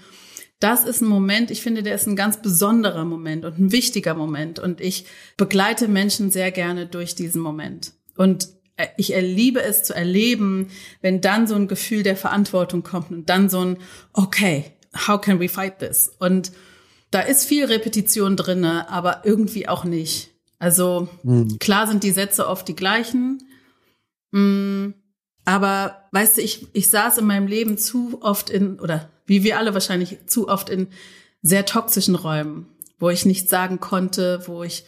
das 0.58 0.84
ist 0.84 1.02
ein 1.02 1.08
Moment, 1.08 1.50
ich 1.50 1.62
finde, 1.62 1.82
der 1.82 1.94
ist 1.94 2.06
ein 2.06 2.16
ganz 2.16 2.40
besonderer 2.40 3.04
Moment 3.04 3.44
und 3.44 3.58
ein 3.58 3.72
wichtiger 3.72 4.14
Moment. 4.14 4.58
Und 4.58 4.80
ich 4.80 5.06
begleite 5.36 5.86
Menschen 5.86 6.30
sehr 6.30 6.50
gerne 6.50 6.86
durch 6.86 7.14
diesen 7.14 7.42
Moment. 7.42 7.92
Und 8.16 8.48
äh, 8.76 8.86
ich 8.96 9.12
erliebe 9.12 9.62
es 9.62 9.82
zu 9.82 9.94
erleben, 9.94 10.68
wenn 11.02 11.20
dann 11.20 11.46
so 11.46 11.54
ein 11.54 11.68
Gefühl 11.68 12.02
der 12.02 12.16
Verantwortung 12.16 12.82
kommt 12.82 13.10
und 13.10 13.28
dann 13.28 13.50
so 13.50 13.60
ein, 13.60 13.78
okay, 14.14 14.72
how 15.06 15.20
can 15.20 15.40
we 15.40 15.48
fight 15.48 15.78
this? 15.78 16.10
Und 16.18 16.52
da 17.10 17.20
ist 17.20 17.44
viel 17.44 17.66
Repetition 17.66 18.36
drinne, 18.36 18.88
aber 18.88 19.22
irgendwie 19.24 19.68
auch 19.68 19.84
nicht. 19.84 20.30
Also 20.58 21.08
mhm. 21.22 21.58
klar 21.58 21.86
sind 21.86 22.02
die 22.02 22.10
Sätze 22.10 22.48
oft 22.48 22.66
die 22.66 22.76
gleichen. 22.76 23.42
Mm, 24.32 24.88
aber 25.44 26.08
weißt 26.12 26.38
du, 26.38 26.42
ich, 26.42 26.66
ich 26.72 26.88
saß 26.88 27.18
in 27.18 27.26
meinem 27.26 27.46
Leben 27.46 27.76
zu 27.76 28.18
oft 28.22 28.50
in, 28.50 28.80
oder 28.80 29.10
wie 29.26 29.42
wir 29.42 29.58
alle 29.58 29.74
wahrscheinlich 29.74 30.18
zu 30.26 30.48
oft 30.48 30.70
in 30.70 30.88
sehr 31.42 31.66
toxischen 31.66 32.14
Räumen, 32.14 32.66
wo 32.98 33.10
ich 33.10 33.26
nichts 33.26 33.50
sagen 33.50 33.80
konnte, 33.80 34.42
wo 34.46 34.62
ich, 34.62 34.84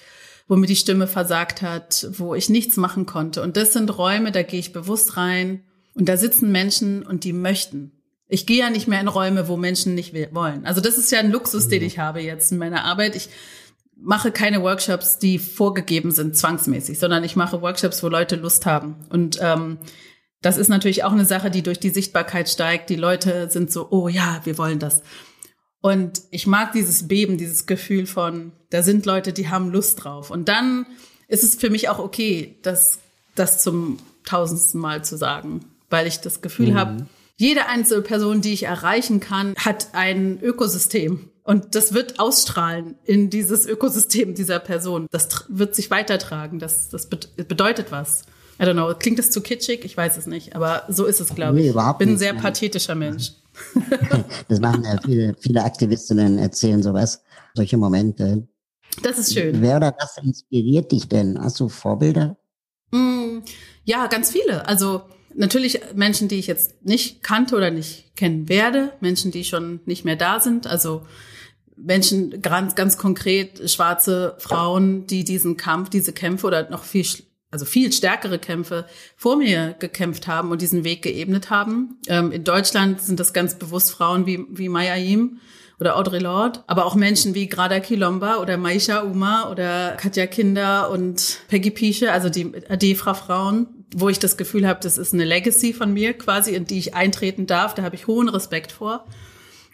wo 0.47 0.57
mir 0.57 0.67
die 0.67 0.77
Stimme 0.77 1.07
versagt 1.07 1.63
hat, 1.63 2.09
wo 2.13 2.35
ich 2.35 2.49
nichts 2.49 2.77
machen 2.77 3.07
konnte. 3.07 3.43
Und 3.43 3.57
das 3.57 3.73
sind 3.73 3.97
Räume, 3.97 4.33
da 4.33 4.43
gehe 4.43 4.61
ich 4.61 4.73
bewusst 4.73 5.17
rein 5.17 5.63
und 5.95 6.09
da 6.09 6.17
sitzen 6.17 6.51
Menschen 6.51 7.05
und 7.05 7.25
die 7.25 7.33
möchten. 7.33 7.93
Ich 8.29 8.47
gehe 8.47 8.59
ja 8.59 8.71
nicht 8.71 8.89
mehr 8.89 9.01
in 9.01 9.09
Räume, 9.09 9.49
wo 9.49 9.57
Menschen 9.57 9.95
nicht 9.95 10.15
wollen. 10.35 10.67
Also 10.67 10.81
das 10.81 10.99
ist 10.99 11.11
ja 11.11 11.19
ein 11.19 11.31
Luxus, 11.31 11.69
den 11.69 11.83
ich 11.83 11.99
habe 11.99 12.21
jetzt 12.21 12.53
in 12.53 12.59
meiner 12.59 12.85
Arbeit. 12.85 13.17
Ich 13.17 13.31
mache 13.97 14.31
keine 14.31 14.63
Workshops, 14.63 15.19
die 15.19 15.39
vorgegeben 15.39 16.11
sind, 16.11 16.37
zwangsmäßig, 16.37 16.99
sondern 16.99 17.25
ich 17.25 17.37
mache 17.37 17.63
Workshops, 17.63 18.03
wo 18.03 18.09
Leute 18.09 18.37
Lust 18.37 18.67
haben. 18.67 18.97
Und 19.09 19.39
ähm, 19.41 19.79
das 20.41 20.57
ist 20.57 20.69
natürlich 20.69 21.05
auch 21.05 21.13
eine 21.13 21.25
Sache, 21.25 21.51
die 21.51 21.63
durch 21.63 21.81
die 21.81 21.91
Sichtbarkeit 21.91 22.49
steigt. 22.49 22.91
Die 22.91 22.97
Leute 22.97 23.51
sind 23.51 23.73
so, 23.73 23.89
oh 23.91 24.09
ja, 24.09 24.41
wir 24.45 24.57
wollen 24.59 24.79
das. 24.79 25.03
Und 25.81 26.23
ich 26.31 26.47
mag 26.47 26.73
dieses 26.73 27.09
Beben, 27.09 27.39
dieses 27.39 27.67
Gefühl 27.67 28.07
von, 28.07 28.53
da 28.71 28.83
sind 28.83 29.07
Leute, 29.07 29.33
die 29.33 29.49
haben 29.49 29.71
Lust 29.71 30.05
drauf. 30.05 30.31
Und 30.31 30.49
dann 30.49 30.87
ist 31.29 31.45
es 31.45 31.57
für 31.57 31.71
mich 31.71 31.89
auch 31.89 31.99
okay, 31.99 32.59
das, 32.63 32.99
das 33.35 33.63
zum 33.63 33.99
tausendsten 34.25 34.81
Mal 34.81 35.05
zu 35.05 35.17
sagen, 35.17 35.61
weil 35.91 36.07
ich 36.07 36.21
das 36.21 36.41
Gefühl 36.41 36.73
mhm. 36.73 36.75
habe, 36.75 37.07
jede 37.37 37.67
einzelne 37.67 38.03
Person, 38.03 38.41
die 38.41 38.53
ich 38.53 38.65
erreichen 38.65 39.21
kann, 39.21 39.55
hat 39.57 39.89
ein 39.93 40.41
Ökosystem. 40.43 41.31
Und 41.45 41.75
das 41.77 41.95
wird 41.95 42.19
ausstrahlen 42.19 42.97
in 43.05 43.31
dieses 43.31 43.65
Ökosystem 43.67 44.35
dieser 44.35 44.59
Person. 44.59 45.07
Das 45.11 45.47
wird 45.49 45.75
sich 45.75 45.91
weitertragen. 45.91 46.59
Das, 46.59 46.89
das 46.91 47.09
bedeutet 47.09 47.91
was. 47.91 48.25
I 48.61 48.65
don't 48.65 48.73
know, 48.73 48.93
klingt 48.99 49.19
das 49.19 49.31
zu 49.31 49.41
kitschig? 49.41 49.85
Ich 49.85 49.97
weiß 49.97 50.17
es 50.17 50.27
nicht, 50.27 50.57
aber 50.57 50.83
so 50.89 51.05
ist 51.05 51.21
es, 51.21 51.35
glaube 51.35 51.55
nee, 51.55 51.71
ich. 51.71 51.77
Ich 51.77 51.93
bin 51.99 52.11
ein 52.11 52.19
sehr 52.19 52.35
pathetischer 52.35 52.95
Mensch. 52.95 53.33
das 54.49 54.61
machen 54.61 54.85
ja 54.85 54.97
viele, 55.05 55.37
viele 55.41 55.63
Aktivistinnen, 55.63 56.39
erzählen 56.39 56.83
sowas, 56.83 57.23
solche 57.55 57.77
Momente. 57.77 58.49
Das 59.03 59.19
ist 59.19 59.35
schön. 59.35 59.61
Wer 59.63 59.77
oder 59.77 59.95
was 59.99 60.19
inspiriert 60.23 60.91
dich 60.91 61.09
denn? 61.09 61.39
Hast 61.41 61.61
du 61.61 61.69
Vorbilder? 61.69 62.37
Mm, 62.91 63.39
ja, 63.85 64.07
ganz 64.09 64.31
viele. 64.31 64.67
Also 64.67 65.03
natürlich 65.35 65.81
Menschen, 65.95 66.29
die 66.29 66.37
ich 66.37 66.49
jetzt 66.49 66.85
nicht 66.85 67.23
kannte 67.23 67.57
oder 67.57 67.71
nicht 67.71 68.17
kennen 68.17 68.49
werde, 68.49 68.93
Menschen, 69.01 69.31
die 69.31 69.45
schon 69.45 69.81
nicht 69.87 70.05
mehr 70.05 70.17
da 70.17 70.41
sind. 70.41 70.67
Also 70.67 71.03
Menschen, 71.77 72.43
ganz, 72.43 72.75
ganz 72.75 72.99
konkret 72.99 73.71
schwarze 73.71 74.35
Frauen, 74.39 75.07
die 75.07 75.23
diesen 75.23 75.57
Kampf, 75.57 75.91
diese 75.91 76.13
Kämpfe 76.13 76.47
oder 76.47 76.69
noch 76.71 76.83
viel 76.83 77.05
also 77.51 77.65
viel 77.65 77.93
stärkere 77.93 78.39
Kämpfe 78.39 78.87
vor 79.17 79.37
mir 79.37 79.75
gekämpft 79.79 80.27
haben 80.27 80.51
und 80.51 80.61
diesen 80.61 80.85
Weg 80.85 81.03
geebnet 81.03 81.51
haben. 81.51 81.99
Ähm, 82.09 82.33
in 82.33 82.45
Deutschland 82.45 83.01
sind 83.01 83.21
das 83.21 83.33
ganz 83.33 83.59
bewusst 83.59 83.91
Frauen 83.91 84.27
wie, 84.27 84.45
wie 84.51 84.69
Maya 84.69 84.97
Yim 84.97 85.41
oder 85.81 85.97
Audre 85.97 86.19
Lorde, 86.19 86.61
aber 86.67 86.87
auch 86.87 86.95
Menschen 86.95 87.35
wie 87.35 87.49
Grada 87.49 87.81
Kilomba 87.81 88.39
oder 88.39 88.57
Maisha 88.57 89.03
Uma 89.03 89.51
oder 89.51 89.93
Katja 89.93 90.27
Kinder 90.27 90.91
und 90.91 91.39
Peggy 91.49 91.71
Piesche, 91.71 92.13
also 92.13 92.29
die 92.29 92.53
ADFRA-Frauen, 92.69 93.85
wo 93.95 94.09
ich 94.09 94.19
das 94.19 94.37
Gefühl 94.37 94.67
habe, 94.67 94.81
das 94.83 94.99
ist 94.99 95.15
eine 95.15 95.25
Legacy 95.25 95.73
von 95.73 95.93
mir 95.93 96.15
quasi, 96.15 96.55
in 96.55 96.67
die 96.67 96.79
ich 96.79 96.95
eintreten 96.95 97.47
darf. 97.47 97.75
Da 97.75 97.83
habe 97.83 97.95
ich 97.95 98.07
hohen 98.07 98.29
Respekt 98.29 98.73
vor. 98.73 99.07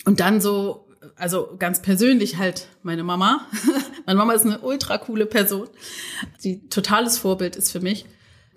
Und 0.05 0.21
dann 0.21 0.41
so, 0.41 0.84
also 1.17 1.57
ganz 1.59 1.83
persönlich 1.83 2.37
halt 2.39 2.69
meine 2.83 3.05
Mama. 3.05 3.47
meine 4.07 4.19
Mama 4.19 4.33
ist 4.33 4.47
eine 4.47 4.61
ultra 4.61 4.99
coole 4.99 5.27
Person, 5.27 5.69
die 6.43 6.69
totales 6.69 7.19
Vorbild 7.19 7.57
ist 7.57 7.71
für 7.71 7.81
mich. 7.81 8.07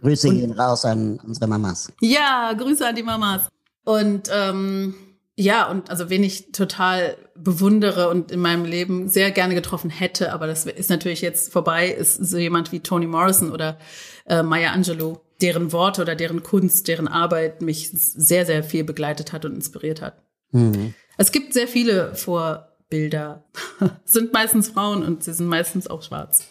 Grüße 0.01 0.29
und, 0.29 0.37
gehen 0.37 0.51
raus 0.51 0.85
an 0.85 1.19
unsere 1.25 1.47
Mamas. 1.47 1.91
Ja, 2.01 2.53
Grüße 2.53 2.87
an 2.87 2.95
die 2.95 3.03
Mamas. 3.03 3.47
Und 3.83 4.29
ähm, 4.31 4.95
ja, 5.35 5.69
und 5.69 5.89
also 5.89 6.09
wen 6.09 6.23
ich 6.23 6.51
total 6.51 7.15
bewundere 7.35 8.09
und 8.09 8.31
in 8.31 8.39
meinem 8.39 8.65
Leben 8.65 9.07
sehr 9.07 9.31
gerne 9.31 9.53
getroffen 9.53 9.89
hätte, 9.89 10.33
aber 10.33 10.47
das 10.47 10.65
ist 10.65 10.89
natürlich 10.89 11.21
jetzt 11.21 11.53
vorbei, 11.53 11.89
ist 11.89 12.15
so 12.15 12.37
jemand 12.37 12.71
wie 12.71 12.79
Toni 12.79 13.05
Morrison 13.05 13.51
oder 13.51 13.77
äh, 14.25 14.41
Maya 14.41 14.71
Angelou, 14.71 15.19
deren 15.41 15.71
Worte 15.71 16.01
oder 16.01 16.15
deren 16.15 16.41
Kunst, 16.41 16.87
deren 16.87 17.07
Arbeit 17.07 17.61
mich 17.61 17.91
sehr, 17.91 18.47
sehr 18.47 18.63
viel 18.63 18.83
begleitet 18.83 19.31
hat 19.31 19.45
und 19.45 19.53
inspiriert 19.53 20.01
hat. 20.01 20.23
Mhm. 20.51 20.95
Es 21.17 21.31
gibt 21.31 21.53
sehr 21.53 21.67
viele 21.67 22.15
Vorbilder, 22.15 23.43
sind 24.05 24.33
meistens 24.33 24.69
Frauen 24.69 25.03
und 25.03 25.23
sie 25.23 25.33
sind 25.33 25.47
meistens 25.47 25.87
auch 25.87 26.01
schwarz. 26.01 26.45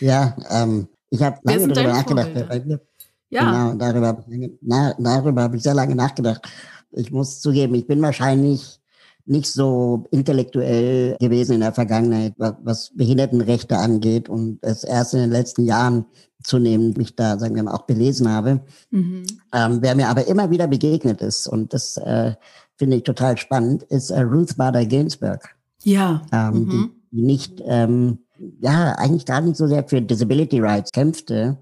ja, 0.00 0.36
ähm, 0.50 0.88
ich 1.10 1.22
habe 1.22 1.38
lange 1.42 1.68
darüber 1.68 1.92
nachgedacht. 1.92 2.80
Ja. 3.30 3.50
Genau, 3.50 3.74
darüber 3.74 4.06
habe 4.08 4.24
ich, 4.28 4.52
na, 4.60 4.94
darüber 4.98 5.42
hab 5.42 5.54
ich 5.54 5.62
sehr 5.62 5.74
lange 5.74 5.94
nachgedacht 5.94 6.46
ich 6.96 7.10
muss 7.10 7.40
zugeben, 7.40 7.74
ich 7.74 7.86
bin 7.86 8.00
wahrscheinlich 8.02 8.80
nicht 9.26 9.46
so 9.46 10.04
intellektuell 10.10 11.16
gewesen 11.18 11.54
in 11.54 11.60
der 11.60 11.72
Vergangenheit, 11.72 12.34
was 12.36 12.92
Behindertenrechte 12.94 13.78
angeht 13.78 14.28
und 14.28 14.58
es 14.60 14.84
erst 14.84 15.14
in 15.14 15.20
den 15.20 15.30
letzten 15.30 15.64
Jahren 15.64 16.04
zunehmend 16.42 16.98
mich 16.98 17.16
da, 17.16 17.38
sagen 17.38 17.54
wir 17.54 17.62
mal, 17.62 17.72
auch 17.72 17.86
belesen 17.86 18.28
habe. 18.28 18.60
Mhm. 18.90 19.24
Ähm, 19.54 19.78
wer 19.80 19.94
mir 19.94 20.08
aber 20.08 20.26
immer 20.26 20.50
wieder 20.50 20.66
begegnet 20.66 21.22
ist, 21.22 21.46
und 21.46 21.72
das 21.72 21.96
äh, 21.96 22.34
finde 22.76 22.96
ich 22.96 23.02
total 23.04 23.36
spannend, 23.36 23.82
ist 23.84 24.10
äh, 24.10 24.20
Ruth 24.20 24.56
Bader 24.56 24.84
Ginsburg. 24.84 25.54
Ja. 25.82 26.22
Ähm, 26.32 26.54
mhm. 26.54 26.70
die, 27.10 27.22
nicht, 27.22 27.62
ähm, 27.64 28.18
ja, 28.60 28.92
eigentlich 28.92 29.26
gar 29.26 29.40
nicht 29.40 29.56
so 29.56 29.66
sehr 29.66 29.84
für 29.84 30.02
Disability 30.02 30.60
Rights 30.60 30.90
kämpfte, 30.90 31.58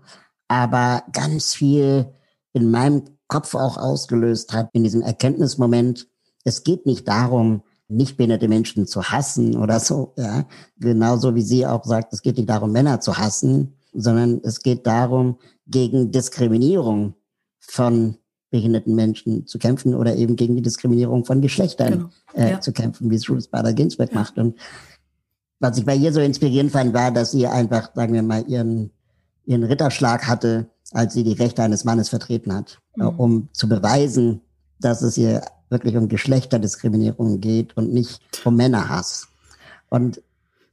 aber 0.48 1.02
ganz 1.12 1.54
viel 1.54 2.06
in 2.52 2.70
meinem 2.70 3.04
Kopf 3.28 3.54
auch 3.54 3.76
ausgelöst 3.76 4.52
hat, 4.52 4.70
in 4.72 4.82
diesem 4.82 5.02
Erkenntnismoment, 5.02 6.08
es 6.44 6.64
geht 6.64 6.86
nicht 6.86 7.08
darum, 7.08 7.62
nicht 7.88 8.16
behinderte 8.16 8.48
Menschen 8.48 8.86
zu 8.86 9.04
hassen 9.04 9.56
oder 9.56 9.78
so, 9.80 10.14
ja. 10.16 10.46
Genauso 10.78 11.34
wie 11.34 11.42
sie 11.42 11.66
auch 11.66 11.84
sagt, 11.84 12.12
es 12.12 12.22
geht 12.22 12.36
nicht 12.36 12.48
darum, 12.48 12.72
Männer 12.72 13.00
zu 13.00 13.18
hassen, 13.18 13.74
sondern 13.92 14.40
es 14.44 14.62
geht 14.62 14.86
darum, 14.86 15.38
gegen 15.66 16.10
Diskriminierung 16.10 17.14
von 17.58 18.16
behinderten 18.52 18.94
Menschen 18.94 19.46
zu 19.46 19.58
kämpfen 19.58 19.94
oder 19.94 20.14
eben 20.14 20.36
gegen 20.36 20.54
die 20.54 20.62
Diskriminierung 20.62 21.24
von 21.24 21.40
Geschlechtern 21.40 22.10
genau. 22.34 22.46
äh, 22.46 22.52
ja. 22.52 22.60
zu 22.60 22.72
kämpfen, 22.72 23.10
wie 23.10 23.16
es 23.16 23.28
Ruth 23.28 23.50
Bader 23.50 23.72
Ginsburg 23.72 24.10
ja. 24.12 24.20
macht. 24.20 24.38
Und 24.38 24.56
was 25.58 25.78
ich 25.78 25.84
bei 25.84 25.96
ihr 25.96 26.12
so 26.12 26.20
inspirierend 26.20 26.70
fand, 26.70 26.94
war, 26.94 27.10
dass 27.10 27.32
sie 27.32 27.46
einfach, 27.46 27.90
sagen 27.94 28.12
wir 28.12 28.22
mal, 28.22 28.44
ihren, 28.46 28.90
ihren 29.46 29.64
Ritterschlag 29.64 30.28
hatte, 30.28 30.66
als 30.92 31.14
sie 31.14 31.24
die 31.24 31.32
Rechte 31.32 31.62
eines 31.62 31.84
Mannes 31.84 32.10
vertreten 32.10 32.54
hat, 32.54 32.78
äh, 32.98 33.02
mhm. 33.02 33.08
um 33.18 33.48
zu 33.52 33.68
beweisen, 33.68 34.42
dass 34.78 35.02
es 35.02 35.16
ihr 35.16 35.42
wirklich 35.70 35.96
um 35.96 36.08
Geschlechterdiskriminierung 36.08 37.40
geht 37.40 37.76
und 37.76 37.92
nicht 37.92 38.20
um 38.44 38.54
Männerhass. 38.54 39.28
Und 39.88 40.22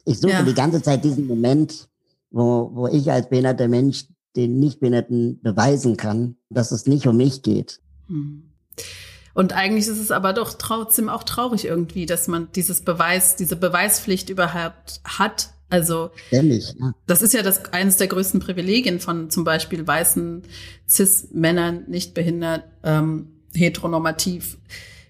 ich 0.03 0.19
suche 0.19 0.33
ja. 0.33 0.43
die 0.43 0.53
ganze 0.53 0.81
Zeit 0.81 1.05
diesen 1.05 1.27
Moment, 1.27 1.87
wo, 2.29 2.69
wo 2.73 2.87
ich 2.87 3.09
als 3.09 3.29
behinderter 3.29 3.69
Mensch 3.69 4.05
den 4.35 4.59
Nichtbehinderten 4.59 5.39
beweisen 5.41 5.97
kann, 5.97 6.37
dass 6.49 6.71
es 6.71 6.85
nicht 6.85 7.07
um 7.07 7.17
mich 7.17 7.41
geht. 7.41 7.79
Mhm. 8.07 8.49
Und 9.33 9.53
eigentlich 9.53 9.87
ist 9.87 9.99
es 9.99 10.11
aber 10.11 10.33
doch 10.33 10.53
trotzdem 10.53 11.07
auch 11.07 11.23
traurig 11.23 11.65
irgendwie, 11.65 12.05
dass 12.05 12.27
man 12.27 12.49
dieses 12.55 12.81
Beweis, 12.81 13.35
diese 13.35 13.55
Beweispflicht 13.55 14.29
überhaupt 14.29 15.01
hat, 15.05 15.51
also 15.69 16.09
Ständig, 16.27 16.75
ja. 16.79 16.93
das 17.05 17.21
ist 17.21 17.33
ja 17.33 17.43
das 17.43 17.71
eines 17.71 17.97
der 17.97 18.07
größten 18.07 18.39
Privilegien 18.39 18.99
von 18.99 19.29
zum 19.29 19.43
Beispiel 19.43 19.85
weißen 19.85 20.41
Cis-Männern, 20.89 21.85
nicht 21.87 22.15
behindert, 22.15 22.63
ähm, 22.83 23.27
heteronormativ, 23.53 24.57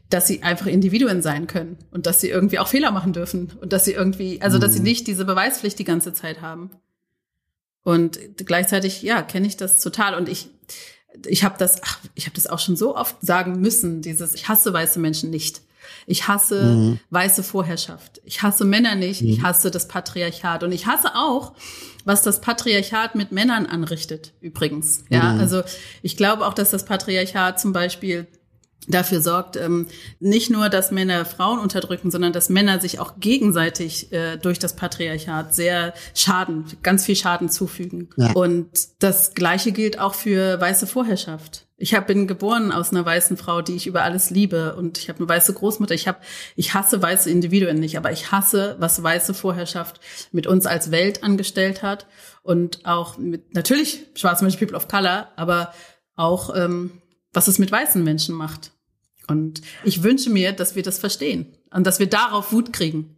dass 0.09 0.27
sie 0.27 0.43
einfach 0.43 0.67
Individuen 0.67 1.21
sein 1.21 1.47
können 1.47 1.77
und 1.91 2.05
dass 2.05 2.19
sie 2.19 2.29
irgendwie 2.29 2.59
auch 2.59 2.67
Fehler 2.67 2.91
machen 2.91 3.13
dürfen 3.13 3.51
und 3.61 3.71
dass 3.73 3.85
sie 3.85 3.93
irgendwie, 3.93 4.41
also 4.41 4.57
dass 4.59 4.73
sie 4.73 4.79
mhm. 4.79 4.85
nicht 4.85 5.07
diese 5.07 5.23
Beweispflicht 5.23 5.79
die 5.79 5.85
ganze 5.85 6.13
Zeit 6.13 6.41
haben. 6.41 6.71
Und 7.83 8.19
gleichzeitig, 8.37 9.01
ja, 9.01 9.21
kenne 9.21 9.47
ich 9.47 9.57
das 9.57 9.79
total. 9.79 10.15
Und 10.15 10.29
ich, 10.29 10.49
ich 11.25 11.43
habe 11.43 11.55
das, 11.57 11.81
ach, 11.83 11.99
ich 12.15 12.25
habe 12.25 12.35
das 12.35 12.47
auch 12.47 12.59
schon 12.59 12.75
so 12.75 12.95
oft 12.95 13.15
sagen 13.21 13.59
müssen, 13.61 14.01
dieses, 14.01 14.33
ich 14.33 14.47
hasse 14.47 14.73
weiße 14.73 14.99
Menschen 14.99 15.29
nicht. 15.29 15.61
Ich 16.05 16.27
hasse 16.27 16.63
mhm. 16.63 16.99
weiße 17.09 17.43
Vorherrschaft. 17.43 18.21
Ich 18.25 18.41
hasse 18.41 18.65
Männer 18.65 18.95
nicht. 18.95 19.21
Mhm. 19.21 19.29
Ich 19.29 19.43
hasse 19.43 19.71
das 19.71 19.87
Patriarchat. 19.87 20.63
Und 20.63 20.71
ich 20.71 20.85
hasse 20.85 21.15
auch, 21.15 21.53
was 22.05 22.21
das 22.21 22.41
Patriarchat 22.41 23.15
mit 23.15 23.31
Männern 23.31 23.65
anrichtet, 23.65 24.33
übrigens. 24.41 25.03
Ja, 25.09 25.33
mhm. 25.33 25.39
also 25.39 25.63
ich 26.01 26.17
glaube 26.17 26.45
auch, 26.45 26.53
dass 26.53 26.71
das 26.71 26.85
Patriarchat 26.85 27.59
zum 27.59 27.73
Beispiel 27.73 28.27
dafür 28.89 29.21
sorgt, 29.21 29.55
ähm, 29.55 29.87
nicht 30.19 30.49
nur, 30.49 30.69
dass 30.69 30.91
Männer 30.91 31.23
Frauen 31.25 31.59
unterdrücken, 31.59 32.11
sondern 32.11 32.33
dass 32.33 32.49
Männer 32.49 32.79
sich 32.79 32.99
auch 32.99 33.13
gegenseitig 33.19 34.11
äh, 34.11 34.37
durch 34.37 34.59
das 34.59 34.75
Patriarchat 34.75 35.53
sehr 35.53 35.93
Schaden, 36.13 36.65
ganz 36.83 37.05
viel 37.05 37.15
Schaden 37.15 37.49
zufügen. 37.49 38.09
Ja. 38.17 38.33
Und 38.33 38.69
das 38.99 39.33
Gleiche 39.33 39.71
gilt 39.71 39.99
auch 39.99 40.15
für 40.15 40.59
weiße 40.59 40.87
Vorherrschaft. 40.87 41.67
Ich 41.81 41.93
hab, 41.93 42.07
bin 42.07 42.27
geboren 42.27 42.73
aus 42.73 42.91
einer 42.91 43.05
weißen 43.05 43.37
Frau, 43.37 43.61
die 43.61 43.75
ich 43.75 43.87
über 43.87 44.03
alles 44.03 44.29
liebe. 44.31 44.75
Und 44.75 44.97
ich 44.97 45.07
habe 45.07 45.19
eine 45.19 45.29
weiße 45.29 45.53
Großmutter. 45.53 45.95
Ich, 45.95 46.09
hab, 46.09 46.21
ich 46.57 46.73
hasse 46.73 47.01
weiße 47.01 47.29
Individuen 47.29 47.79
nicht, 47.79 47.97
aber 47.97 48.11
ich 48.11 48.33
hasse, 48.33 48.75
was 48.79 49.01
weiße 49.01 49.33
Vorherrschaft 49.33 50.01
mit 50.33 50.45
uns 50.45 50.65
als 50.65 50.91
Welt 50.91 51.23
angestellt 51.23 51.81
hat. 51.81 52.05
Und 52.43 52.85
auch 52.85 53.17
mit, 53.17 53.53
natürlich, 53.53 54.07
schwarze 54.15 54.43
Menschen, 54.43 54.59
People 54.59 54.75
of 54.75 54.89
Color, 54.89 55.29
aber 55.37 55.73
auch, 56.15 56.53
ähm, 56.53 57.01
was 57.31 57.47
es 57.47 57.59
mit 57.59 57.71
weißen 57.71 58.03
Menschen 58.03 58.35
macht. 58.35 58.71
Und 59.29 59.61
ich 59.83 60.03
wünsche 60.03 60.29
mir, 60.29 60.53
dass 60.53 60.75
wir 60.75 60.83
das 60.83 60.99
verstehen 60.99 61.47
und 61.71 61.85
dass 61.85 61.99
wir 61.99 62.07
darauf 62.07 62.51
Wut 62.51 62.73
kriegen. 62.73 63.15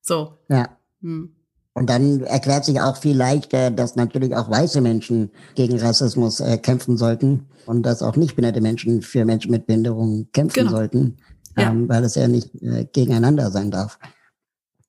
So. 0.00 0.38
Ja. 0.48 0.76
Hm. 1.02 1.34
Und 1.72 1.88
dann 1.88 2.20
erklärt 2.22 2.64
sich 2.64 2.80
auch 2.80 2.96
viel 2.96 3.16
leichter, 3.16 3.70
dass 3.70 3.96
natürlich 3.96 4.34
auch 4.34 4.50
weiße 4.50 4.80
Menschen 4.80 5.30
gegen 5.54 5.78
Rassismus 5.78 6.40
äh, 6.40 6.58
kämpfen 6.58 6.96
sollten 6.96 7.46
und 7.64 7.84
dass 7.84 8.02
auch 8.02 8.16
nicht 8.16 8.34
behinderte 8.34 8.60
Menschen 8.60 9.02
für 9.02 9.24
Menschen 9.24 9.50
mit 9.52 9.66
Behinderung 9.66 10.28
kämpfen 10.32 10.64
genau. 10.64 10.70
sollten, 10.72 11.18
ähm, 11.56 11.82
ja. 11.82 11.88
weil 11.88 12.04
es 12.04 12.16
ja 12.16 12.26
nicht 12.26 12.54
äh, 12.60 12.86
gegeneinander 12.92 13.50
sein 13.50 13.70
darf. 13.70 13.98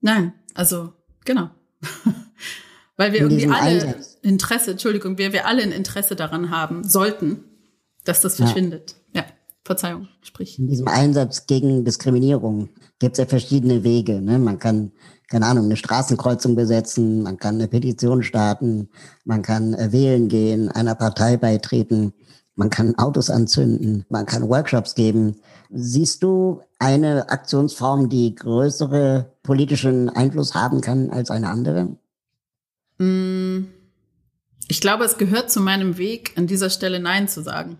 Nein, 0.01 0.33
also 0.55 0.91
genau. 1.23 1.51
weil 2.97 3.13
wir 3.13 3.21
In 3.21 3.29
irgendwie 3.29 3.47
alle 3.47 3.83
Einsatz. 3.83 4.17
Interesse, 4.23 4.71
Entschuldigung, 4.71 5.17
wir, 5.17 5.33
wir 5.33 5.45
alle 5.45 5.61
ein 5.61 5.71
Interesse 5.71 6.15
daran 6.15 6.49
haben 6.49 6.83
sollten, 6.83 7.43
dass 8.05 8.21
das 8.21 8.37
verschwindet. 8.37 8.95
Ja, 9.13 9.21
ja 9.21 9.27
Verzeihung, 9.63 10.07
sprich. 10.21 10.57
In 10.57 10.67
diesem 10.67 10.87
Einsatz 10.87 11.45
gegen 11.45 11.85
Diskriminierung 11.85 12.69
gibt 12.99 13.13
es 13.13 13.19
ja 13.19 13.25
verschiedene 13.25 13.83
Wege. 13.83 14.21
Ne? 14.21 14.39
Man 14.39 14.59
kann 14.59 14.91
keine 15.31 15.45
Ahnung, 15.45 15.65
eine 15.65 15.77
Straßenkreuzung 15.77 16.57
besetzen, 16.57 17.23
man 17.23 17.37
kann 17.37 17.55
eine 17.55 17.69
Petition 17.69 18.21
starten, 18.21 18.89
man 19.23 19.41
kann 19.41 19.73
äh, 19.73 19.93
wählen 19.93 20.27
gehen, 20.27 20.69
einer 20.69 20.93
Partei 20.93 21.37
beitreten, 21.37 22.13
man 22.55 22.69
kann 22.69 22.95
Autos 22.97 23.29
anzünden, 23.29 24.05
man 24.09 24.25
kann 24.25 24.49
Workshops 24.49 24.93
geben. 24.93 25.37
Siehst 25.69 26.21
du 26.21 26.61
eine 26.79 27.29
Aktionsform, 27.29 28.09
die 28.09 28.35
größere 28.35 29.31
politischen 29.41 30.09
Einfluss 30.09 30.53
haben 30.53 30.81
kann 30.81 31.09
als 31.11 31.31
eine 31.31 31.47
andere? 31.47 31.95
Mm, 32.97 33.67
ich 34.67 34.81
glaube, 34.81 35.05
es 35.05 35.17
gehört 35.17 35.49
zu 35.49 35.61
meinem 35.61 35.97
Weg, 35.97 36.33
an 36.35 36.45
dieser 36.45 36.69
Stelle 36.69 36.99
Nein 36.99 37.29
zu 37.29 37.41
sagen. 37.41 37.77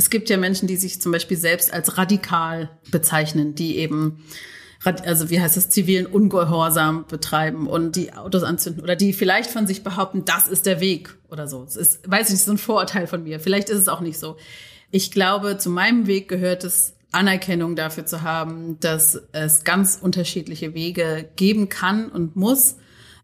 Es 0.00 0.08
gibt 0.08 0.30
ja 0.30 0.38
Menschen, 0.38 0.66
die 0.66 0.78
sich 0.78 0.98
zum 0.98 1.12
Beispiel 1.12 1.36
selbst 1.36 1.74
als 1.74 1.98
radikal 1.98 2.70
bezeichnen, 2.90 3.54
die 3.54 3.76
eben 3.76 4.24
also 4.82 5.28
wie 5.28 5.38
heißt 5.38 5.58
es, 5.58 5.68
zivilen 5.68 6.06
Ungehorsam 6.06 7.04
betreiben 7.06 7.66
und 7.66 7.96
die 7.96 8.14
Autos 8.14 8.42
anzünden 8.42 8.82
oder 8.82 8.96
die 8.96 9.12
vielleicht 9.12 9.50
von 9.50 9.66
sich 9.66 9.84
behaupten, 9.84 10.24
das 10.24 10.48
ist 10.48 10.64
der 10.64 10.80
Weg 10.80 11.18
oder 11.28 11.46
so. 11.46 11.64
Es 11.64 11.76
ist, 11.76 12.10
weiß 12.10 12.28
ich 12.28 12.32
nicht, 12.32 12.44
so 12.44 12.52
ein 12.52 12.56
Vorurteil 12.56 13.06
von 13.08 13.24
mir. 13.24 13.40
Vielleicht 13.40 13.68
ist 13.68 13.76
es 13.76 13.88
auch 13.88 14.00
nicht 14.00 14.18
so. 14.18 14.38
Ich 14.90 15.10
glaube, 15.10 15.58
zu 15.58 15.68
meinem 15.68 16.06
Weg 16.06 16.28
gehört 16.28 16.64
es, 16.64 16.94
Anerkennung 17.12 17.76
dafür 17.76 18.06
zu 18.06 18.22
haben, 18.22 18.80
dass 18.80 19.20
es 19.32 19.64
ganz 19.64 19.98
unterschiedliche 20.00 20.72
Wege 20.72 21.28
geben 21.36 21.68
kann 21.68 22.08
und 22.08 22.36
muss 22.36 22.76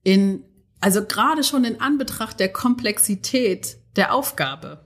in, 0.03 0.45
also 0.81 1.03
gerade 1.07 1.43
schon 1.43 1.64
in 1.64 1.81
Anbetracht 1.81 2.39
der 2.39 2.53
Komplexität 2.53 3.79
der 3.97 4.12
Aufgabe. 4.12 4.86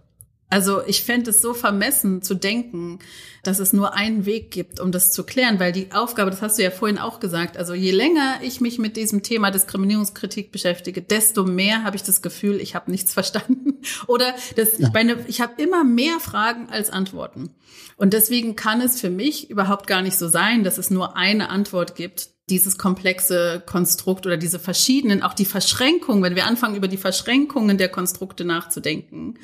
Also 0.51 0.83
ich 0.85 1.05
fände 1.05 1.31
es 1.31 1.41
so 1.41 1.55
vermessen 1.55 2.23
zu 2.23 2.35
denken, 2.35 2.99
dass 3.45 3.61
es 3.61 3.73
nur 3.73 3.95
einen 3.95 4.27
Weg 4.27 4.51
gibt, 4.51 4.81
um 4.81 4.91
das 4.93 5.13
zu 5.13 5.25
klären, 5.25 5.61
weil 5.61 5.73
die 5.73 5.93
Aufgabe, 5.93 6.31
das 6.31 6.43
hast 6.43 6.59
du 6.59 6.63
ja 6.63 6.71
vorhin 6.71 6.99
auch 6.99 7.21
gesagt, 7.21 7.57
also 7.57 7.73
je 7.73 7.93
länger 7.93 8.41
ich 8.43 8.61
mich 8.61 8.79
mit 8.79 8.97
diesem 8.97 9.23
Thema 9.23 9.51
Diskriminierungskritik 9.51 10.51
beschäftige, 10.51 11.03
desto 11.03 11.45
mehr 11.45 11.85
habe 11.85 11.97
ich 11.97 12.03
das 12.03 12.21
Gefühl, 12.21 12.61
ich 12.61 12.75
habe 12.75 12.91
nichts 12.91 13.15
verstanden. 13.21 13.79
Oder 14.09 14.35
das, 14.57 14.79
ja. 14.79 14.89
ich 14.89 14.93
meine, 14.93 15.25
ich 15.29 15.41
habe 15.41 15.63
immer 15.63 15.85
mehr 15.85 16.19
Fragen 16.21 16.69
als 16.69 16.91
Antworten. 16.91 17.55
Und 17.97 18.13
deswegen 18.13 18.57
kann 18.57 18.81
es 18.81 19.01
für 19.01 19.11
mich 19.11 19.51
überhaupt 19.51 19.87
gar 19.87 20.03
nicht 20.03 20.19
so 20.19 20.29
sein, 20.29 20.65
dass 20.65 20.79
es 20.79 20.91
nur 20.91 21.17
eine 21.17 21.49
Antwort 21.49 21.95
gibt, 21.95 22.31
dieses 22.51 22.77
komplexe 22.77 23.63
Konstrukt 23.65 24.27
oder 24.27 24.37
diese 24.37 24.59
verschiedenen, 24.59 25.23
auch 25.23 25.35
die 25.35 25.45
Verschränkungen, 25.45 26.23
wenn 26.23 26.35
wir 26.35 26.47
anfangen, 26.47 26.77
über 26.77 26.89
die 26.89 26.97
Verschränkungen 26.97 27.79
der 27.79 27.89
Konstrukte 27.89 28.45
nachzudenken, 28.45 29.39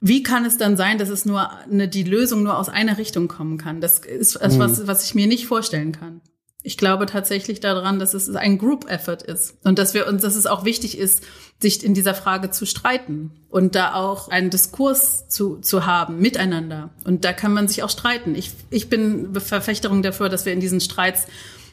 wie 0.00 0.22
kann 0.22 0.44
es 0.44 0.56
dann 0.56 0.76
sein, 0.76 0.98
dass 0.98 1.08
es 1.08 1.24
nur 1.24 1.50
eine, 1.50 1.88
die 1.88 2.04
Lösung 2.04 2.44
nur 2.44 2.56
aus 2.58 2.68
einer 2.68 2.98
Richtung 2.98 3.28
kommen 3.28 3.58
kann? 3.58 3.80
Das 3.80 3.98
ist 3.98 4.36
etwas, 4.36 4.78
mhm. 4.78 4.86
was 4.86 5.04
ich 5.04 5.14
mir 5.14 5.26
nicht 5.26 5.46
vorstellen 5.46 5.92
kann. 5.92 6.20
Ich 6.64 6.76
glaube 6.76 7.06
tatsächlich 7.06 7.58
daran, 7.58 7.98
dass 7.98 8.14
es 8.14 8.32
ein 8.36 8.56
Group 8.56 8.88
Effort 8.88 9.22
ist 9.26 9.56
und 9.64 9.80
dass 9.80 9.94
wir 9.94 10.06
uns, 10.06 10.22
dass 10.22 10.36
es 10.36 10.46
auch 10.46 10.64
wichtig 10.64 10.96
ist, 10.96 11.24
sich 11.60 11.84
in 11.84 11.92
dieser 11.92 12.14
Frage 12.14 12.50
zu 12.50 12.66
streiten 12.66 13.32
und 13.48 13.74
da 13.74 13.94
auch 13.94 14.28
einen 14.28 14.50
Diskurs 14.50 15.28
zu, 15.28 15.56
zu 15.56 15.86
haben 15.86 16.18
miteinander. 16.18 16.90
Und 17.04 17.24
da 17.24 17.32
kann 17.32 17.52
man 17.52 17.66
sich 17.66 17.82
auch 17.82 17.90
streiten. 17.90 18.36
Ich, 18.36 18.52
ich 18.70 18.88
bin 18.88 19.34
Verfechterin 19.34 20.02
dafür, 20.02 20.28
dass 20.28 20.46
wir 20.46 20.52
in 20.52 20.60
diesen 20.60 20.80
Streits 20.80 21.26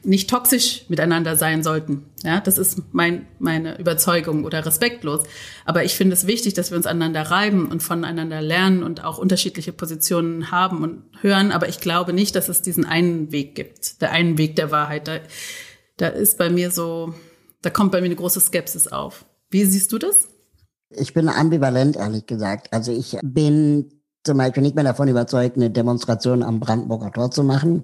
nicht 0.03 0.29
toxisch 0.29 0.85
miteinander 0.89 1.35
sein 1.35 1.63
sollten. 1.63 2.05
Ja, 2.23 2.39
das 2.39 2.57
ist 2.57 2.81
mein, 2.91 3.27
meine 3.39 3.77
Überzeugung 3.79 4.43
oder 4.43 4.65
respektlos. 4.65 5.23
Aber 5.65 5.83
ich 5.83 5.95
finde 5.95 6.13
es 6.13 6.27
wichtig, 6.27 6.53
dass 6.53 6.71
wir 6.71 6.77
uns 6.77 6.87
aneinander 6.87 7.23
reiben 7.23 7.69
und 7.69 7.83
voneinander 7.83 8.41
lernen 8.41 8.83
und 8.83 9.03
auch 9.03 9.17
unterschiedliche 9.17 9.73
Positionen 9.73 10.51
haben 10.51 10.83
und 10.83 11.03
hören. 11.21 11.51
Aber 11.51 11.69
ich 11.69 11.79
glaube 11.79 12.13
nicht, 12.13 12.35
dass 12.35 12.49
es 12.49 12.61
diesen 12.61 12.85
einen 12.85 13.31
Weg 13.31 13.55
gibt, 13.55 14.01
der 14.01 14.11
einen 14.11 14.37
Weg 14.37 14.55
der 14.55 14.71
Wahrheit. 14.71 15.07
Da, 15.07 15.19
da 15.97 16.07
ist 16.07 16.37
bei 16.37 16.49
mir 16.49 16.71
so, 16.71 17.13
da 17.61 17.69
kommt 17.69 17.91
bei 17.91 17.99
mir 17.99 18.05
eine 18.05 18.15
große 18.15 18.39
Skepsis 18.39 18.87
auf. 18.87 19.25
Wie 19.49 19.65
siehst 19.65 19.91
du 19.91 19.97
das? 19.97 20.29
Ich 20.89 21.13
bin 21.13 21.29
ambivalent, 21.29 21.97
ehrlich 21.97 22.25
gesagt. 22.25 22.73
Also 22.73 22.91
ich 22.91 23.17
bin 23.21 23.91
zum 24.23 24.37
Beispiel 24.37 24.63
nicht 24.63 24.75
mehr 24.75 24.83
davon 24.83 25.07
überzeugt, 25.07 25.55
eine 25.55 25.69
Demonstration 25.69 26.43
am 26.43 26.59
Brandenburger 26.59 27.11
Tor 27.11 27.31
zu 27.31 27.43
machen. 27.43 27.83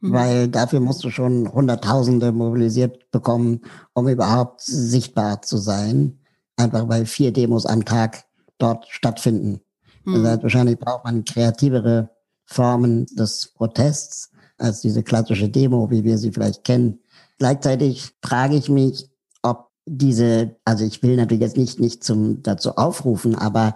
Mhm. 0.00 0.12
Weil 0.12 0.48
dafür 0.48 0.80
musst 0.80 1.02
du 1.04 1.10
schon 1.10 1.52
Hunderttausende 1.52 2.32
mobilisiert 2.32 3.10
bekommen, 3.10 3.62
um 3.94 4.08
überhaupt 4.08 4.60
sichtbar 4.60 5.42
zu 5.42 5.58
sein. 5.58 6.18
Einfach 6.56 6.88
weil 6.88 7.06
vier 7.06 7.32
Demos 7.32 7.66
am 7.66 7.84
Tag 7.84 8.24
dort 8.58 8.86
stattfinden. 8.88 9.60
Mhm. 10.04 10.26
Also 10.26 10.42
wahrscheinlich 10.42 10.78
braucht 10.78 11.04
man 11.04 11.24
kreativere 11.24 12.10
Formen 12.44 13.06
des 13.06 13.52
Protests 13.54 14.30
als 14.56 14.80
diese 14.80 15.02
klassische 15.02 15.48
Demo, 15.48 15.90
wie 15.90 16.04
wir 16.04 16.18
sie 16.18 16.32
vielleicht 16.32 16.64
kennen. 16.64 17.00
Gleichzeitig 17.38 18.10
frage 18.22 18.56
ich 18.56 18.68
mich, 18.68 19.08
ob 19.42 19.70
diese, 19.86 20.56
also 20.64 20.84
ich 20.84 21.02
will 21.02 21.16
natürlich 21.16 21.42
jetzt 21.42 21.56
nicht, 21.56 21.78
nicht 21.78 22.02
zum, 22.02 22.42
dazu 22.42 22.76
aufrufen, 22.76 23.36
aber 23.36 23.74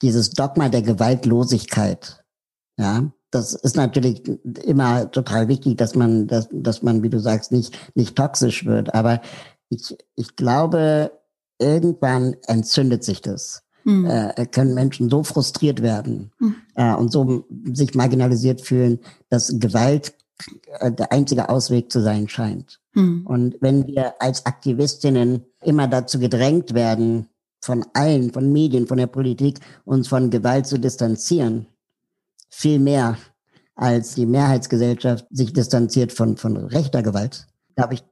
dieses 0.00 0.30
Dogma 0.30 0.68
der 0.68 0.82
Gewaltlosigkeit, 0.82 2.24
ja, 2.78 3.12
das 3.34 3.52
ist 3.52 3.76
natürlich 3.76 4.22
immer 4.64 5.10
total 5.10 5.48
wichtig, 5.48 5.76
dass 5.76 5.94
man, 5.94 6.26
dass, 6.28 6.48
dass 6.52 6.82
man, 6.82 7.02
wie 7.02 7.10
du 7.10 7.18
sagst, 7.18 7.50
nicht, 7.50 7.76
nicht 7.94 8.14
toxisch 8.14 8.64
wird. 8.64 8.94
Aber 8.94 9.20
ich, 9.70 9.96
ich 10.14 10.36
glaube, 10.36 11.10
irgendwann 11.58 12.36
entzündet 12.46 13.02
sich 13.02 13.22
das. 13.22 13.62
Mhm. 13.82 14.06
Äh, 14.06 14.46
können 14.46 14.74
Menschen 14.74 15.10
so 15.10 15.24
frustriert 15.24 15.82
werden 15.82 16.32
mhm. 16.38 16.54
äh, 16.74 16.94
und 16.94 17.12
so 17.12 17.44
sich 17.72 17.94
marginalisiert 17.94 18.62
fühlen, 18.62 19.00
dass 19.28 19.52
Gewalt 19.58 20.14
äh, 20.78 20.90
der 20.90 21.12
einzige 21.12 21.50
Ausweg 21.50 21.92
zu 21.92 22.00
sein 22.00 22.28
scheint. 22.28 22.80
Mhm. 22.94 23.26
Und 23.26 23.56
wenn 23.60 23.86
wir 23.86 24.22
als 24.22 24.46
Aktivistinnen 24.46 25.44
immer 25.60 25.86
dazu 25.88 26.18
gedrängt 26.18 26.72
werden, 26.72 27.28
von 27.62 27.84
allen, 27.94 28.32
von 28.32 28.52
Medien, 28.52 28.86
von 28.86 28.98
der 28.98 29.06
Politik, 29.06 29.58
uns 29.84 30.08
von 30.08 30.30
Gewalt 30.30 30.66
zu 30.66 30.78
distanzieren, 30.78 31.66
viel 32.54 32.78
mehr 32.78 33.16
als 33.74 34.14
die 34.14 34.26
Mehrheitsgesellschaft 34.26 35.26
sich 35.30 35.52
distanziert 35.52 36.12
von, 36.12 36.36
von 36.36 36.56
rechter 36.56 37.02
Gewalt, 37.02 37.46
glaube 37.74 37.94
ich, 37.94 38.04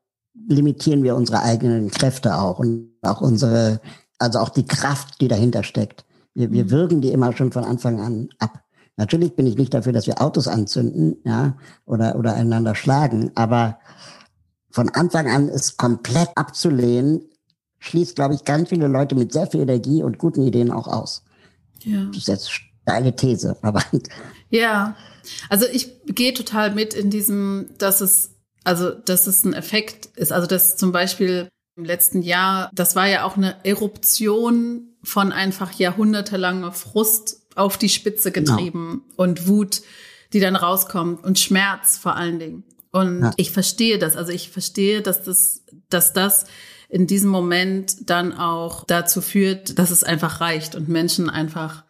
limitieren 0.49 1.05
wir 1.05 1.15
unsere 1.15 1.43
eigenen 1.43 1.91
Kräfte 1.91 2.37
auch 2.37 2.59
und 2.59 2.91
auch 3.03 3.21
unsere, 3.21 3.81
also 4.19 4.41
auch 4.41 4.49
die 4.49 4.67
Kraft, 4.67 5.21
die 5.21 5.29
dahinter 5.29 5.63
steckt. 5.63 6.05
Wir, 6.35 6.51
wir 6.51 6.65
mhm. 6.65 6.71
wirken 6.71 7.01
die 7.01 7.13
immer 7.13 7.37
schon 7.37 7.53
von 7.53 7.65
Anfang 7.65 8.01
an 8.01 8.29
ab. 8.39 8.65
Natürlich 8.97 9.37
bin 9.37 9.47
ich 9.47 9.57
nicht 9.57 9.73
dafür, 9.73 9.93
dass 9.93 10.07
wir 10.07 10.21
Autos 10.21 10.49
anzünden, 10.49 11.17
ja, 11.25 11.57
oder, 11.85 12.17
oder 12.17 12.35
einander 12.35 12.75
schlagen, 12.75 13.31
aber 13.35 13.79
von 14.71 14.89
Anfang 14.89 15.29
an 15.29 15.49
ist 15.49 15.79
komplett 15.79 16.31
abzulehnen, 16.35 17.23
schließt, 17.79 18.17
glaube 18.17 18.35
ich, 18.35 18.45
ganz 18.45 18.71
viele 18.71 18.89
Leute 18.89 19.15
mit 19.15 19.33
sehr 19.33 19.47
viel 19.47 19.61
Energie 19.61 20.03
und 20.03 20.19
guten 20.19 20.43
Ideen 20.43 20.71
auch 20.71 20.89
aus. 20.89 21.23
Ja. 21.81 22.05
Das 22.07 22.17
ist 22.17 22.29
jetzt 22.29 22.72
steile 22.83 23.15
These, 23.15 23.57
aber. 23.63 23.83
Ja, 24.51 24.97
also 25.49 25.67
ich 25.73 25.91
gehe 26.07 26.35
total 26.35 26.75
mit 26.75 26.95
in 26.95 27.11
diesem, 27.11 27.71
dass 27.79 28.01
es, 28.01 28.35
also 28.65 28.91
dass 28.91 29.27
es 29.27 29.45
ein 29.45 29.55
Effekt 29.55 30.07
ist. 30.17 30.33
Also 30.33 30.47
dass 30.47 30.77
zum 30.77 30.93
Beispiel 30.93 31.49
im 31.77 31.85
letzten 31.85 32.23
Jahr, 32.23 32.71
das 32.75 32.97
war 32.97 33.07
ja 33.07 33.25
auch 33.25 33.37
eine 33.37 33.57
Eruption 33.65 34.95
von 35.03 35.33
einfach 35.33 35.73
jahrhundertelanger 35.73 36.73
Frust 36.73 37.47
auf 37.55 37.79
die 37.79 37.89
Spitze 37.89 38.31
genau. 38.31 38.57
getrieben 38.57 39.03
genau. 39.09 39.23
und 39.23 39.49
Wut, 39.49 39.83
die 40.33 40.41
dann 40.41 40.57
rauskommt 40.57 41.25
und 41.25 41.39
Schmerz 41.39 41.97
vor 41.97 42.17
allen 42.17 42.39
Dingen. 42.39 42.65
Und 42.91 43.23
ja. 43.23 43.31
ich 43.37 43.51
verstehe 43.53 43.99
das. 43.99 44.17
Also 44.17 44.33
ich 44.33 44.51
verstehe, 44.51 45.01
dass 45.01 45.23
das, 45.23 45.65
dass 45.89 46.13
das 46.13 46.45
in 46.89 47.07
diesem 47.07 47.31
Moment 47.31 48.11
dann 48.11 48.35
auch 48.37 48.85
dazu 48.85 49.23
führt, 49.23 49.79
dass 49.79 49.91
es 49.91 50.05
einfach 50.05 50.43
reicht 50.43 50.75
und 50.75 50.89
Menschen 50.89 51.31
einfach 51.31 51.85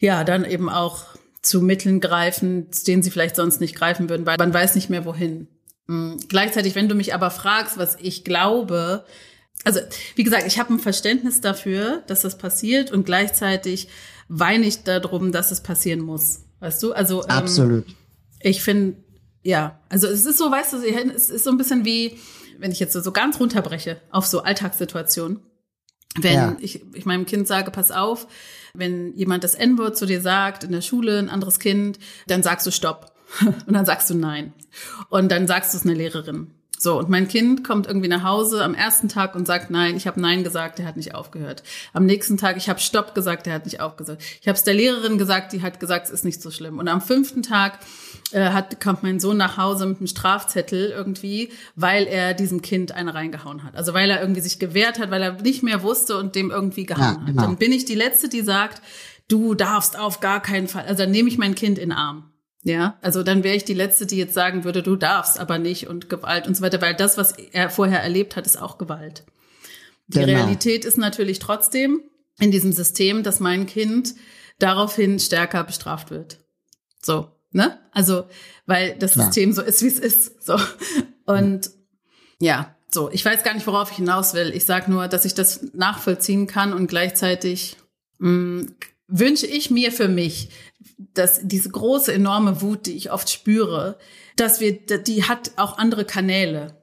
ja, 0.00 0.24
dann 0.24 0.44
eben 0.44 0.68
auch 0.68 1.04
zu 1.42 1.62
Mitteln 1.62 2.00
greifen, 2.00 2.68
denen 2.86 3.02
sie 3.02 3.10
vielleicht 3.10 3.36
sonst 3.36 3.60
nicht 3.60 3.76
greifen 3.76 4.08
würden, 4.08 4.26
weil 4.26 4.36
man 4.38 4.52
weiß 4.52 4.74
nicht 4.74 4.90
mehr 4.90 5.04
wohin. 5.04 5.48
Mhm. 5.86 6.18
Gleichzeitig, 6.28 6.74
wenn 6.74 6.88
du 6.88 6.94
mich 6.94 7.14
aber 7.14 7.30
fragst, 7.30 7.78
was 7.78 7.96
ich 8.00 8.24
glaube, 8.24 9.04
also 9.64 9.80
wie 10.16 10.24
gesagt, 10.24 10.46
ich 10.46 10.58
habe 10.58 10.74
ein 10.74 10.78
Verständnis 10.80 11.40
dafür, 11.40 12.02
dass 12.06 12.20
das 12.20 12.38
passiert 12.38 12.90
und 12.90 13.04
gleichzeitig 13.04 13.88
weine 14.28 14.66
ich 14.66 14.84
darum, 14.84 15.32
dass 15.32 15.50
es 15.50 15.60
passieren 15.62 16.00
muss. 16.00 16.44
Weißt 16.60 16.82
du? 16.82 16.92
Also 16.92 17.22
ähm, 17.24 17.30
absolut. 17.30 17.84
Ich 18.40 18.62
finde, 18.62 18.96
ja, 19.42 19.80
also 19.88 20.06
es 20.06 20.24
ist 20.24 20.38
so, 20.38 20.50
weißt 20.50 20.74
du, 20.74 20.76
es 21.14 21.30
ist 21.30 21.44
so 21.44 21.50
ein 21.50 21.58
bisschen 21.58 21.84
wie, 21.84 22.18
wenn 22.58 22.70
ich 22.70 22.80
jetzt 22.80 22.92
so 22.92 23.12
ganz 23.12 23.40
runterbreche 23.40 24.00
auf 24.10 24.26
so 24.26 24.42
Alltagssituationen. 24.42 25.40
Wenn 26.18 26.34
ja. 26.34 26.56
ich, 26.60 26.82
ich 26.92 27.06
meinem 27.06 27.26
Kind 27.26 27.46
sage, 27.46 27.70
pass 27.70 27.92
auf, 27.92 28.26
wenn 28.74 29.14
jemand 29.16 29.44
das 29.44 29.54
N-Wort 29.54 29.96
zu 29.96 30.06
dir 30.06 30.20
sagt 30.20 30.64
in 30.64 30.72
der 30.72 30.80
Schule, 30.80 31.18
ein 31.18 31.28
anderes 31.28 31.58
Kind, 31.58 31.98
dann 32.26 32.42
sagst 32.42 32.66
du 32.66 32.70
Stopp. 32.70 33.12
Und 33.66 33.72
dann 33.72 33.86
sagst 33.86 34.10
du 34.10 34.14
Nein. 34.14 34.52
Und 35.08 35.30
dann 35.30 35.46
sagst 35.46 35.72
du 35.72 35.78
es 35.78 35.84
einer 35.84 35.94
Lehrerin. 35.94 36.48
So, 36.82 36.98
und 36.98 37.10
mein 37.10 37.28
Kind 37.28 37.62
kommt 37.62 37.86
irgendwie 37.86 38.08
nach 38.08 38.24
Hause 38.24 38.64
am 38.64 38.72
ersten 38.72 39.10
Tag 39.10 39.34
und 39.34 39.46
sagt 39.46 39.70
Nein, 39.70 39.98
ich 39.98 40.06
habe 40.06 40.18
Nein 40.18 40.42
gesagt, 40.42 40.78
der 40.78 40.86
hat 40.86 40.96
nicht 40.96 41.14
aufgehört. 41.14 41.62
Am 41.92 42.06
nächsten 42.06 42.38
Tag, 42.38 42.56
ich 42.56 42.70
habe 42.70 42.80
Stopp 42.80 43.14
gesagt, 43.14 43.44
der 43.44 43.52
hat 43.52 43.66
nicht 43.66 43.80
aufgesagt. 43.80 44.22
Ich 44.40 44.48
habe 44.48 44.56
es 44.56 44.64
der 44.64 44.72
Lehrerin 44.72 45.18
gesagt, 45.18 45.52
die 45.52 45.60
hat 45.60 45.78
gesagt, 45.78 46.06
es 46.06 46.10
ist 46.10 46.24
nicht 46.24 46.40
so 46.40 46.50
schlimm. 46.50 46.78
Und 46.78 46.88
am 46.88 47.02
fünften 47.02 47.42
Tag 47.42 47.80
äh, 48.32 48.48
hat, 48.48 48.80
kommt 48.80 49.02
mein 49.02 49.20
Sohn 49.20 49.36
nach 49.36 49.58
Hause 49.58 49.84
mit 49.84 49.98
einem 49.98 50.06
Strafzettel 50.06 50.88
irgendwie, 50.88 51.50
weil 51.76 52.06
er 52.06 52.32
diesem 52.32 52.62
Kind 52.62 52.92
eine 52.92 53.12
reingehauen 53.12 53.62
hat. 53.62 53.76
Also 53.76 53.92
weil 53.92 54.08
er 54.08 54.22
irgendwie 54.22 54.40
sich 54.40 54.58
gewehrt 54.58 54.98
hat, 54.98 55.10
weil 55.10 55.22
er 55.22 55.32
nicht 55.42 55.62
mehr 55.62 55.82
wusste 55.82 56.16
und 56.16 56.34
dem 56.34 56.50
irgendwie 56.50 56.86
gehauen 56.86 57.02
ja, 57.02 57.24
genau. 57.26 57.42
hat. 57.42 57.48
Dann 57.50 57.56
bin 57.58 57.72
ich 57.72 57.84
die 57.84 57.94
Letzte, 57.94 58.30
die 58.30 58.40
sagt, 58.40 58.80
du 59.28 59.54
darfst 59.54 59.98
auf 59.98 60.20
gar 60.20 60.40
keinen 60.40 60.66
Fall, 60.66 60.86
also 60.86 61.02
dann 61.02 61.10
nehme 61.10 61.28
ich 61.28 61.36
mein 61.36 61.54
Kind 61.54 61.78
in 61.78 61.90
den 61.90 61.98
Arm. 61.98 62.29
Ja, 62.62 62.98
also 63.00 63.22
dann 63.22 63.42
wäre 63.42 63.56
ich 63.56 63.64
die 63.64 63.74
Letzte, 63.74 64.06
die 64.06 64.16
jetzt 64.16 64.34
sagen 64.34 64.64
würde, 64.64 64.82
du 64.82 64.96
darfst 64.96 65.38
aber 65.38 65.58
nicht 65.58 65.88
und 65.88 66.10
Gewalt 66.10 66.46
und 66.46 66.56
so 66.56 66.62
weiter, 66.62 66.82
weil 66.82 66.94
das, 66.94 67.16
was 67.16 67.32
er 67.32 67.70
vorher 67.70 68.02
erlebt 68.02 68.36
hat, 68.36 68.46
ist 68.46 68.60
auch 68.60 68.76
Gewalt. 68.76 69.24
Die 70.08 70.18
genau. 70.18 70.32
Realität 70.32 70.84
ist 70.84 70.98
natürlich 70.98 71.38
trotzdem 71.38 72.02
in 72.38 72.50
diesem 72.50 72.72
System, 72.72 73.22
dass 73.22 73.40
mein 73.40 73.66
Kind 73.66 74.14
daraufhin 74.58 75.18
stärker 75.18 75.64
bestraft 75.64 76.10
wird. 76.10 76.38
So, 77.02 77.30
ne? 77.52 77.78
Also, 77.92 78.24
weil 78.66 78.96
das 78.98 79.12
Klar. 79.12 79.26
System 79.26 79.52
so 79.52 79.62
ist, 79.62 79.82
wie 79.82 79.88
es 79.88 79.98
ist. 79.98 80.44
So. 80.44 80.58
Und 81.24 81.70
ja, 82.40 82.74
so, 82.90 83.10
ich 83.10 83.24
weiß 83.24 83.42
gar 83.42 83.54
nicht, 83.54 83.66
worauf 83.66 83.90
ich 83.90 83.96
hinaus 83.96 84.34
will. 84.34 84.52
Ich 84.54 84.64
sage 84.64 84.90
nur, 84.90 85.08
dass 85.08 85.24
ich 85.24 85.34
das 85.34 85.72
nachvollziehen 85.72 86.46
kann 86.46 86.72
und 86.72 86.88
gleichzeitig 86.88 87.76
mh, 88.18 88.30
mm, 88.30 88.74
wünsche 89.10 89.46
ich 89.46 89.70
mir 89.70 89.92
für 89.92 90.08
mich, 90.08 90.50
dass 91.14 91.40
diese 91.42 91.70
große, 91.70 92.12
enorme 92.12 92.62
Wut, 92.62 92.86
die 92.86 92.96
ich 92.96 93.10
oft 93.10 93.30
spüre, 93.30 93.98
dass 94.36 94.60
wir, 94.60 94.72
die 94.72 95.24
hat 95.24 95.52
auch 95.56 95.78
andere 95.78 96.04
Kanäle. 96.04 96.76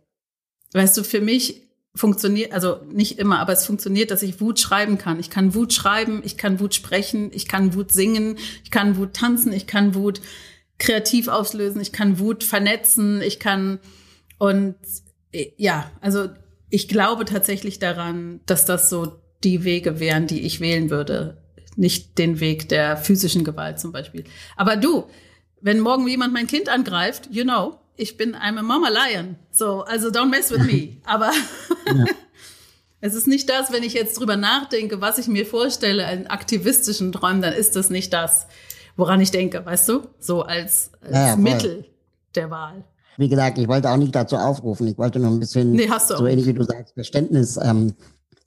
Weißt 0.73 0.97
du, 0.97 1.03
für 1.03 1.21
mich 1.21 1.67
funktioniert, 1.95 2.51
also 2.53 2.79
nicht 2.91 3.17
immer, 3.19 3.39
aber 3.39 3.53
es 3.53 3.65
funktioniert, 3.65 4.11
dass 4.11 4.21
ich 4.21 4.39
Wut 4.39 4.59
schreiben 4.59 4.97
kann. 4.97 5.19
Ich 5.19 5.29
kann 5.29 5.55
Wut 5.55 5.73
schreiben, 5.73 6.21
ich 6.23 6.37
kann 6.37 6.59
Wut 6.59 6.75
sprechen, 6.75 7.31
ich 7.33 7.47
kann 7.47 7.73
Wut 7.73 7.91
singen, 7.91 8.37
ich 8.63 8.71
kann 8.71 8.97
Wut 8.97 9.13
tanzen, 9.13 9.51
ich 9.51 9.67
kann 9.67 9.95
Wut 9.95 10.21
kreativ 10.77 11.27
auslösen, 11.27 11.81
ich 11.81 11.91
kann 11.91 12.19
Wut 12.19 12.43
vernetzen, 12.43 13.21
ich 13.21 13.39
kann 13.39 13.79
und 14.37 14.75
äh, 15.31 15.47
ja, 15.57 15.89
also 16.01 16.29
ich 16.69 16.87
glaube 16.87 17.25
tatsächlich 17.25 17.79
daran, 17.79 18.41
dass 18.45 18.65
das 18.65 18.89
so 18.89 19.19
die 19.43 19.63
Wege 19.63 19.99
wären, 19.99 20.27
die 20.27 20.41
ich 20.41 20.59
wählen 20.59 20.89
würde. 20.89 21.41
Nicht 21.77 22.17
den 22.17 22.41
Weg 22.41 22.67
der 22.67 22.97
physischen 22.97 23.45
Gewalt 23.45 23.79
zum 23.79 23.93
Beispiel. 23.93 24.25
Aber 24.57 24.75
du, 24.75 25.05
wenn 25.61 25.79
morgen 25.79 26.07
jemand 26.07 26.33
mein 26.33 26.47
Kind 26.47 26.67
angreift, 26.67 27.29
you 27.31 27.43
know, 27.43 27.77
ich 27.95 28.17
bin 28.17 28.35
I'm 28.35 28.57
a 28.57 28.61
mama 28.61 28.89
lion. 28.89 29.37
So, 29.51 29.81
also 29.83 30.09
don't 30.09 30.29
mess 30.29 30.51
with 30.51 30.65
me. 30.65 30.97
Aber 31.05 31.31
ja. 31.87 32.05
es 33.01 33.13
ist 33.15 33.27
nicht 33.27 33.49
das, 33.49 33.71
wenn 33.71 33.83
ich 33.83 33.93
jetzt 33.93 34.19
drüber 34.19 34.37
nachdenke, 34.37 35.01
was 35.01 35.17
ich 35.17 35.27
mir 35.27 35.45
vorstelle, 35.45 36.05
einen 36.05 36.27
aktivistischen 36.27 37.11
Träumen, 37.11 37.41
dann 37.41 37.53
ist 37.53 37.75
das 37.75 37.89
nicht 37.89 38.11
das, 38.11 38.47
woran 38.95 39.21
ich 39.21 39.31
denke, 39.31 39.65
weißt 39.65 39.89
du? 39.89 40.01
So 40.19 40.43
als, 40.43 40.91
als 41.01 41.15
ja, 41.15 41.35
Mittel 41.35 41.85
der 42.35 42.49
Wahl. 42.49 42.83
Wie 43.17 43.29
gesagt, 43.29 43.57
ich 43.57 43.67
wollte 43.67 43.89
auch 43.89 43.97
nicht 43.97 44.15
dazu 44.15 44.35
aufrufen. 44.35 44.87
Ich 44.87 44.97
wollte 44.97 45.19
noch 45.19 45.31
ein 45.31 45.39
bisschen, 45.39 45.71
nee, 45.71 45.89
so 46.07 46.25
ähnlich 46.27 46.45
wie 46.45 46.53
du 46.53 46.63
sagst, 46.63 46.93
Verständnis 46.93 47.57
ähm, 47.57 47.95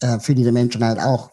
äh, 0.01 0.20
für 0.20 0.35
diese 0.35 0.53
Menschen 0.53 0.85
halt 0.85 1.01
auch 1.01 1.33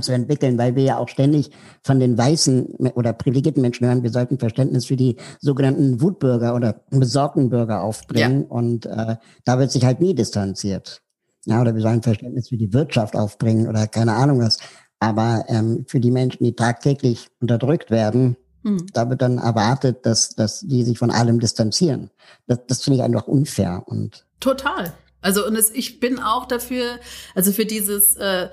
zu 0.00 0.12
entwickeln, 0.12 0.58
weil 0.58 0.74
wir 0.76 0.82
ja 0.82 0.98
auch 0.98 1.08
ständig 1.08 1.50
von 1.82 2.00
den 2.00 2.18
weißen 2.18 2.66
oder 2.94 3.12
privilegierten 3.12 3.62
Menschen 3.62 3.86
hören, 3.86 4.02
wir 4.02 4.10
sollten 4.10 4.38
Verständnis 4.38 4.86
für 4.86 4.96
die 4.96 5.16
sogenannten 5.40 6.00
Wutbürger 6.00 6.54
oder 6.54 6.82
besorgten 6.90 7.50
Bürger 7.50 7.82
aufbringen. 7.82 8.42
Ja. 8.42 8.48
Und 8.48 8.86
äh, 8.86 9.16
da 9.44 9.58
wird 9.58 9.70
sich 9.70 9.84
halt 9.84 10.00
nie 10.00 10.14
distanziert. 10.14 11.02
Ja, 11.46 11.60
oder 11.60 11.74
wir 11.74 11.82
sollen 11.82 12.02
Verständnis 12.02 12.48
für 12.48 12.56
die 12.56 12.72
Wirtschaft 12.72 13.14
aufbringen 13.14 13.68
oder 13.68 13.86
keine 13.86 14.14
Ahnung 14.14 14.40
was. 14.40 14.58
Aber 14.98 15.44
ähm, 15.48 15.84
für 15.86 16.00
die 16.00 16.10
Menschen, 16.10 16.44
die 16.44 16.56
tagtäglich 16.56 17.28
unterdrückt 17.40 17.90
werden, 17.90 18.36
hm. 18.62 18.86
da 18.92 19.10
wird 19.10 19.20
dann 19.20 19.38
erwartet, 19.38 20.06
dass, 20.06 20.30
dass 20.30 20.60
die 20.60 20.82
sich 20.82 20.98
von 20.98 21.10
allem 21.10 21.38
distanzieren. 21.38 22.10
Das, 22.46 22.60
das 22.66 22.82
finde 22.82 22.98
ich 22.98 23.02
einfach 23.04 23.28
unfair. 23.28 23.82
Und 23.86 24.26
Total. 24.40 24.94
Also 25.20 25.46
und 25.46 25.56
es, 25.56 25.70
ich 25.70 26.00
bin 26.00 26.18
auch 26.18 26.46
dafür, 26.46 26.98
also 27.34 27.52
für 27.52 27.64
dieses 27.64 28.16
äh, 28.16 28.48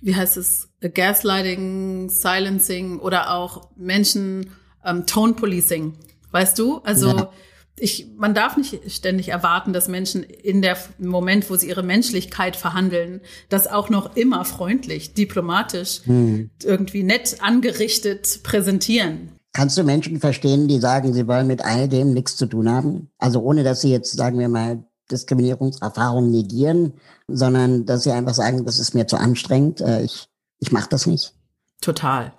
wie 0.00 0.14
heißt 0.14 0.36
es, 0.36 0.68
Gaslighting, 0.94 2.08
Silencing 2.08 2.98
oder 3.00 3.34
auch 3.34 3.68
Menschen 3.76 4.50
ähm, 4.84 5.06
Tone 5.06 5.34
Policing. 5.34 5.94
Weißt 6.30 6.58
du? 6.58 6.78
Also 6.78 7.08
ja. 7.08 7.32
ich, 7.78 8.06
man 8.16 8.34
darf 8.34 8.56
nicht 8.56 8.90
ständig 8.90 9.28
erwarten, 9.28 9.72
dass 9.72 9.88
Menschen 9.88 10.22
in 10.22 10.62
der 10.62 10.78
Moment, 10.98 11.50
wo 11.50 11.56
sie 11.56 11.68
ihre 11.68 11.82
Menschlichkeit 11.82 12.56
verhandeln, 12.56 13.20
das 13.48 13.66
auch 13.66 13.90
noch 13.90 14.16
immer 14.16 14.44
freundlich, 14.44 15.14
diplomatisch, 15.14 16.02
hm. 16.04 16.50
irgendwie 16.62 17.02
nett 17.02 17.38
angerichtet 17.40 18.40
präsentieren. 18.42 19.32
Kannst 19.52 19.76
du 19.76 19.82
Menschen 19.82 20.20
verstehen, 20.20 20.68
die 20.68 20.78
sagen, 20.78 21.12
sie 21.12 21.26
wollen 21.26 21.48
mit 21.48 21.64
all 21.64 21.88
dem 21.88 22.12
nichts 22.12 22.36
zu 22.36 22.46
tun 22.46 22.70
haben? 22.70 23.10
Also 23.18 23.40
ohne, 23.40 23.64
dass 23.64 23.80
sie 23.80 23.90
jetzt, 23.90 24.16
sagen 24.16 24.38
wir 24.38 24.48
mal, 24.48 24.84
Diskriminierungserfahrung 25.10 26.30
negieren, 26.30 26.94
sondern 27.28 27.86
dass 27.86 28.04
sie 28.04 28.12
einfach 28.12 28.34
sagen, 28.34 28.64
das 28.64 28.78
ist 28.78 28.94
mir 28.94 29.06
zu 29.06 29.16
anstrengend, 29.16 29.80
äh, 29.80 30.02
ich, 30.02 30.28
ich 30.58 30.72
mache 30.72 30.88
das 30.88 31.06
nicht. 31.06 31.34
Total, 31.80 32.32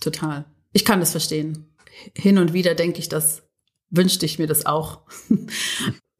total. 0.00 0.44
Ich 0.72 0.84
kann 0.84 1.00
das 1.00 1.12
verstehen. 1.12 1.66
Hin 2.14 2.38
und 2.38 2.52
wieder 2.52 2.74
denke 2.74 2.98
ich, 2.98 3.08
das 3.08 3.42
wünschte 3.90 4.26
ich 4.26 4.38
mir 4.38 4.46
das 4.46 4.66
auch. 4.66 5.00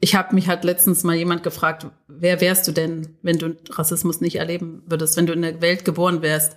Ich 0.01 0.15
habe 0.15 0.35
mich 0.35 0.49
halt 0.49 0.65
letztens 0.65 1.03
mal 1.03 1.17
jemand 1.17 1.43
gefragt, 1.45 1.87
wer 2.09 2.43
wärst 2.43 2.69
du 2.69 2.73
denn, 2.73 3.17
wenn 3.23 3.39
du 3.39 3.57
Rassismus 3.71 4.21
nicht 4.21 4.37
erleben 4.37 4.83
würdest, 4.85 5.17
wenn 5.17 5.25
du 5.25 5.33
in 5.33 5.41
der 5.41 5.63
Welt 5.63 5.87
geboren 5.87 6.21
wärst, 6.21 6.57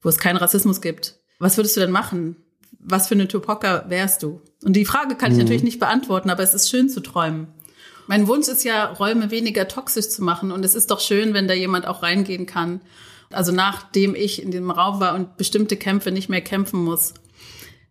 wo 0.00 0.08
es 0.08 0.16
keinen 0.16 0.38
Rassismus 0.38 0.80
gibt? 0.80 1.18
Was 1.38 1.58
würdest 1.58 1.76
du 1.76 1.80
denn 1.80 1.90
machen? 1.90 2.36
Was 2.78 3.08
für 3.08 3.14
eine 3.14 3.28
Tupoka 3.28 3.84
wärst 3.88 4.22
du? 4.22 4.40
Und 4.64 4.74
die 4.74 4.86
Frage 4.86 5.16
kann 5.16 5.32
ich 5.32 5.36
mhm. 5.36 5.42
natürlich 5.42 5.64
nicht 5.64 5.80
beantworten, 5.80 6.30
aber 6.30 6.42
es 6.42 6.54
ist 6.54 6.70
schön 6.70 6.88
zu 6.88 7.00
träumen. 7.00 7.48
Mein 8.06 8.26
Wunsch 8.26 8.48
ist 8.48 8.64
ja, 8.64 8.86
Räume 8.86 9.30
weniger 9.30 9.68
toxisch 9.68 10.08
zu 10.08 10.22
machen. 10.22 10.52
Und 10.52 10.64
es 10.64 10.74
ist 10.74 10.90
doch 10.90 11.00
schön, 11.00 11.34
wenn 11.34 11.48
da 11.48 11.54
jemand 11.54 11.86
auch 11.86 12.02
reingehen 12.02 12.46
kann. 12.46 12.80
Also 13.30 13.52
nachdem 13.52 14.14
ich 14.14 14.42
in 14.42 14.50
dem 14.50 14.70
Raum 14.70 15.00
war 15.00 15.14
und 15.14 15.36
bestimmte 15.36 15.76
Kämpfe 15.76 16.10
nicht 16.10 16.28
mehr 16.28 16.42
kämpfen 16.42 16.82
muss. 16.82 17.14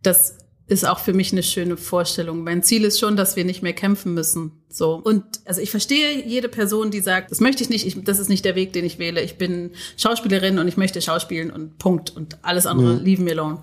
Das 0.03 0.37
ist 0.71 0.85
auch 0.85 0.99
für 0.99 1.11
mich 1.11 1.33
eine 1.33 1.43
schöne 1.43 1.75
Vorstellung. 1.75 2.45
Mein 2.45 2.63
Ziel 2.63 2.85
ist 2.85 2.97
schon, 2.97 3.17
dass 3.17 3.35
wir 3.35 3.43
nicht 3.43 3.61
mehr 3.61 3.73
kämpfen 3.73 4.13
müssen. 4.13 4.53
So. 4.69 4.93
Und 5.03 5.25
also 5.43 5.59
ich 5.59 5.69
verstehe 5.69 6.25
jede 6.25 6.47
Person, 6.47 6.91
die 6.91 7.01
sagt, 7.01 7.29
das 7.29 7.41
möchte 7.41 7.61
ich 7.61 7.69
nicht, 7.69 7.85
ich, 7.85 8.01
das 8.05 8.19
ist 8.19 8.29
nicht 8.29 8.45
der 8.45 8.55
Weg, 8.55 8.71
den 8.71 8.85
ich 8.85 8.97
wähle. 8.97 9.21
Ich 9.21 9.37
bin 9.37 9.71
Schauspielerin 9.97 10.59
und 10.59 10.69
ich 10.69 10.77
möchte 10.77 11.01
schauspielen 11.01 11.51
und 11.51 11.77
Punkt. 11.77 12.15
Und 12.15 12.37
alles 12.41 12.67
andere, 12.67 12.93
mhm. 12.93 13.03
leave 13.03 13.21
me 13.21 13.31
alone. 13.31 13.61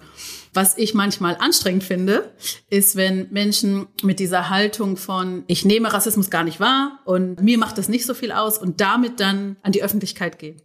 Was 0.53 0.77
ich 0.77 0.93
manchmal 0.93 1.37
anstrengend 1.37 1.83
finde, 1.83 2.31
ist, 2.69 2.95
wenn 2.97 3.29
Menschen 3.31 3.87
mit 4.03 4.21
dieser 4.21 4.51
Haltung 4.51 4.99
von, 4.99 5.45
ich 5.47 5.65
nehme 5.65 5.91
Rassismus 5.91 6.29
gar 6.29 6.45
nicht 6.45 6.61
wahr 6.61 6.99
und 7.07 7.41
mir 7.41 7.57
macht 7.57 7.79
das 7.79 7.89
nicht 7.89 8.05
so 8.05 8.13
viel 8.13 8.33
aus 8.33 8.59
und 8.59 8.83
damit 8.83 9.19
dann 9.19 9.57
an 9.63 9.73
die 9.73 9.83
Öffentlichkeit 9.83 10.39
gehen. 10.39 10.61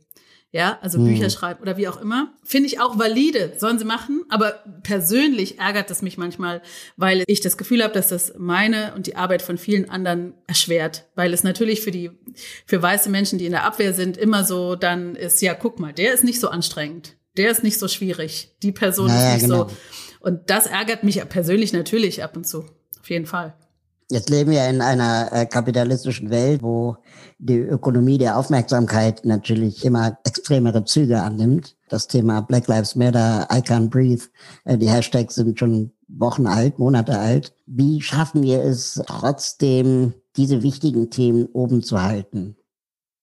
Ja, 0.54 0.78
also 0.82 1.00
mhm. 1.00 1.08
Bücher 1.08 1.30
schreiben 1.30 1.62
oder 1.62 1.76
wie 1.76 1.88
auch 1.90 2.00
immer. 2.00 2.32
Finde 2.44 2.68
ich 2.68 2.80
auch 2.80 2.98
valide, 2.98 3.54
sollen 3.58 3.80
sie 3.80 3.86
machen. 3.86 4.24
Aber 4.30 4.64
persönlich 4.84 5.60
ärgert 5.60 5.92
es 5.92 6.02
mich 6.02 6.18
manchmal, 6.18 6.62
weil 6.96 7.24
ich 7.28 7.42
das 7.42 7.58
Gefühl 7.58 7.84
habe, 7.84 7.94
dass 7.94 8.08
das 8.08 8.36
meine 8.38 8.94
und 8.96 9.08
die 9.08 9.16
Arbeit 9.16 9.42
von 9.42 9.58
vielen 9.58 9.90
anderen 9.90 10.36
erschwert. 10.48 11.06
Weil 11.16 11.34
es 11.34 11.44
natürlich 11.44 11.82
für 11.82 11.92
die, 11.92 12.12
für 12.66 12.82
weiße 12.82 13.10
Menschen, 13.10 13.40
die 13.40 13.48
in 13.48 13.52
der 13.52 13.66
Abwehr 13.66 13.94
sind, 13.94 14.16
immer 14.16 14.46
so 14.46 14.76
dann 14.76 15.16
ist, 15.16 15.42
ja, 15.42 15.56
guck 15.56 15.80
mal, 15.80 15.92
der 15.92 16.14
ist 16.14 16.24
nicht 16.24 16.40
so 16.40 16.50
anstrengend 16.50 17.18
der 17.38 17.52
ist 17.52 17.64
nicht 17.64 17.80
so 17.80 17.88
schwierig. 17.88 18.56
Die 18.62 18.72
Person 18.72 19.08
naja, 19.08 19.30
ist 19.30 19.34
nicht 19.34 19.50
genau. 19.50 19.70
so. 19.70 19.76
Und 20.20 20.50
das 20.50 20.68
ärgert 20.68 21.04
mich 21.04 21.22
persönlich 21.30 21.74
natürlich 21.74 22.24
ab 22.24 22.38
und 22.38 22.48
zu. 22.48 22.66
Auf 23.00 23.10
jeden 23.10 23.26
Fall. 23.26 23.56
Jetzt 24.10 24.30
leben 24.30 24.52
wir 24.52 24.68
in 24.70 24.82
einer 24.82 25.30
äh, 25.32 25.46
kapitalistischen 25.46 26.30
Welt, 26.30 26.62
wo 26.62 26.98
die 27.40 27.58
Ökonomie 27.58 28.18
der 28.18 28.38
Aufmerksamkeit 28.38 29.26
natürlich 29.26 29.84
immer 29.86 30.18
extremere 30.24 30.86
Züge 30.86 31.22
annimmt. 31.22 31.76
Das 31.90 32.08
Thema 32.08 32.42
Black 32.42 32.68
Lives 32.68 32.96
Matter, 32.96 33.48
I 33.52 33.58
Can't 33.58 33.90
Breathe, 33.90 34.24
äh, 34.66 34.78
die 34.78 34.90
Hashtags 34.90 35.36
sind 35.36 35.58
schon 35.60 35.92
Wochen 36.08 36.48
alt, 36.48 36.80
Monate 36.80 37.18
alt. 37.18 37.54
Wie 37.66 38.02
schaffen 38.02 38.44
wir 38.44 38.64
es 38.64 39.02
trotzdem, 39.08 40.14
diese 40.36 40.64
wichtigen 40.64 41.10
Themen 41.10 41.48
oben 41.54 41.84
zu 41.84 42.02
halten? 42.02 42.56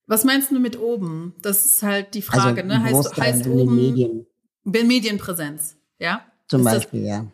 Was 0.06 0.24
meinst 0.24 0.50
du 0.50 0.58
mit 0.58 0.78
oben? 0.78 1.34
Das 1.40 1.64
ist 1.64 1.82
halt 1.82 2.14
die 2.14 2.22
Frage, 2.22 2.62
also, 2.62 2.74
ne? 2.74 2.82
Heißt, 2.82 3.16
heißt 3.16 3.46
oben 3.46 3.76
Medien. 3.76 4.26
Medienpräsenz, 4.64 5.76
ja? 5.98 6.22
Zum 6.48 6.60
ist 6.60 6.72
Beispiel, 6.72 7.02
das, 7.02 7.08
ja. 7.08 7.26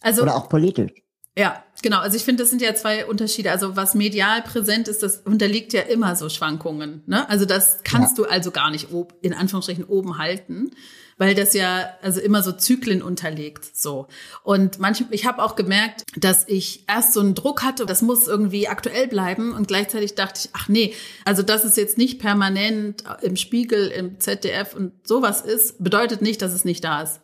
Also, 0.00 0.22
Oder 0.22 0.36
auch 0.36 0.48
politisch. 0.48 0.92
Ja, 1.36 1.62
genau. 1.82 1.98
Also 1.98 2.16
ich 2.16 2.24
finde, 2.24 2.42
das 2.42 2.50
sind 2.50 2.62
ja 2.62 2.74
zwei 2.74 3.06
Unterschiede. 3.06 3.50
Also 3.50 3.76
was 3.76 3.94
medial 3.94 4.42
präsent 4.42 4.88
ist, 4.88 5.02
das 5.02 5.18
unterliegt 5.18 5.72
ja 5.72 5.82
immer 5.82 6.16
so 6.16 6.28
Schwankungen. 6.28 7.02
Ne? 7.06 7.28
Also 7.28 7.44
das 7.44 7.80
kannst 7.84 8.18
ja. 8.18 8.24
du 8.24 8.30
also 8.30 8.50
gar 8.50 8.70
nicht 8.70 8.88
in 9.22 9.34
Anführungsstrichen 9.34 9.84
oben 9.84 10.18
halten 10.18 10.70
weil 11.18 11.34
das 11.34 11.52
ja 11.52 11.90
also 12.00 12.20
immer 12.20 12.42
so 12.42 12.52
Zyklen 12.52 13.02
unterlegt 13.02 13.76
so. 13.76 14.06
Und 14.42 14.78
manchmal 14.78 15.12
ich 15.12 15.26
habe 15.26 15.42
auch 15.42 15.56
gemerkt, 15.56 16.04
dass 16.16 16.46
ich 16.48 16.84
erst 16.88 17.12
so 17.12 17.20
einen 17.20 17.34
Druck 17.34 17.62
hatte, 17.62 17.84
das 17.84 18.02
muss 18.02 18.26
irgendwie 18.26 18.68
aktuell 18.68 19.08
bleiben 19.08 19.52
und 19.52 19.68
gleichzeitig 19.68 20.14
dachte 20.14 20.42
ich, 20.44 20.50
ach 20.54 20.68
nee, 20.68 20.94
also 21.24 21.42
dass 21.42 21.64
es 21.64 21.76
jetzt 21.76 21.98
nicht 21.98 22.20
permanent 22.20 23.02
im 23.20 23.36
Spiegel, 23.36 23.88
im 23.88 24.20
ZDF 24.20 24.74
und 24.74 24.92
sowas 25.06 25.42
ist, 25.42 25.82
bedeutet 25.82 26.22
nicht, 26.22 26.40
dass 26.40 26.52
es 26.52 26.64
nicht 26.64 26.84
da 26.84 27.02
ist. 27.02 27.20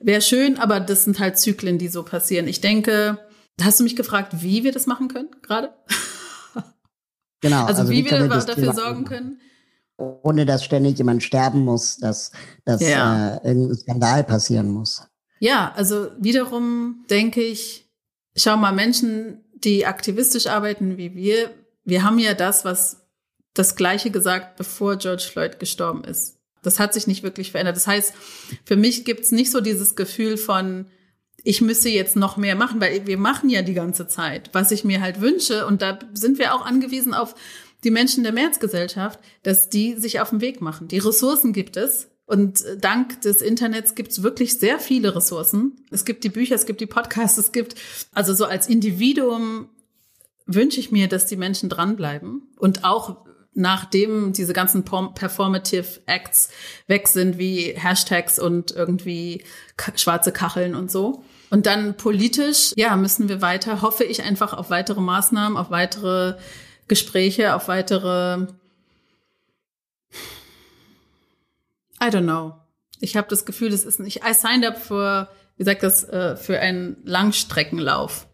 Wäre 0.00 0.22
schön, 0.22 0.58
aber 0.58 0.78
das 0.78 1.04
sind 1.04 1.18
halt 1.18 1.38
Zyklen, 1.38 1.78
die 1.78 1.88
so 1.88 2.04
passieren. 2.04 2.46
Ich 2.46 2.60
denke, 2.60 3.18
hast 3.62 3.80
du 3.80 3.84
mich 3.84 3.96
gefragt, 3.96 4.42
wie 4.42 4.64
wir 4.64 4.72
das 4.72 4.86
machen 4.86 5.08
können 5.08 5.30
gerade? 5.42 5.72
Genau. 7.40 7.66
Also, 7.66 7.82
also 7.82 7.92
wie, 7.92 8.04
wie 8.04 8.10
wir 8.10 8.26
dafür 8.26 8.74
sorgen 8.74 9.04
können, 9.04 9.40
ohne 9.96 10.46
dass 10.46 10.64
ständig 10.64 10.98
jemand 10.98 11.22
sterben 11.22 11.60
muss, 11.60 11.96
dass, 11.96 12.32
dass 12.64 12.80
ja. 12.80 13.36
äh, 13.36 13.48
irgendein 13.48 13.76
Skandal 13.76 14.24
passieren 14.24 14.70
muss. 14.70 15.02
Ja, 15.40 15.72
also 15.76 16.10
wiederum 16.18 17.04
denke 17.10 17.42
ich, 17.42 17.88
schau 18.36 18.56
mal, 18.56 18.72
Menschen, 18.72 19.44
die 19.54 19.86
aktivistisch 19.86 20.46
arbeiten 20.46 20.96
wie 20.96 21.14
wir, 21.14 21.50
wir 21.84 22.02
haben 22.02 22.18
ja 22.18 22.34
das, 22.34 22.64
was 22.64 23.06
das 23.54 23.76
Gleiche 23.76 24.10
gesagt, 24.10 24.56
bevor 24.56 24.96
George 24.96 25.26
Floyd 25.32 25.58
gestorben 25.58 26.04
ist. 26.04 26.38
Das 26.62 26.78
hat 26.78 26.92
sich 26.92 27.06
nicht 27.06 27.22
wirklich 27.22 27.52
verändert. 27.52 27.76
Das 27.76 27.86
heißt, 27.86 28.14
für 28.64 28.76
mich 28.76 29.04
gibt's 29.04 29.32
nicht 29.32 29.50
so 29.50 29.60
dieses 29.60 29.96
Gefühl 29.96 30.36
von, 30.36 30.86
ich 31.48 31.62
müsse 31.62 31.88
jetzt 31.88 32.14
noch 32.14 32.36
mehr 32.36 32.56
machen, 32.56 32.78
weil 32.78 33.06
wir 33.06 33.16
machen 33.16 33.48
ja 33.48 33.62
die 33.62 33.72
ganze 33.72 34.06
Zeit, 34.06 34.50
was 34.52 34.70
ich 34.70 34.84
mir 34.84 35.00
halt 35.00 35.22
wünsche. 35.22 35.66
Und 35.66 35.80
da 35.80 35.98
sind 36.12 36.38
wir 36.38 36.54
auch 36.54 36.66
angewiesen 36.66 37.14
auf 37.14 37.34
die 37.84 37.90
Menschen 37.90 38.22
der 38.22 38.34
Märzgesellschaft, 38.34 39.18
dass 39.44 39.70
die 39.70 39.94
sich 39.94 40.20
auf 40.20 40.28
den 40.28 40.42
Weg 40.42 40.60
machen. 40.60 40.88
Die 40.88 40.98
Ressourcen 40.98 41.54
gibt 41.54 41.78
es. 41.78 42.10
Und 42.26 42.62
dank 42.82 43.22
des 43.22 43.40
Internets 43.40 43.94
gibt 43.94 44.10
es 44.10 44.22
wirklich 44.22 44.58
sehr 44.58 44.78
viele 44.78 45.16
Ressourcen. 45.16 45.76
Es 45.90 46.04
gibt 46.04 46.22
die 46.22 46.28
Bücher, 46.28 46.54
es 46.54 46.66
gibt 46.66 46.82
die 46.82 46.86
Podcasts, 46.86 47.38
es 47.38 47.50
gibt, 47.50 47.76
also 48.12 48.34
so 48.34 48.44
als 48.44 48.68
Individuum 48.68 49.70
wünsche 50.44 50.80
ich 50.80 50.92
mir, 50.92 51.08
dass 51.08 51.24
die 51.24 51.36
Menschen 51.36 51.70
dranbleiben 51.70 52.42
und 52.58 52.84
auch 52.84 53.24
nachdem 53.54 54.34
diese 54.34 54.52
ganzen 54.52 54.84
Performative 54.84 56.00
Acts 56.04 56.50
weg 56.88 57.08
sind, 57.08 57.38
wie 57.38 57.74
Hashtags 57.74 58.38
und 58.38 58.70
irgendwie 58.70 59.44
schwarze 59.96 60.30
Kacheln 60.30 60.74
und 60.74 60.90
so. 60.90 61.24
Und 61.50 61.66
dann 61.66 61.96
politisch, 61.96 62.72
ja, 62.76 62.94
müssen 62.96 63.28
wir 63.28 63.40
weiter, 63.40 63.80
hoffe 63.82 64.04
ich 64.04 64.22
einfach 64.22 64.52
auf 64.52 64.70
weitere 64.70 65.00
Maßnahmen, 65.00 65.56
auf 65.56 65.70
weitere 65.70 66.34
Gespräche, 66.88 67.54
auf 67.54 67.68
weitere, 67.68 68.46
I 72.02 72.06
don't 72.06 72.22
know. 72.22 72.54
Ich 73.00 73.16
habe 73.16 73.28
das 73.28 73.46
Gefühl, 73.46 73.70
das 73.70 73.84
ist 73.84 74.00
nicht, 74.00 74.22
I 74.28 74.34
signed 74.34 74.66
up 74.66 74.78
für, 74.78 75.28
wie 75.56 75.64
sagt 75.64 75.82
das, 75.82 76.04
äh, 76.04 76.36
für 76.36 76.58
einen 76.58 76.98
Langstreckenlauf. 77.04 78.26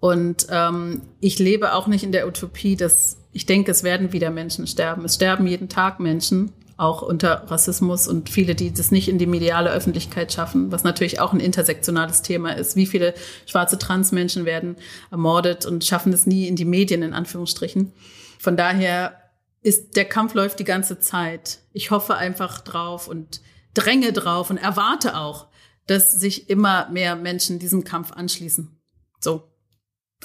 Und 0.00 0.46
ähm, 0.50 1.02
ich 1.20 1.38
lebe 1.38 1.74
auch 1.74 1.86
nicht 1.86 2.02
in 2.02 2.12
der 2.12 2.26
Utopie, 2.26 2.76
dass 2.76 3.18
ich 3.32 3.46
denke, 3.46 3.70
es 3.70 3.84
werden 3.84 4.12
wieder 4.12 4.30
Menschen 4.30 4.66
sterben. 4.66 5.04
Es 5.04 5.14
sterben 5.14 5.46
jeden 5.46 5.68
Tag 5.68 6.00
Menschen, 6.00 6.52
auch 6.82 7.00
unter 7.00 7.44
Rassismus 7.48 8.08
und 8.08 8.28
viele, 8.28 8.54
die 8.54 8.72
das 8.72 8.90
nicht 8.90 9.08
in 9.08 9.18
die 9.18 9.26
mediale 9.26 9.70
Öffentlichkeit 9.70 10.32
schaffen, 10.32 10.72
was 10.72 10.82
natürlich 10.82 11.20
auch 11.20 11.32
ein 11.32 11.40
intersektionales 11.40 12.22
Thema 12.22 12.50
ist. 12.50 12.74
Wie 12.74 12.86
viele 12.86 13.14
schwarze 13.46 13.78
Transmenschen 13.78 14.44
werden 14.44 14.76
ermordet 15.10 15.64
und 15.64 15.84
schaffen 15.84 16.12
es 16.12 16.26
nie 16.26 16.48
in 16.48 16.56
die 16.56 16.64
Medien, 16.64 17.02
in 17.02 17.14
Anführungsstrichen. 17.14 17.92
Von 18.38 18.56
daher 18.56 19.16
ist 19.62 19.94
der 19.94 20.06
Kampf 20.06 20.34
läuft 20.34 20.58
die 20.58 20.64
ganze 20.64 20.98
Zeit. 20.98 21.60
Ich 21.72 21.92
hoffe 21.92 22.16
einfach 22.16 22.60
drauf 22.60 23.06
und 23.06 23.40
dränge 23.74 24.12
drauf 24.12 24.50
und 24.50 24.56
erwarte 24.56 25.16
auch, 25.16 25.46
dass 25.86 26.10
sich 26.12 26.50
immer 26.50 26.88
mehr 26.90 27.14
Menschen 27.14 27.60
diesem 27.60 27.84
Kampf 27.84 28.12
anschließen. 28.12 28.76
So. 29.20 29.48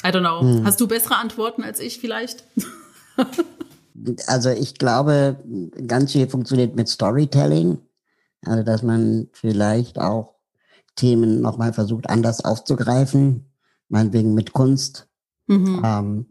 I 0.04 0.08
don't 0.08 0.20
know. 0.20 0.42
Hm. 0.42 0.66
Hast 0.66 0.80
du 0.82 0.88
bessere 0.88 1.18
Antworten 1.18 1.64
als 1.64 1.80
ich 1.80 2.00
vielleicht? 2.00 2.44
also 4.28 4.50
ich 4.50 4.76
glaube, 4.76 5.38
ganz 5.88 6.12
viel 6.12 6.28
funktioniert 6.28 6.76
mit 6.76 6.88
Storytelling. 6.88 7.80
Also 8.46 8.64
dass 8.64 8.84
man 8.84 9.28
vielleicht 9.34 10.00
auch 10.00 10.36
Themen 10.96 11.42
nochmal 11.42 11.74
versucht 11.74 12.10
anders 12.10 12.44
aufzugreifen, 12.44 13.46
meinetwegen 13.90 14.34
mit 14.34 14.54
Kunst, 14.54 15.08
mhm. 15.48 15.82
ähm, 15.84 16.26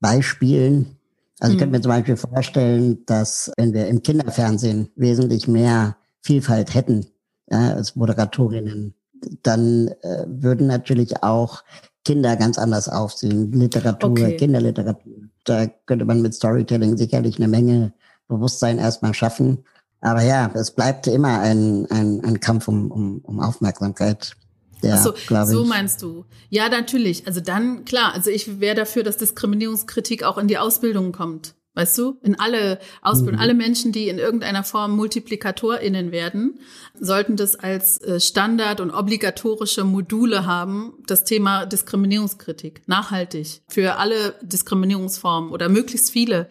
Beispielen. 0.00 0.96
Also 1.40 1.54
ich 1.54 1.58
könnte 1.58 1.66
mhm. 1.66 1.72
mir 1.72 1.80
zum 1.82 1.90
Beispiel 1.90 2.16
vorstellen, 2.16 3.04
dass 3.06 3.50
wenn 3.56 3.72
wir 3.72 3.88
im 3.88 4.02
Kinderfernsehen 4.02 4.90
wesentlich 4.96 5.48
mehr 5.48 5.96
Vielfalt 6.20 6.74
hätten 6.74 7.06
ja, 7.50 7.74
als 7.74 7.96
Moderatorinnen, 7.96 8.94
dann 9.42 9.88
äh, 10.02 10.24
würden 10.26 10.66
natürlich 10.66 11.22
auch 11.22 11.64
Kinder 12.04 12.36
ganz 12.36 12.58
anders 12.58 12.88
aufsehen. 12.88 13.52
Literatur, 13.52 14.10
okay. 14.10 14.36
Kinderliteratur. 14.36 15.21
Da 15.44 15.66
könnte 15.86 16.04
man 16.04 16.22
mit 16.22 16.34
Storytelling 16.34 16.96
sicherlich 16.96 17.36
eine 17.36 17.48
Menge 17.48 17.92
Bewusstsein 18.28 18.78
erstmal 18.78 19.14
schaffen. 19.14 19.64
Aber 20.00 20.22
ja, 20.22 20.50
es 20.54 20.72
bleibt 20.72 21.06
immer 21.06 21.40
ein, 21.40 21.86
ein, 21.90 22.24
ein 22.24 22.40
Kampf 22.40 22.68
um, 22.68 22.90
um, 22.90 23.20
um 23.22 23.40
Aufmerksamkeit. 23.40 24.36
Ja, 24.82 24.96
so, 24.96 25.14
so 25.44 25.64
meinst 25.64 26.02
du. 26.02 26.24
Ja, 26.48 26.68
natürlich. 26.68 27.26
Also 27.28 27.40
dann, 27.40 27.84
klar, 27.84 28.12
also 28.14 28.30
ich 28.30 28.58
wäre 28.60 28.74
dafür, 28.74 29.04
dass 29.04 29.16
Diskriminierungskritik 29.16 30.24
auch 30.24 30.38
in 30.38 30.48
die 30.48 30.58
Ausbildung 30.58 31.12
kommt. 31.12 31.54
Weißt 31.74 31.96
du, 31.96 32.18
in 32.22 32.38
alle 32.38 32.78
Ausbildung, 33.00 33.36
mhm. 33.36 33.40
alle 33.40 33.54
Menschen, 33.54 33.92
die 33.92 34.08
in 34.08 34.18
irgendeiner 34.18 34.62
Form 34.62 34.94
MultiplikatorInnen 34.94 36.12
werden, 36.12 36.60
sollten 36.94 37.36
das 37.36 37.56
als 37.56 37.98
äh, 38.02 38.20
Standard 38.20 38.80
und 38.80 38.90
obligatorische 38.90 39.84
Module 39.84 40.44
haben, 40.44 40.92
das 41.06 41.24
Thema 41.24 41.64
Diskriminierungskritik, 41.64 42.82
nachhaltig, 42.86 43.62
für 43.68 43.96
alle 43.96 44.34
Diskriminierungsformen 44.42 45.50
oder 45.50 45.70
möglichst 45.70 46.10
viele, 46.10 46.50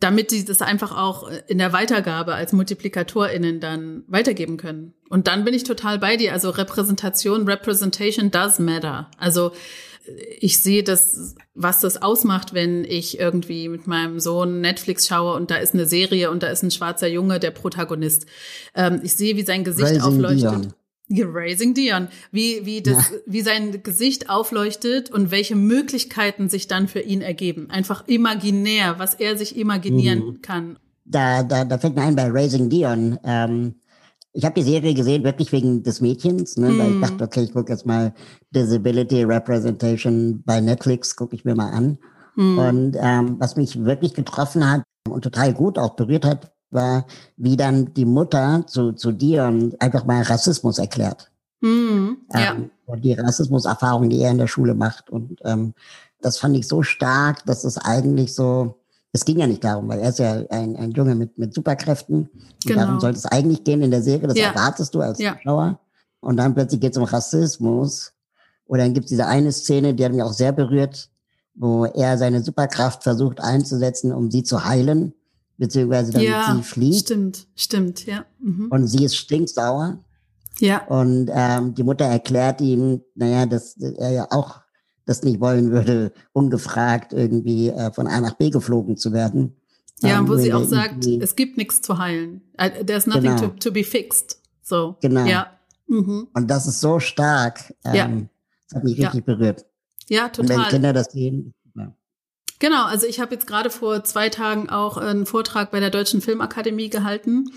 damit 0.00 0.30
sie 0.30 0.46
das 0.46 0.62
einfach 0.62 0.96
auch 0.96 1.30
in 1.46 1.58
der 1.58 1.74
Weitergabe 1.74 2.34
als 2.34 2.54
MultiplikatorInnen 2.54 3.60
dann 3.60 4.04
weitergeben 4.06 4.56
können. 4.56 4.94
Und 5.10 5.26
dann 5.28 5.44
bin 5.44 5.52
ich 5.52 5.64
total 5.64 5.98
bei 5.98 6.16
dir. 6.16 6.32
Also 6.32 6.48
Repräsentation, 6.50 7.46
Representation 7.46 8.30
does 8.30 8.58
matter. 8.58 9.10
Also 9.18 9.52
ich 10.38 10.62
sehe 10.62 10.82
das, 10.82 11.34
was 11.54 11.80
das 11.80 12.02
ausmacht, 12.02 12.54
wenn 12.54 12.84
ich 12.84 13.18
irgendwie 13.18 13.68
mit 13.68 13.86
meinem 13.86 14.20
Sohn 14.20 14.60
Netflix 14.60 15.06
schaue 15.08 15.34
und 15.34 15.50
da 15.50 15.56
ist 15.56 15.74
eine 15.74 15.86
Serie 15.86 16.30
und 16.30 16.42
da 16.42 16.48
ist 16.48 16.62
ein 16.62 16.70
schwarzer 16.70 17.08
Junge, 17.08 17.40
der 17.40 17.50
Protagonist. 17.50 18.26
Ähm, 18.74 19.00
ich 19.02 19.14
sehe, 19.14 19.36
wie 19.36 19.42
sein 19.42 19.64
Gesicht 19.64 19.88
Raising 19.88 20.02
aufleuchtet. 20.02 20.74
Dion. 21.10 21.34
Raising 21.34 21.74
Dion. 21.74 22.08
Wie, 22.32 22.64
wie, 22.64 22.82
das, 22.82 23.10
ja. 23.10 23.16
wie 23.26 23.42
sein 23.42 23.82
Gesicht 23.82 24.30
aufleuchtet 24.30 25.10
und 25.10 25.30
welche 25.30 25.56
Möglichkeiten 25.56 26.48
sich 26.48 26.66
dann 26.66 26.88
für 26.88 27.00
ihn 27.00 27.20
ergeben. 27.20 27.70
Einfach 27.70 28.06
imaginär, 28.06 28.98
was 28.98 29.14
er 29.14 29.36
sich 29.36 29.56
imaginieren 29.56 30.24
mhm. 30.24 30.42
kann. 30.42 30.78
Da, 31.04 31.42
da, 31.42 31.64
da 31.64 31.78
fällt 31.78 31.94
mir 31.94 32.02
ein 32.02 32.16
bei 32.16 32.28
Raising 32.30 32.70
Dion. 32.70 33.18
Ähm, 33.24 33.74
ich 34.34 34.44
habe 34.44 34.60
die 34.60 34.68
Serie 34.68 34.94
gesehen, 34.94 35.22
wirklich 35.22 35.52
wegen 35.52 35.84
des 35.84 36.00
Mädchens, 36.00 36.56
ne, 36.56 36.70
mm. 36.70 36.78
weil 36.78 36.88
ich 36.88 36.94
hm. 36.94 37.00
dachte, 37.02 37.24
okay, 37.24 37.42
ich 37.44 37.52
gucke 37.52 37.72
jetzt 37.72 37.86
mal 37.86 38.12
Disability 38.50 39.22
Representation 39.22 40.42
bei 40.44 40.60
Netflix, 40.60 41.14
gucke 41.14 41.36
ich 41.36 41.44
mir 41.44 41.54
mal 41.54 41.70
an. 41.70 41.98
Mm. 42.34 42.58
Und 42.58 42.96
ähm, 43.00 43.36
was 43.38 43.56
mich 43.56 43.84
wirklich 43.84 44.12
getroffen 44.12 44.68
hat 44.68 44.82
und 45.08 45.22
total 45.22 45.54
gut 45.54 45.78
auch 45.78 45.94
berührt 45.94 46.24
hat, 46.24 46.52
war, 46.70 47.06
wie 47.36 47.56
dann 47.56 47.94
die 47.94 48.04
Mutter 48.04 48.64
zu, 48.66 48.92
zu 48.92 49.12
dir 49.12 49.44
und 49.44 49.80
einfach 49.80 50.04
mal 50.04 50.22
Rassismus 50.22 50.78
erklärt. 50.78 51.30
Mm. 51.60 52.14
Ja. 52.32 52.54
Ähm, 52.54 52.70
und 52.86 53.04
die 53.04 53.12
Rassismuserfahrung, 53.12 54.10
die 54.10 54.20
er 54.20 54.32
in 54.32 54.38
der 54.38 54.48
Schule 54.48 54.74
macht. 54.74 55.10
Und 55.10 55.38
ähm, 55.44 55.74
das 56.20 56.38
fand 56.38 56.56
ich 56.56 56.66
so 56.66 56.82
stark, 56.82 57.46
dass 57.46 57.62
es 57.62 57.78
eigentlich 57.78 58.34
so 58.34 58.80
es 59.14 59.24
ging 59.24 59.38
ja 59.38 59.46
nicht 59.46 59.62
darum, 59.62 59.88
weil 59.88 60.00
er 60.00 60.08
ist 60.08 60.18
ja 60.18 60.42
ein, 60.50 60.76
ein 60.76 60.90
Junge 60.90 61.14
mit, 61.14 61.38
mit 61.38 61.54
Superkräften. 61.54 62.28
Genau. 62.66 62.80
Darum 62.80 63.00
sollte 63.00 63.18
es 63.18 63.26
eigentlich 63.26 63.62
gehen 63.62 63.80
in 63.80 63.92
der 63.92 64.02
Serie, 64.02 64.26
das 64.26 64.36
ja. 64.36 64.48
erwartest 64.48 64.92
du 64.92 65.00
als 65.00 65.20
ja. 65.20 65.36
Zuschauer. 65.36 65.78
Und 66.18 66.36
dann 66.36 66.52
plötzlich 66.52 66.80
geht 66.80 66.92
es 66.92 66.98
um 66.98 67.04
Rassismus. 67.04 68.12
Oder 68.66 68.82
dann 68.82 68.92
gibt 68.92 69.04
es 69.04 69.10
diese 69.10 69.26
eine 69.26 69.52
Szene, 69.52 69.94
die 69.94 70.04
hat 70.04 70.10
mich 70.10 70.22
auch 70.22 70.32
sehr 70.32 70.50
berührt, 70.50 71.10
wo 71.54 71.84
er 71.84 72.18
seine 72.18 72.42
Superkraft 72.42 73.04
versucht 73.04 73.40
einzusetzen, 73.40 74.12
um 74.12 74.32
sie 74.32 74.42
zu 74.42 74.64
heilen, 74.64 75.14
beziehungsweise 75.58 76.10
damit 76.10 76.28
ja, 76.28 76.52
sie 76.56 76.62
flieht. 76.64 77.02
Stimmt, 77.02 77.46
stimmt, 77.54 78.06
ja. 78.06 78.24
Mhm. 78.40 78.66
Und 78.70 78.88
sie 78.88 79.04
ist 79.04 79.14
stinksauer. 79.14 79.98
Ja. 80.58 80.84
Und 80.86 81.30
ähm, 81.32 81.72
die 81.76 81.84
Mutter 81.84 82.06
erklärt 82.06 82.60
ihm, 82.60 83.00
naja, 83.14 83.46
dass 83.46 83.76
er 83.76 84.10
ja 84.10 84.26
auch 84.30 84.63
das 85.06 85.22
nicht 85.22 85.40
wollen 85.40 85.70
würde, 85.70 86.12
ungefragt 86.32 87.12
irgendwie 87.12 87.68
äh, 87.68 87.92
von 87.92 88.06
A 88.06 88.20
nach 88.20 88.34
B 88.34 88.50
geflogen 88.50 88.96
zu 88.96 89.12
werden. 89.12 89.56
Ja, 90.00 90.18
ähm, 90.18 90.28
wo 90.28 90.36
sie 90.36 90.52
auch 90.52 90.64
sagt, 90.64 91.06
es 91.06 91.36
gibt 91.36 91.56
nichts 91.56 91.80
zu 91.80 91.98
heilen. 91.98 92.42
Uh, 92.60 92.84
there's 92.84 93.06
nothing 93.06 93.36
genau. 93.36 93.48
to, 93.48 93.48
to 93.58 93.72
be 93.72 93.84
fixed. 93.84 94.40
So. 94.62 94.96
Genau. 95.00 95.24
Ja. 95.24 95.52
Mhm. 95.86 96.28
Und 96.34 96.50
das 96.50 96.66
ist 96.66 96.80
so 96.80 96.98
stark. 97.00 97.74
Ähm, 97.84 97.94
ja. 97.94 98.08
Das 98.68 98.76
hat 98.76 98.84
mich 98.84 98.98
richtig 98.98 99.26
ja. 99.26 99.34
berührt. 99.34 99.66
Ja, 100.08 100.28
total. 100.28 100.56
Und 100.56 100.62
wenn 100.62 100.70
Kinder 100.70 100.92
das 100.92 101.12
sehen, 101.12 101.54
Genau, 102.60 102.84
also 102.84 103.06
ich 103.06 103.20
habe 103.20 103.34
jetzt 103.34 103.46
gerade 103.46 103.68
vor 103.68 104.04
zwei 104.04 104.28
Tagen 104.28 104.68
auch 104.70 104.96
einen 104.96 105.26
Vortrag 105.26 105.70
bei 105.70 105.80
der 105.80 105.90
Deutschen 105.90 106.20
Filmakademie 106.20 106.88
gehalten. 106.88 107.50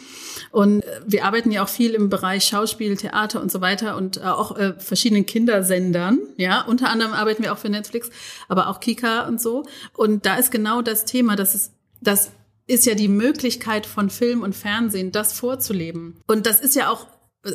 Und 0.52 0.82
äh, 0.82 1.02
wir 1.06 1.26
arbeiten 1.26 1.52
ja 1.52 1.64
auch 1.64 1.70
viel 1.70 1.94
im 1.94 2.10
Bereich 2.10 2.46
Schauspiel, 2.46 2.98
Theater 2.98 3.42
und 3.42 3.52
so 3.52 3.62
weiter 3.62 3.96
und 3.96 4.18
äh, 4.18 4.22
auch 4.22 4.58
äh, 4.58 4.74
verschiedenen 4.80 5.26
Kindersendern. 5.26 6.20
Ja, 6.38 6.62
unter 6.62 6.90
anderem 6.90 7.14
arbeiten 7.14 7.44
wir 7.44 7.54
auch 7.54 7.58
für 7.58 7.70
Netflix, 7.70 8.10
aber 8.48 8.68
auch 8.68 8.80
Kika 8.80 9.28
und 9.28 9.40
so. 9.40 9.66
Und 9.94 10.26
da 10.26 10.36
ist 10.36 10.52
genau 10.52 10.82
das 10.82 11.06
Thema, 11.06 11.36
dass 11.36 11.54
es, 11.54 11.72
das 12.02 12.32
ist 12.66 12.86
ja 12.86 12.96
die 12.96 13.08
Möglichkeit 13.08 13.86
von 13.86 14.10
Film 14.10 14.42
und 14.42 14.56
Fernsehen, 14.56 15.12
das 15.12 15.34
vorzuleben. 15.34 16.20
Und 16.28 16.46
das 16.46 16.60
ist 16.60 16.76
ja 16.76 16.90
auch 16.90 17.08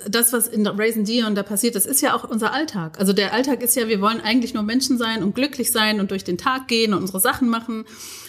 das, 0.09 0.33
was 0.33 0.49
in 0.49 0.66
Raisin 0.66 1.05
Dion 1.05 1.35
da 1.35 1.43
passiert, 1.43 1.74
das 1.74 1.87
ist 1.87 2.01
ja 2.01 2.14
auch 2.14 2.24
unser 2.28 2.53
Alltag. 2.53 2.99
Also 2.99 3.12
der 3.12 3.33
Alltag 3.33 3.62
ist 3.62 3.76
ja, 3.76 3.89
wir 3.89 4.01
wollen 4.01 4.20
eigentlich 4.20 4.55
nur 4.55 4.62
Menschen 4.62 4.97
sein 4.97 5.22
und 5.22 5.35
glücklich 5.35 5.70
sein 5.70 6.01
und 6.01 6.11
durch 6.11 6.24
den 6.24 6.39
Tag 6.39 6.68
gehen 6.68 6.95
und 6.95 7.01
unsere 7.01 7.20
Sachen 7.20 7.49
machen. 7.49 7.85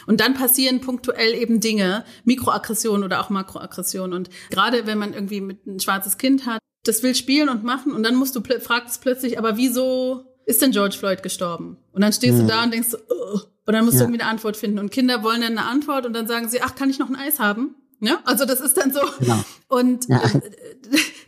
Und 0.05 0.19
dann 0.19 0.33
passieren 0.33 0.81
punktuell 0.81 1.33
eben 1.33 1.59
Dinge, 1.59 2.05
Mikroaggressionen 2.25 3.03
oder 3.03 3.21
auch 3.21 3.29
Makroaggressionen. 3.29 4.13
Und 4.13 4.29
gerade 4.49 4.85
wenn 4.87 4.97
man 4.97 5.13
irgendwie 5.13 5.41
mit 5.41 5.65
ein 5.65 5.79
schwarzes 5.79 6.17
Kind 6.17 6.45
hat, 6.45 6.59
das 6.83 7.03
will 7.03 7.15
spielen 7.15 7.47
und 7.47 7.63
machen 7.63 7.93
und 7.93 8.03
dann 8.03 8.15
musst 8.15 8.35
du 8.35 8.41
fragst 8.59 9.01
plötzlich, 9.01 9.37
aber 9.37 9.55
wieso 9.55 10.25
ist 10.45 10.61
denn 10.61 10.71
George 10.71 10.97
Floyd 10.97 11.23
gestorben? 11.23 11.77
Und 11.93 12.01
dann 12.01 12.11
stehst 12.11 12.39
ja. 12.39 12.41
du 12.41 12.47
da 12.47 12.63
und 12.63 12.73
denkst, 12.73 12.89
oh, 12.93 13.39
und 13.65 13.73
dann 13.73 13.85
musst 13.85 13.95
ja. 13.95 13.99
du 13.99 14.05
irgendwie 14.05 14.21
eine 14.21 14.31
Antwort 14.31 14.57
finden. 14.57 14.79
Und 14.79 14.91
Kinder 14.91 15.23
wollen 15.23 15.41
dann 15.41 15.57
eine 15.57 15.65
Antwort 15.65 16.05
und 16.05 16.13
dann 16.13 16.27
sagen 16.27 16.49
sie, 16.49 16.61
ach, 16.61 16.75
kann 16.75 16.89
ich 16.89 16.99
noch 16.99 17.09
ein 17.09 17.15
Eis 17.15 17.39
haben? 17.39 17.75
Ja, 18.03 18.19
also 18.25 18.45
das 18.45 18.59
ist 18.59 18.75
dann 18.75 18.91
so. 18.91 18.99
Genau. 19.19 19.43
Und 19.69 20.09
ja. 20.09 20.21
Äh, 20.21 20.41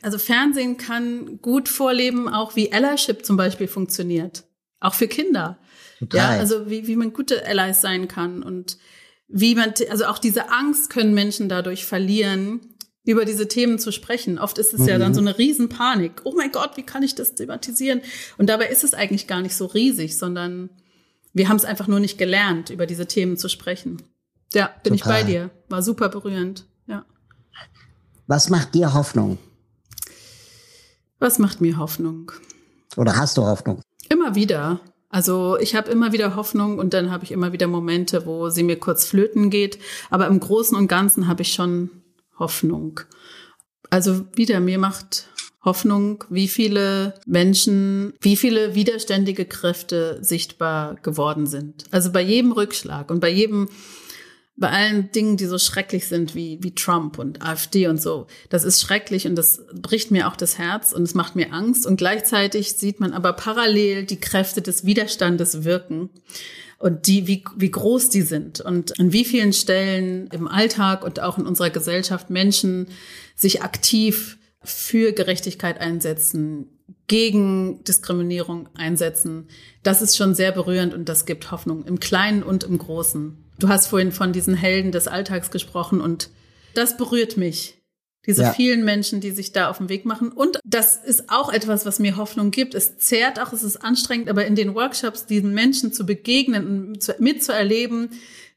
also 0.02 0.18
Fernsehen 0.18 0.78
kann 0.78 1.42
gut 1.42 1.70
vorleben, 1.70 2.28
auch 2.28 2.56
wie 2.56 2.72
Allyship 2.72 3.26
zum 3.26 3.38
Beispiel 3.38 3.68
funktioniert. 3.68 4.44
Auch 4.80 4.94
für 4.94 5.08
Kinder. 5.08 5.58
Total. 6.00 6.36
Ja, 6.36 6.40
also 6.40 6.70
wie, 6.70 6.86
wie 6.86 6.96
man 6.96 7.14
gute 7.14 7.46
Allies 7.48 7.82
sein 7.82 8.08
kann 8.08 8.44
und 8.44 8.78
wie 9.28 9.56
man, 9.56 9.74
also 9.90 10.06
auch 10.06 10.20
diese 10.20 10.52
Angst 10.52 10.90
können 10.90 11.14
Menschen 11.14 11.50
dadurch 11.50 11.86
verlieren, 11.86 12.60
über 13.06 13.24
diese 13.24 13.48
Themen 13.48 13.80
zu 13.80 13.92
sprechen. 13.92 14.38
Oft 14.38 14.58
ist 14.58 14.74
es 14.74 14.82
mhm. 14.82 14.88
ja 14.88 14.98
dann 14.98 15.14
so 15.14 15.22
eine 15.22 15.38
Riesenpanik. 15.38 16.22
Oh 16.24 16.34
mein 16.36 16.52
Gott, 16.52 16.76
wie 16.76 16.84
kann 16.84 17.04
ich 17.04 17.16
das 17.16 17.36
thematisieren? 17.36 18.02
Und 18.38 18.50
dabei 18.50 18.68
ist 18.68 18.84
es 18.84 18.94
eigentlich 18.94 19.28
gar 19.28 19.42
nicht 19.42 19.56
so 19.56 19.66
riesig, 19.66 20.18
sondern 20.18 20.70
wir 21.34 21.48
haben 21.50 21.58
es 21.58 21.66
einfach 21.66 21.88
nur 21.88 22.00
nicht 22.00 22.18
gelernt, 22.18 22.70
über 22.70 22.86
diese 22.86 23.08
Themen 23.08 23.38
zu 23.38 23.48
sprechen. 23.48 24.02
Ja, 24.56 24.74
bin 24.84 24.98
Total. 24.98 25.20
ich 25.20 25.26
bei 25.26 25.32
dir. 25.32 25.52
War 25.68 25.84
super 25.84 26.08
berührend. 26.08 26.66
Ja. 26.88 27.06
Was 28.26 28.50
macht 28.50 28.74
dir 28.74 28.94
Hoffnung? 28.94 29.38
Was 31.20 31.40
macht 31.40 31.60
mir 31.60 31.78
Hoffnung? 31.78 32.32
Oder 32.96 33.18
hast 33.18 33.38
du 33.38 33.44
Hoffnung? 33.44 33.82
Immer 34.10 34.36
wieder. 34.36 34.80
Also 35.10 35.58
ich 35.60 35.76
habe 35.76 35.92
immer 35.92 36.14
wieder 36.14 36.36
Hoffnung 36.36 36.80
und 36.80 36.94
dann 36.94 37.12
habe 37.12 37.26
ich 37.26 37.32
immer 37.32 37.52
wieder 37.52 37.68
Momente, 37.68 38.26
wo 38.26 38.50
sie 38.50 38.64
mir 38.64 38.80
kurz 38.80 39.06
flöten 39.06 39.50
geht. 39.50 39.78
Aber 40.10 40.28
im 40.28 40.40
Großen 40.40 40.78
und 40.78 40.88
Ganzen 40.88 41.28
habe 41.28 41.42
ich 41.42 41.54
schon 41.54 41.90
Hoffnung. 42.40 43.02
Also 43.90 44.26
wieder, 44.36 44.62
mir 44.62 44.80
macht 44.80 45.28
Hoffnung, 45.66 46.24
wie 46.30 46.48
viele 46.48 47.16
Menschen, 47.26 48.14
wie 48.22 48.38
viele 48.38 48.76
widerständige 48.76 49.46
Kräfte 49.46 50.20
sichtbar 50.22 50.96
geworden 50.96 51.48
sind. 51.48 51.86
Also 51.92 52.12
bei 52.12 52.22
jedem 52.22 52.52
Rückschlag 52.54 53.10
und 53.10 53.20
bei 53.20 53.30
jedem 53.30 53.68
bei 54.58 54.70
allen 54.70 55.12
Dingen, 55.12 55.36
die 55.36 55.46
so 55.46 55.58
schrecklich 55.58 56.08
sind 56.08 56.34
wie, 56.34 56.60
wie 56.62 56.74
Trump 56.74 57.20
und 57.20 57.42
AfD 57.42 57.88
und 57.88 58.02
so. 58.02 58.28
Das 58.50 58.64
ist 58.64 58.82
schrecklich 58.82 59.28
und 59.28 59.36
das 59.36 59.62
bricht 59.74 60.12
mir 60.12 60.30
auch 60.30 60.38
das 60.38 60.58
Herz 60.58 60.94
und 60.94 61.04
es 61.04 61.14
macht 61.14 61.36
mir 61.36 61.52
Angst. 61.52 61.86
Und 61.86 61.98
gleichzeitig 61.98 62.74
sieht 62.74 63.02
man 63.02 63.12
aber 63.12 63.34
parallel 63.34 64.06
die 64.06 64.20
Kräfte 64.20 64.62
des 64.62 64.86
Widerstandes 64.86 65.66
wirken 65.66 66.10
und 66.78 67.08
die, 67.08 67.28
wie, 67.28 67.44
wie 67.58 67.72
groß 67.72 68.10
die 68.10 68.22
sind 68.22 68.62
und 68.62 68.98
an 69.00 69.12
wie 69.12 69.26
vielen 69.26 69.52
Stellen 69.52 70.28
im 70.32 70.48
Alltag 70.48 71.04
und 71.04 71.20
auch 71.20 71.38
in 71.38 71.46
unserer 71.46 71.70
Gesellschaft 71.70 72.30
Menschen 72.30 72.88
sich 73.36 73.62
aktiv 73.62 74.38
für 74.64 75.12
Gerechtigkeit 75.12 75.80
einsetzen, 75.80 76.70
gegen 77.08 77.84
Diskriminierung 77.84 78.70
einsetzen. 78.76 79.48
Das 79.84 80.02
ist 80.02 80.18
schon 80.18 80.34
sehr 80.34 80.52
berührend 80.52 80.94
und 80.94 81.10
das 81.10 81.26
gibt 81.26 81.52
Hoffnung 81.52 81.86
im 81.86 82.00
Kleinen 82.00 82.42
und 82.42 82.64
im 82.64 82.78
Großen. 82.78 83.45
Du 83.60 83.70
hast 83.70 83.88
vorhin 83.88 84.12
von 84.12 84.34
diesen 84.34 84.56
Helden 84.56 84.92
des 84.92 85.08
Alltags 85.08 85.52
gesprochen 85.52 86.02
und 86.02 86.30
das 86.74 86.98
berührt 86.98 87.38
mich. 87.38 87.82
Diese 88.26 88.42
ja. 88.42 88.54
vielen 88.54 88.84
Menschen, 88.84 89.22
die 89.22 89.32
sich 89.32 89.52
da 89.52 89.70
auf 89.70 89.78
den 89.78 89.88
Weg 89.88 90.04
machen. 90.06 90.32
Und 90.32 90.60
das 90.66 90.98
ist 90.98 91.30
auch 91.30 91.54
etwas, 91.54 91.86
was 91.86 92.00
mir 92.00 92.18
Hoffnung 92.18 92.50
gibt. 92.50 92.74
Es 92.74 92.98
zehrt 92.98 93.40
auch, 93.40 93.54
es 93.54 93.62
ist 93.62 93.78
anstrengend, 93.78 94.30
aber 94.30 94.46
in 94.46 94.56
den 94.56 94.74
Workshops 94.74 95.28
diesen 95.28 95.54
Menschen 95.54 95.94
zu 95.94 96.06
begegnen 96.08 96.88
und 96.88 97.20
mitzuerleben, 97.20 98.10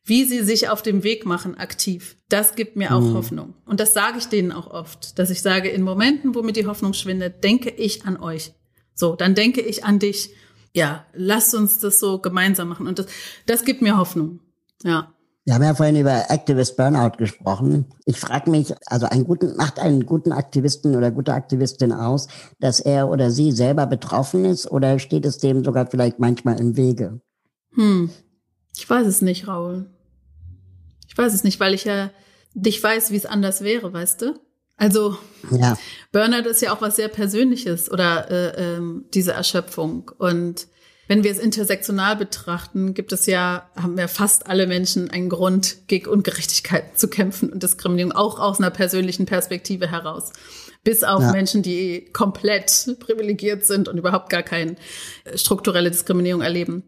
wie 0.05 0.25
sie 0.25 0.43
sich 0.43 0.71
auf 0.71 0.81
dem 0.81 1.05
Weg 1.05 1.27
machen, 1.27 1.59
aktiv. 1.59 2.17
Das 2.31 2.55
gibt 2.55 2.77
mir 2.77 2.95
auch 2.95 3.03
mhm. 3.03 3.15
Hoffnung. 3.15 3.55
Und 3.67 3.79
das 3.79 3.93
sage 3.93 4.17
ich 4.17 4.27
denen 4.27 4.53
auch 4.53 4.69
oft, 4.69 5.19
dass 5.19 5.29
ich 5.29 5.43
sage, 5.43 5.69
in 5.69 5.83
Momenten, 5.83 6.35
wo 6.35 6.43
mir 6.43 6.53
die 6.53 6.67
Hoffnung 6.67 6.95
schwindet, 6.95 7.45
denke 7.45 7.69
ich 7.69 8.07
an 8.07 8.17
euch. 8.17 8.53
So, 8.95 9.17
dann 9.17 9.35
denke 9.35 9.61
ich 9.61 9.85
an 9.85 9.99
dich. 9.99 10.31
Ja, 10.73 11.05
lasst 11.13 11.55
uns 11.55 11.79
das 11.79 12.01
so 12.01 12.21
gemeinsam 12.21 12.69
machen. 12.69 12.87
Und 12.87 12.99
das, 12.99 13.07
das 13.45 13.65
gibt 13.67 13.83
mir 13.83 13.99
Hoffnung. 13.99 14.41
Ja. 14.83 15.13
Wir 15.45 15.55
haben 15.55 15.63
ja 15.63 15.75
vorhin 15.75 15.97
über 15.97 16.31
Activist 16.31 16.77
Burnout 16.77 17.17
gesprochen. 17.17 17.87
Ich 18.05 18.21
frage 18.21 18.51
mich, 18.51 18.75
also 18.85 19.07
einen 19.07 19.25
guten, 19.25 19.57
macht 19.57 19.79
einen 19.79 20.05
guten 20.05 20.31
Aktivisten 20.31 20.95
oder 20.95 21.11
gute 21.11 21.33
Aktivistin 21.33 21.91
aus, 21.91 22.29
dass 22.61 22.81
er 22.81 23.09
oder 23.09 23.31
sie 23.31 23.53
selber 23.53 23.87
betroffen 23.87 24.45
ist 24.45 24.71
oder 24.71 24.99
steht 24.99 25.25
es 25.25 25.39
dem 25.39 25.65
sogar 25.65 25.87
vielleicht 25.87 26.19
manchmal 26.19 26.61
im 26.61 26.77
Wege? 26.77 27.23
Hm. 27.73 28.11
Ich 28.77 28.89
weiß 28.89 29.07
es 29.07 29.23
nicht, 29.23 29.49
Raul. 29.49 29.87
Ich 31.09 31.17
weiß 31.17 31.33
es 31.33 31.45
nicht, 31.45 31.59
weil 31.61 31.73
ich 31.73 31.85
ja 31.85 32.11
nicht 32.53 32.83
weiß, 32.83 33.11
wie 33.11 33.17
es 33.17 33.25
anders 33.25 33.63
wäre, 33.63 33.91
weißt 33.91 34.21
du? 34.21 34.35
Also 34.77 35.17
ja. 35.51 35.77
Burnout 36.13 36.49
ist 36.49 36.63
ja 36.63 36.73
auch 36.73 36.81
was 36.81 36.97
sehr 36.97 37.09
Persönliches 37.09 37.91
oder 37.91 38.31
äh, 38.31 38.77
ähm, 38.77 39.07
diese 39.15 39.33
Erschöpfung. 39.33 40.11
Und 40.19 40.69
wenn 41.09 41.25
wir 41.25 41.31
es 41.31 41.39
intersektional 41.39 42.17
betrachten, 42.17 42.93
gibt 42.93 43.13
es 43.13 43.27
ja, 43.27 43.69
haben 43.75 43.99
ja 43.99 44.09
fast 44.09 44.47
alle 44.47 44.67
Menschen 44.67 45.11
einen 45.11 45.31
Grund, 45.31 45.89
gegen 45.89 46.07
Ungerechtigkeit 46.07 46.99
zu 46.99 47.09
kämpfen 47.09 47.51
und 47.51 47.63
Diskriminierung, 47.63 48.13
auch 48.13 48.39
aus 48.39 48.59
einer 48.59 48.71
persönlichen 48.71 49.25
Perspektive 49.25 49.91
heraus. 49.91 50.33
Bis 50.85 51.03
auf 51.03 51.23
ja. 51.23 51.33
Menschen, 51.33 51.63
die 51.63 52.11
komplett 52.13 52.97
privilegiert 53.01 53.65
sind 53.65 53.89
und 53.89 53.97
überhaupt 53.97 54.29
gar 54.29 54.43
keine 54.43 54.77
äh, 55.25 55.37
strukturelle 55.37 55.91
Diskriminierung 55.91 56.43
erleben. 56.43 56.85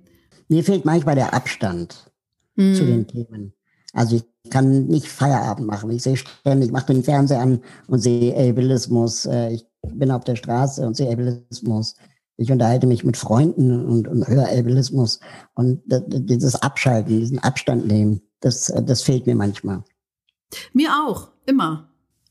Mir 0.49 0.63
fehlt 0.63 0.85
manchmal 0.85 1.15
der 1.15 1.33
Abstand 1.33 2.11
hm. 2.57 2.75
zu 2.75 2.85
den 2.85 3.07
Themen. 3.07 3.55
Also 3.93 4.17
ich 4.17 4.51
kann 4.51 4.87
nicht 4.87 5.09
Feierabend 5.09 5.67
machen. 5.67 5.91
Ich 5.91 6.03
sehe 6.03 6.17
ständig, 6.17 6.69
ich 6.69 6.73
mache 6.73 6.93
den 6.93 7.03
Fernseher 7.03 7.41
an 7.41 7.63
und 7.89 8.01
sehe 8.01 8.35
Ableismus. 8.37 9.25
Äh, 9.25 9.55
ich 9.55 9.67
bin 9.83 10.11
auf 10.11 10.25
der 10.25 10.37
Straße 10.37 10.87
und 10.87 10.95
sehe 10.95 11.11
Ableismus 11.11 11.95
ich 12.41 12.51
unterhalte 12.51 12.87
mich 12.87 13.05
mit 13.05 13.19
Freunden 13.19 13.85
und, 13.85 14.09
und 14.09 14.27
höre 14.27 14.49
Ableismus. 14.49 15.21
Und 15.55 15.83
dieses 15.87 16.55
Abschalten, 16.55 17.21
diesen 17.21 17.39
Abstand 17.39 17.87
nehmen, 17.87 18.23
das, 18.41 18.73
das 18.87 19.03
fehlt 19.03 19.27
mir 19.27 19.35
manchmal. 19.35 19.85
Mir 20.73 20.89
auch, 21.07 21.29
immer. 21.45 21.91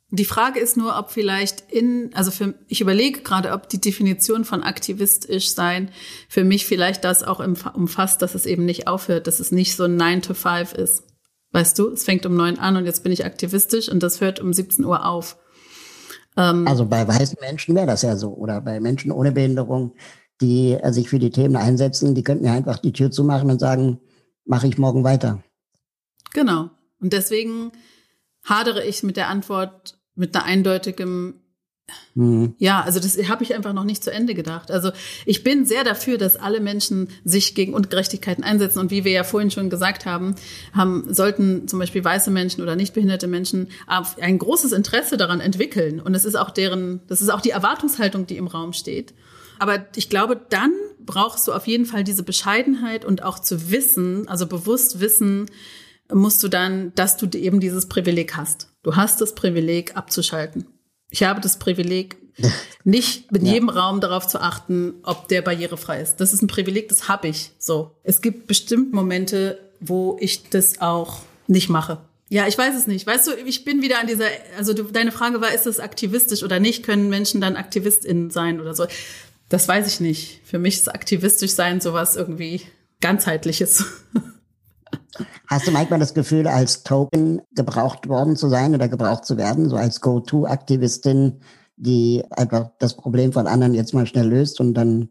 Die 0.09 0.25
Frage 0.25 0.59
ist 0.59 0.77
nur, 0.77 0.97
ob 0.97 1.11
vielleicht 1.11 1.71
in, 1.71 2.09
also 2.15 2.31
für, 2.31 2.55
ich 2.67 2.81
überlege 2.81 3.21
gerade, 3.21 3.51
ob 3.51 3.69
die 3.69 3.79
Definition 3.79 4.45
von 4.45 4.63
aktivistisch 4.63 5.51
sein 5.51 5.91
für 6.27 6.43
mich 6.43 6.65
vielleicht 6.65 7.03
das 7.03 7.21
auch 7.21 7.39
umfasst, 7.39 8.23
dass 8.23 8.33
es 8.33 8.47
eben 8.47 8.65
nicht 8.65 8.87
aufhört, 8.87 9.27
dass 9.27 9.39
es 9.39 9.51
nicht 9.51 9.75
so 9.75 9.83
ein 9.83 9.95
9 9.95 10.23
to 10.23 10.33
5 10.33 10.73
ist. 10.73 11.03
Weißt 11.51 11.77
du, 11.77 11.89
es 11.89 12.03
fängt 12.03 12.25
um 12.25 12.35
neun 12.35 12.57
an 12.57 12.77
und 12.77 12.85
jetzt 12.85 13.03
bin 13.03 13.11
ich 13.11 13.25
aktivistisch 13.25 13.89
und 13.89 14.01
das 14.01 14.21
hört 14.21 14.39
um 14.39 14.53
17 14.53 14.83
Uhr 14.85 15.05
auf. 15.05 15.37
Ähm, 16.39 16.65
also 16.67 16.85
bei 16.85 17.05
weißen 17.07 17.37
Menschen 17.41 17.75
wäre 17.75 17.87
das 17.87 18.01
ja 18.01 18.15
so. 18.15 18.33
Oder 18.33 18.61
bei 18.61 18.79
Menschen 18.79 19.11
ohne 19.11 19.31
Behinderung, 19.31 19.95
die 20.41 20.73
äh, 20.73 20.93
sich 20.93 21.09
für 21.09 21.19
die 21.19 21.31
Themen 21.31 21.57
einsetzen, 21.57 22.15
die 22.15 22.23
könnten 22.23 22.45
ja 22.45 22.53
einfach 22.53 22.79
die 22.79 22.93
Tür 22.93 23.11
zumachen 23.11 23.51
und 23.51 23.59
sagen, 23.59 23.99
mache 24.45 24.67
ich 24.67 24.77
morgen 24.77 25.03
weiter. 25.03 25.43
Genau. 26.33 26.69
Und 27.01 27.13
deswegen 27.13 27.71
hadere 28.43 28.83
ich 28.85 29.03
mit 29.03 29.17
der 29.17 29.27
Antwort 29.27 29.99
mit 30.15 30.35
einer 30.35 30.45
eindeutigen 30.45 31.41
Mhm. 32.15 32.55
Ja, 32.57 32.81
also 32.81 32.99
das 32.99 33.17
habe 33.29 33.43
ich 33.43 33.55
einfach 33.55 33.73
noch 33.73 33.83
nicht 33.83 34.03
zu 34.03 34.11
Ende 34.11 34.33
gedacht. 34.33 34.71
Also 34.71 34.91
ich 35.25 35.43
bin 35.43 35.65
sehr 35.65 35.83
dafür, 35.83 36.17
dass 36.17 36.35
alle 36.35 36.59
Menschen 36.59 37.09
sich 37.23 37.55
gegen 37.55 37.73
Ungerechtigkeiten 37.73 38.43
einsetzen. 38.43 38.79
Und 38.79 38.91
wie 38.91 39.03
wir 39.05 39.11
ja 39.11 39.23
vorhin 39.23 39.51
schon 39.51 39.69
gesagt 39.69 40.05
haben, 40.05 40.35
haben 40.73 41.13
sollten 41.13 41.67
zum 41.67 41.79
Beispiel 41.79 42.03
weiße 42.03 42.31
Menschen 42.31 42.61
oder 42.61 42.75
nicht 42.75 42.93
behinderte 42.93 43.27
Menschen 43.27 43.69
ein 43.87 44.37
großes 44.37 44.71
Interesse 44.71 45.17
daran 45.17 45.39
entwickeln. 45.39 45.99
Und 45.99 46.15
es 46.15 46.25
ist 46.25 46.35
auch 46.35 46.49
deren, 46.49 47.01
das 47.07 47.21
ist 47.21 47.29
auch 47.29 47.41
die 47.41 47.51
Erwartungshaltung, 47.51 48.27
die 48.27 48.37
im 48.37 48.47
Raum 48.47 48.73
steht. 48.73 49.13
Aber 49.59 49.85
ich 49.95 50.09
glaube, 50.09 50.39
dann 50.49 50.71
brauchst 50.99 51.47
du 51.47 51.53
auf 51.53 51.67
jeden 51.67 51.85
Fall 51.85 52.03
diese 52.03 52.23
Bescheidenheit 52.23 53.03
und 53.03 53.23
auch 53.23 53.39
zu 53.39 53.71
wissen, 53.71 54.27
also 54.27 54.47
bewusst 54.47 54.99
wissen, 54.99 55.47
musst 56.11 56.41
du 56.41 56.47
dann, 56.47 56.93
dass 56.95 57.17
du 57.17 57.27
eben 57.37 57.59
dieses 57.59 57.87
Privileg 57.87 58.35
hast. 58.35 58.71
Du 58.83 58.95
hast 58.95 59.21
das 59.21 59.35
Privileg 59.35 59.95
abzuschalten. 59.95 60.65
Ich 61.09 61.23
habe 61.23 61.41
das 61.41 61.59
Privileg, 61.59 62.17
nicht 62.83 63.31
in 63.31 63.45
jedem 63.45 63.67
ja. 63.69 63.75
Raum 63.75 64.01
darauf 64.01 64.27
zu 64.27 64.39
achten, 64.39 64.95
ob 65.03 65.27
der 65.27 65.41
barrierefrei 65.41 66.01
ist. 66.01 66.17
Das 66.17 66.33
ist 66.33 66.41
ein 66.41 66.47
Privileg, 66.47 66.89
das 66.89 67.07
habe 67.07 67.27
ich 67.27 67.51
so. 67.57 67.95
Es 68.03 68.21
gibt 68.21 68.47
bestimmt 68.47 68.93
Momente, 68.93 69.59
wo 69.79 70.17
ich 70.19 70.49
das 70.49 70.81
auch 70.81 71.19
nicht 71.47 71.69
mache. 71.69 71.99
Ja, 72.29 72.47
ich 72.47 72.57
weiß 72.57 72.75
es 72.75 72.85
nicht. 72.85 73.07
Weißt 73.07 73.27
du, 73.27 73.31
ich 73.45 73.65
bin 73.65 73.81
wieder 73.81 73.99
an 73.99 74.07
dieser, 74.07 74.27
also 74.55 74.73
du, 74.73 74.83
deine 74.83 75.11
Frage 75.11 75.41
war, 75.41 75.53
ist 75.53 75.65
es 75.65 75.79
aktivistisch 75.79 76.43
oder 76.43 76.59
nicht? 76.59 76.83
Können 76.83 77.09
Menschen 77.09 77.41
dann 77.41 77.55
AktivistInnen 77.55 78.29
sein 78.29 78.61
oder 78.61 78.75
so? 78.75 78.85
Das 79.49 79.67
weiß 79.67 79.87
ich 79.87 79.99
nicht. 79.99 80.41
Für 80.45 80.59
mich 80.59 80.75
ist 80.75 80.93
aktivistisch 80.93 81.51
sein 81.51 81.81
sowas 81.81 82.15
irgendwie 82.15 82.61
ganzheitliches. 83.01 83.83
Hast 85.47 85.67
du 85.67 85.71
manchmal 85.71 85.99
das 85.99 86.13
Gefühl, 86.13 86.47
als 86.47 86.83
Token 86.83 87.41
gebraucht 87.51 88.07
worden 88.07 88.35
zu 88.35 88.49
sein 88.49 88.73
oder 88.73 88.87
gebraucht 88.87 89.25
zu 89.25 89.37
werden, 89.37 89.69
so 89.69 89.75
als 89.75 90.01
Go-To-Aktivistin, 90.01 91.41
die 91.75 92.23
einfach 92.31 92.71
das 92.79 92.95
Problem 92.95 93.33
von 93.33 93.47
anderen 93.47 93.73
jetzt 93.73 93.93
mal 93.93 94.05
schnell 94.05 94.27
löst 94.27 94.59
und 94.59 94.73
dann 94.73 95.09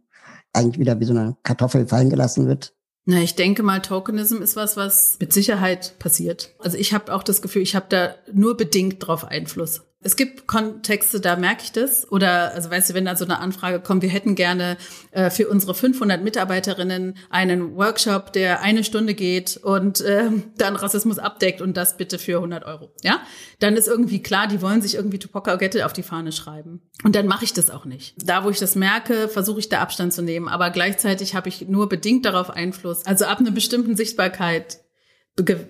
eigentlich 0.53 0.79
wieder 0.79 0.99
wie 1.01 1.05
so 1.05 1.13
eine 1.13 1.37
Kartoffel 1.43 1.87
fallen 1.87 2.11
gelassen 2.11 2.47
wird? 2.47 2.75
Na, 3.05 3.23
ich 3.23 3.35
denke 3.35 3.63
mal, 3.63 3.81
Tokenism 3.81 4.43
ist 4.43 4.55
was, 4.55 4.77
was 4.77 5.17
mit 5.19 5.33
Sicherheit 5.33 5.99
passiert. 5.99 6.55
Also 6.59 6.77
ich 6.77 6.93
habe 6.93 7.15
auch 7.15 7.23
das 7.23 7.41
Gefühl, 7.41 7.63
ich 7.63 7.75
habe 7.75 7.87
da 7.89 8.15
nur 8.33 8.57
bedingt 8.57 8.97
drauf 8.99 9.25
Einfluss. 9.25 9.88
Es 10.01 10.15
gibt 10.15 10.47
Kontexte, 10.47 11.21
da 11.21 11.35
merke 11.35 11.65
ich 11.65 11.73
das. 11.73 12.11
Oder, 12.11 12.55
also 12.55 12.71
weißt 12.71 12.91
du, 12.91 12.95
wenn 12.95 13.05
da 13.05 13.17
so 13.17 13.25
eine 13.25 13.41
Anfrage 13.41 13.81
kommt, 13.81 14.03
wir 14.03 14.09
hätten 14.09 14.37
gerne 14.37 14.77
äh, 15.11 15.29
für 15.29 15.49
unsere 15.49 15.75
500 15.75 16.23
Mitarbeiterinnen 16.23 17.17
einen 17.31 17.75
Workshop, 17.75 18.33
der 18.33 18.63
eine 18.63 18.85
Stunde 18.85 19.15
geht 19.15 19.57
und 19.57 20.01
äh, 20.01 20.31
dann 20.57 20.77
Rassismus 20.77 21.19
abdeckt 21.19 21.61
und 21.61 21.77
das 21.77 21.97
bitte 21.97 22.21
für 22.21 22.37
100 22.37 22.65
Euro. 22.65 22.93
Ja, 23.03 23.21
dann 23.59 23.77
ist 23.77 23.89
irgendwie 23.89 24.23
klar, 24.23 24.47
die 24.47 24.63
wollen 24.63 24.83
sich 24.83 24.95
irgendwie 24.95 25.19
Tupoka 25.19 25.53
Ogette 25.53 25.85
auf 25.85 25.93
die 25.93 26.05
Fahne 26.05 26.31
schreiben. 26.31 26.81
Und 27.03 27.17
dann 27.17 27.27
mache 27.27 27.45
ich 27.45 27.53
das 27.53 27.69
auch 27.69 27.85
nicht. 27.85 28.15
Da, 28.19 28.45
wo 28.45 28.51
ich 28.51 28.61
das 28.61 28.77
merke, 28.77 29.29
versuche 29.29 29.59
ich 29.59 29.69
da 29.69 29.81
Abstand 29.81 30.13
zu 30.13 30.23
nehmen. 30.23 30.47
Aber 30.47 30.71
gleichzeitig 30.71 31.35
habe 31.35 31.49
ich 31.49 31.67
nur 31.69 31.89
bedingt 31.89 32.25
darauf 32.25 32.51
Einfluss. 32.51 33.05
Also 33.05 33.25
ab 33.25 33.41
einer 33.41 33.51
bestimmten 33.51 33.97
Sichtbarkeit 33.97 34.79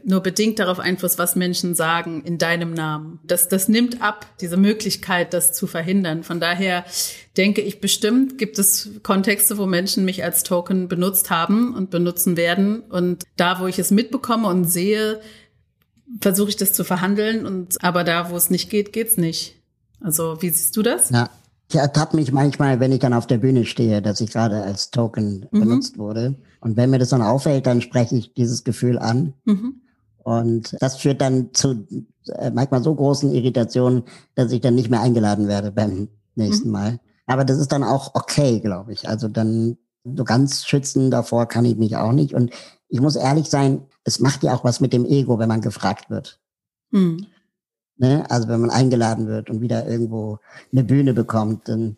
nur 0.05 0.21
bedingt 0.21 0.59
darauf 0.59 0.79
Einfluss, 0.79 1.19
was 1.19 1.37
Menschen 1.37 1.75
sagen 1.75 2.23
in 2.25 2.39
deinem 2.39 2.73
Namen. 2.73 3.21
Das, 3.27 3.49
das 3.49 3.69
nimmt 3.69 4.01
ab, 4.03 4.27
diese 4.41 4.57
Möglichkeit, 4.57 5.35
das 5.35 5.53
zu 5.53 5.67
verhindern. 5.67 6.23
Von 6.23 6.41
daher 6.41 6.85
denke 7.37 7.61
ich 7.61 7.81
bestimmt, 7.81 8.39
gibt 8.39 8.59
es 8.59 8.91
Kontexte, 9.03 9.59
wo 9.59 9.67
Menschen 9.67 10.05
mich 10.05 10.25
als 10.25 10.43
Token 10.43 10.89
benutzt 10.89 11.31
haben 11.31 11.75
und 11.75 11.91
benutzen 11.91 12.37
werden. 12.37 12.81
Und 12.81 13.25
da, 13.37 13.61
wo 13.61 13.67
ich 13.67 13.79
es 13.79 13.91
mitbekomme 13.91 14.49
und 14.49 14.65
sehe, 14.65 15.21
versuche 16.21 16.51
ich 16.51 16.57
das 16.57 16.73
zu 16.73 16.85
verhandeln 16.85 17.47
und 17.47 17.83
aber 17.85 18.05
da, 18.05 18.31
wo 18.31 18.37
es 18.37 18.51
nicht 18.51 18.71
geht, 18.71 18.93
geht's 18.93 19.17
nicht. 19.17 19.57
Also 20.01 20.39
wie 20.41 20.51
siehst 20.51 20.77
du 20.77 20.83
das? 20.83 21.11
Ja, 21.11 21.29
ich 21.69 21.77
ertappe 21.77 22.17
mich 22.17 22.33
manchmal, 22.33 22.81
wenn 22.81 22.93
ich 22.93 23.01
dann 23.01 23.13
auf 23.13 23.27
der 23.27 23.39
Bühne 23.39 23.67
stehe, 23.67 24.01
dass 24.01 24.21
ich 24.21 24.31
gerade 24.31 24.63
als 24.63 24.91
Token 24.91 25.47
mhm. 25.51 25.61
benutzt 25.61 25.99
wurde. 25.99 26.37
Und 26.61 26.77
wenn 26.77 26.91
mir 26.91 26.99
das 26.99 27.11
dann 27.11 27.23
auffällt, 27.23 27.67
dann 27.67 27.81
spreche 27.81 28.17
ich 28.17 28.35
dieses 28.35 28.65
Gefühl 28.65 28.99
an. 28.99 29.35
Mhm. 29.45 29.83
Und 30.19 30.77
das 30.81 30.99
führt 30.99 31.21
dann 31.21 31.55
zu 31.55 31.87
äh, 32.35 32.51
manchmal 32.51 32.83
so 32.83 32.95
großen 32.95 33.33
Irritationen, 33.33 34.03
dass 34.35 34.53
ich 34.53 34.61
dann 34.61 34.75
nicht 34.75 34.91
mehr 34.91 35.01
eingeladen 35.01 35.49
werde 35.49 35.73
beim 35.73 36.09
nächsten 36.35 36.69
mhm. 36.69 36.73
Mal. 36.73 37.01
Aber 37.27 37.45
das 37.45 37.59
ist 37.59 37.73
dann 37.73 37.85
auch 37.85 38.15
okay, 38.15 38.61
glaube 38.61 38.93
ich. 38.93 39.09
Also 39.09 39.29
dann 39.29 39.79
so 40.05 40.25
ganz 40.25 40.67
schützen 40.67 41.11
davor 41.11 41.47
kann 41.47 41.65
ich 41.65 41.77
mich 41.77 41.97
auch 41.97 42.13
nicht. 42.13 42.35
Und 42.35 42.51
ich 42.89 43.01
muss 43.01 43.17
ehrlich 43.17 43.49
sein, 43.51 43.83
es 44.05 44.21
macht 44.21 44.43
ja 44.43 44.55
auch 44.55 44.65
was 44.65 44.81
mit 44.81 44.93
dem 44.93 45.05
Ego, 45.05 45.39
wenn 45.39 45.49
man 45.49 45.61
gefragt 45.61 46.11
wird. 46.11 46.41
Mhm. 46.91 47.27
Ne? 47.99 48.25
Also 48.31 48.49
wenn 48.49 48.61
man 48.61 48.71
eingeladen 48.71 49.27
wird 49.27 49.51
und 49.51 49.61
wieder 49.61 49.87
irgendwo 49.87 50.39
eine 50.73 50.85
Bühne 50.85 51.15
bekommt, 51.15 51.69
dann 51.69 51.97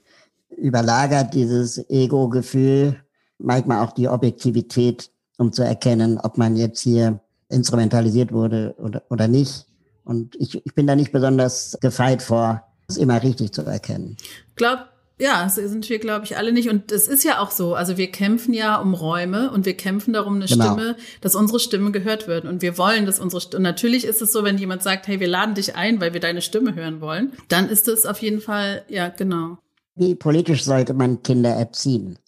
überlagert 0.56 1.34
dieses 1.34 1.78
Ego-Gefühl 1.88 2.96
manchmal 3.42 3.84
auch 3.84 3.92
die 3.92 4.08
Objektivität, 4.08 5.10
um 5.38 5.52
zu 5.52 5.62
erkennen, 5.62 6.18
ob 6.18 6.38
man 6.38 6.56
jetzt 6.56 6.80
hier 6.80 7.20
instrumentalisiert 7.48 8.32
wurde 8.32 8.74
oder, 8.78 9.02
oder 9.10 9.28
nicht. 9.28 9.66
Und 10.04 10.36
ich, 10.36 10.64
ich 10.64 10.74
bin 10.74 10.86
da 10.86 10.96
nicht 10.96 11.12
besonders 11.12 11.78
gefeit 11.80 12.22
vor, 12.22 12.62
es 12.88 12.96
immer 12.96 13.22
richtig 13.22 13.52
zu 13.52 13.62
erkennen. 13.62 14.16
Glaub, 14.56 14.80
ja, 15.20 15.44
das 15.44 15.56
sind 15.56 15.88
wir, 15.88 15.98
glaube 15.98 16.24
ich, 16.24 16.36
alle 16.36 16.50
nicht. 16.50 16.70
Und 16.70 16.90
es 16.90 17.06
ist 17.06 17.24
ja 17.24 17.40
auch 17.40 17.50
so. 17.50 17.74
Also 17.74 17.98
wir 17.98 18.10
kämpfen 18.10 18.54
ja 18.54 18.76
um 18.76 18.94
Räume 18.94 19.50
und 19.50 19.66
wir 19.66 19.76
kämpfen 19.76 20.14
darum, 20.14 20.36
eine 20.36 20.46
genau. 20.46 20.64
Stimme, 20.64 20.96
dass 21.20 21.34
unsere 21.34 21.60
Stimme 21.60 21.90
gehört 21.90 22.26
wird. 22.26 22.46
Und 22.46 22.62
wir 22.62 22.78
wollen, 22.78 23.04
dass 23.04 23.20
unsere 23.20 23.40
Stimme. 23.40 23.58
Und 23.58 23.62
natürlich 23.64 24.06
ist 24.06 24.22
es 24.22 24.32
so, 24.32 24.44
wenn 24.44 24.56
jemand 24.56 24.82
sagt, 24.82 25.06
hey, 25.08 25.20
wir 25.20 25.28
laden 25.28 25.54
dich 25.54 25.76
ein, 25.76 26.00
weil 26.00 26.14
wir 26.14 26.20
deine 26.20 26.40
Stimme 26.40 26.74
hören 26.74 27.02
wollen, 27.02 27.32
dann 27.48 27.68
ist 27.68 27.86
es 27.86 28.06
auf 28.06 28.22
jeden 28.22 28.40
Fall, 28.40 28.82
ja, 28.88 29.08
genau. 29.08 29.58
Wie 29.94 30.14
politisch 30.14 30.64
sollte 30.64 30.94
man 30.94 31.22
Kinder 31.22 31.50
erziehen? 31.50 32.18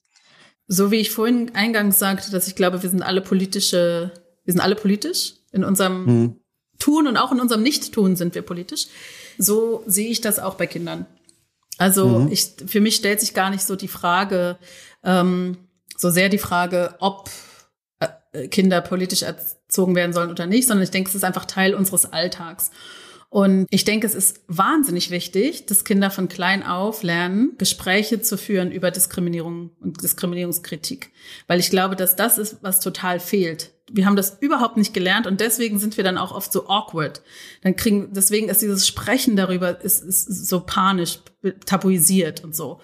So 0.68 0.90
wie 0.90 0.96
ich 0.96 1.10
vorhin 1.10 1.54
eingangs 1.54 1.98
sagte, 1.98 2.30
dass 2.30 2.48
ich 2.48 2.54
glaube, 2.54 2.82
wir 2.82 2.90
sind 2.90 3.02
alle 3.02 3.20
politische, 3.20 4.12
wir 4.44 4.52
sind 4.52 4.60
alle 4.60 4.76
politisch 4.76 5.34
in 5.52 5.64
unserem 5.64 6.06
hm. 6.06 6.36
Tun 6.78 7.06
und 7.06 7.16
auch 7.16 7.30
in 7.30 7.40
unserem 7.40 7.62
Nicht-Tun 7.62 8.16
sind 8.16 8.34
wir 8.34 8.42
politisch. 8.42 8.86
So 9.38 9.84
sehe 9.86 10.08
ich 10.08 10.20
das 10.20 10.38
auch 10.38 10.54
bei 10.54 10.66
Kindern. 10.66 11.06
Also 11.78 12.06
mhm. 12.06 12.32
ich, 12.32 12.52
für 12.66 12.80
mich 12.80 12.96
stellt 12.96 13.20
sich 13.20 13.34
gar 13.34 13.50
nicht 13.50 13.64
so 13.64 13.76
die 13.76 13.88
Frage, 13.88 14.58
ähm, 15.04 15.56
so 15.96 16.10
sehr 16.10 16.28
die 16.28 16.38
Frage, 16.38 16.94
ob 16.98 17.30
äh, 18.00 18.48
Kinder 18.48 18.80
politisch 18.80 19.22
erzogen 19.22 19.94
werden 19.94 20.12
sollen 20.12 20.30
oder 20.30 20.46
nicht, 20.46 20.66
sondern 20.66 20.84
ich 20.84 20.90
denke, 20.90 21.08
es 21.08 21.14
ist 21.14 21.24
einfach 21.24 21.44
Teil 21.44 21.74
unseres 21.74 22.12
Alltags. 22.12 22.70
Und 23.32 23.66
ich 23.70 23.86
denke, 23.86 24.06
es 24.06 24.14
ist 24.14 24.42
wahnsinnig 24.46 25.10
wichtig, 25.10 25.64
dass 25.64 25.84
Kinder 25.84 26.10
von 26.10 26.28
klein 26.28 26.62
auf 26.62 27.02
lernen, 27.02 27.54
Gespräche 27.56 28.20
zu 28.20 28.36
führen 28.36 28.70
über 28.70 28.90
Diskriminierung 28.90 29.70
und 29.80 30.02
Diskriminierungskritik. 30.02 31.10
Weil 31.46 31.58
ich 31.58 31.70
glaube, 31.70 31.96
dass 31.96 32.14
das 32.14 32.36
ist, 32.36 32.58
was 32.60 32.80
total 32.80 33.20
fehlt. 33.20 33.70
Wir 33.90 34.04
haben 34.04 34.16
das 34.16 34.36
überhaupt 34.42 34.76
nicht 34.76 34.92
gelernt 34.92 35.26
und 35.26 35.40
deswegen 35.40 35.78
sind 35.78 35.96
wir 35.96 36.04
dann 36.04 36.18
auch 36.18 36.32
oft 36.32 36.52
so 36.52 36.68
awkward. 36.68 37.22
Dann 37.62 37.74
kriegen, 37.74 38.12
deswegen 38.12 38.50
ist 38.50 38.60
dieses 38.60 38.86
Sprechen 38.86 39.34
darüber 39.34 39.80
ist, 39.80 40.04
ist 40.04 40.26
so 40.26 40.60
panisch, 40.60 41.20
tabuisiert 41.64 42.44
und 42.44 42.54
so. 42.54 42.82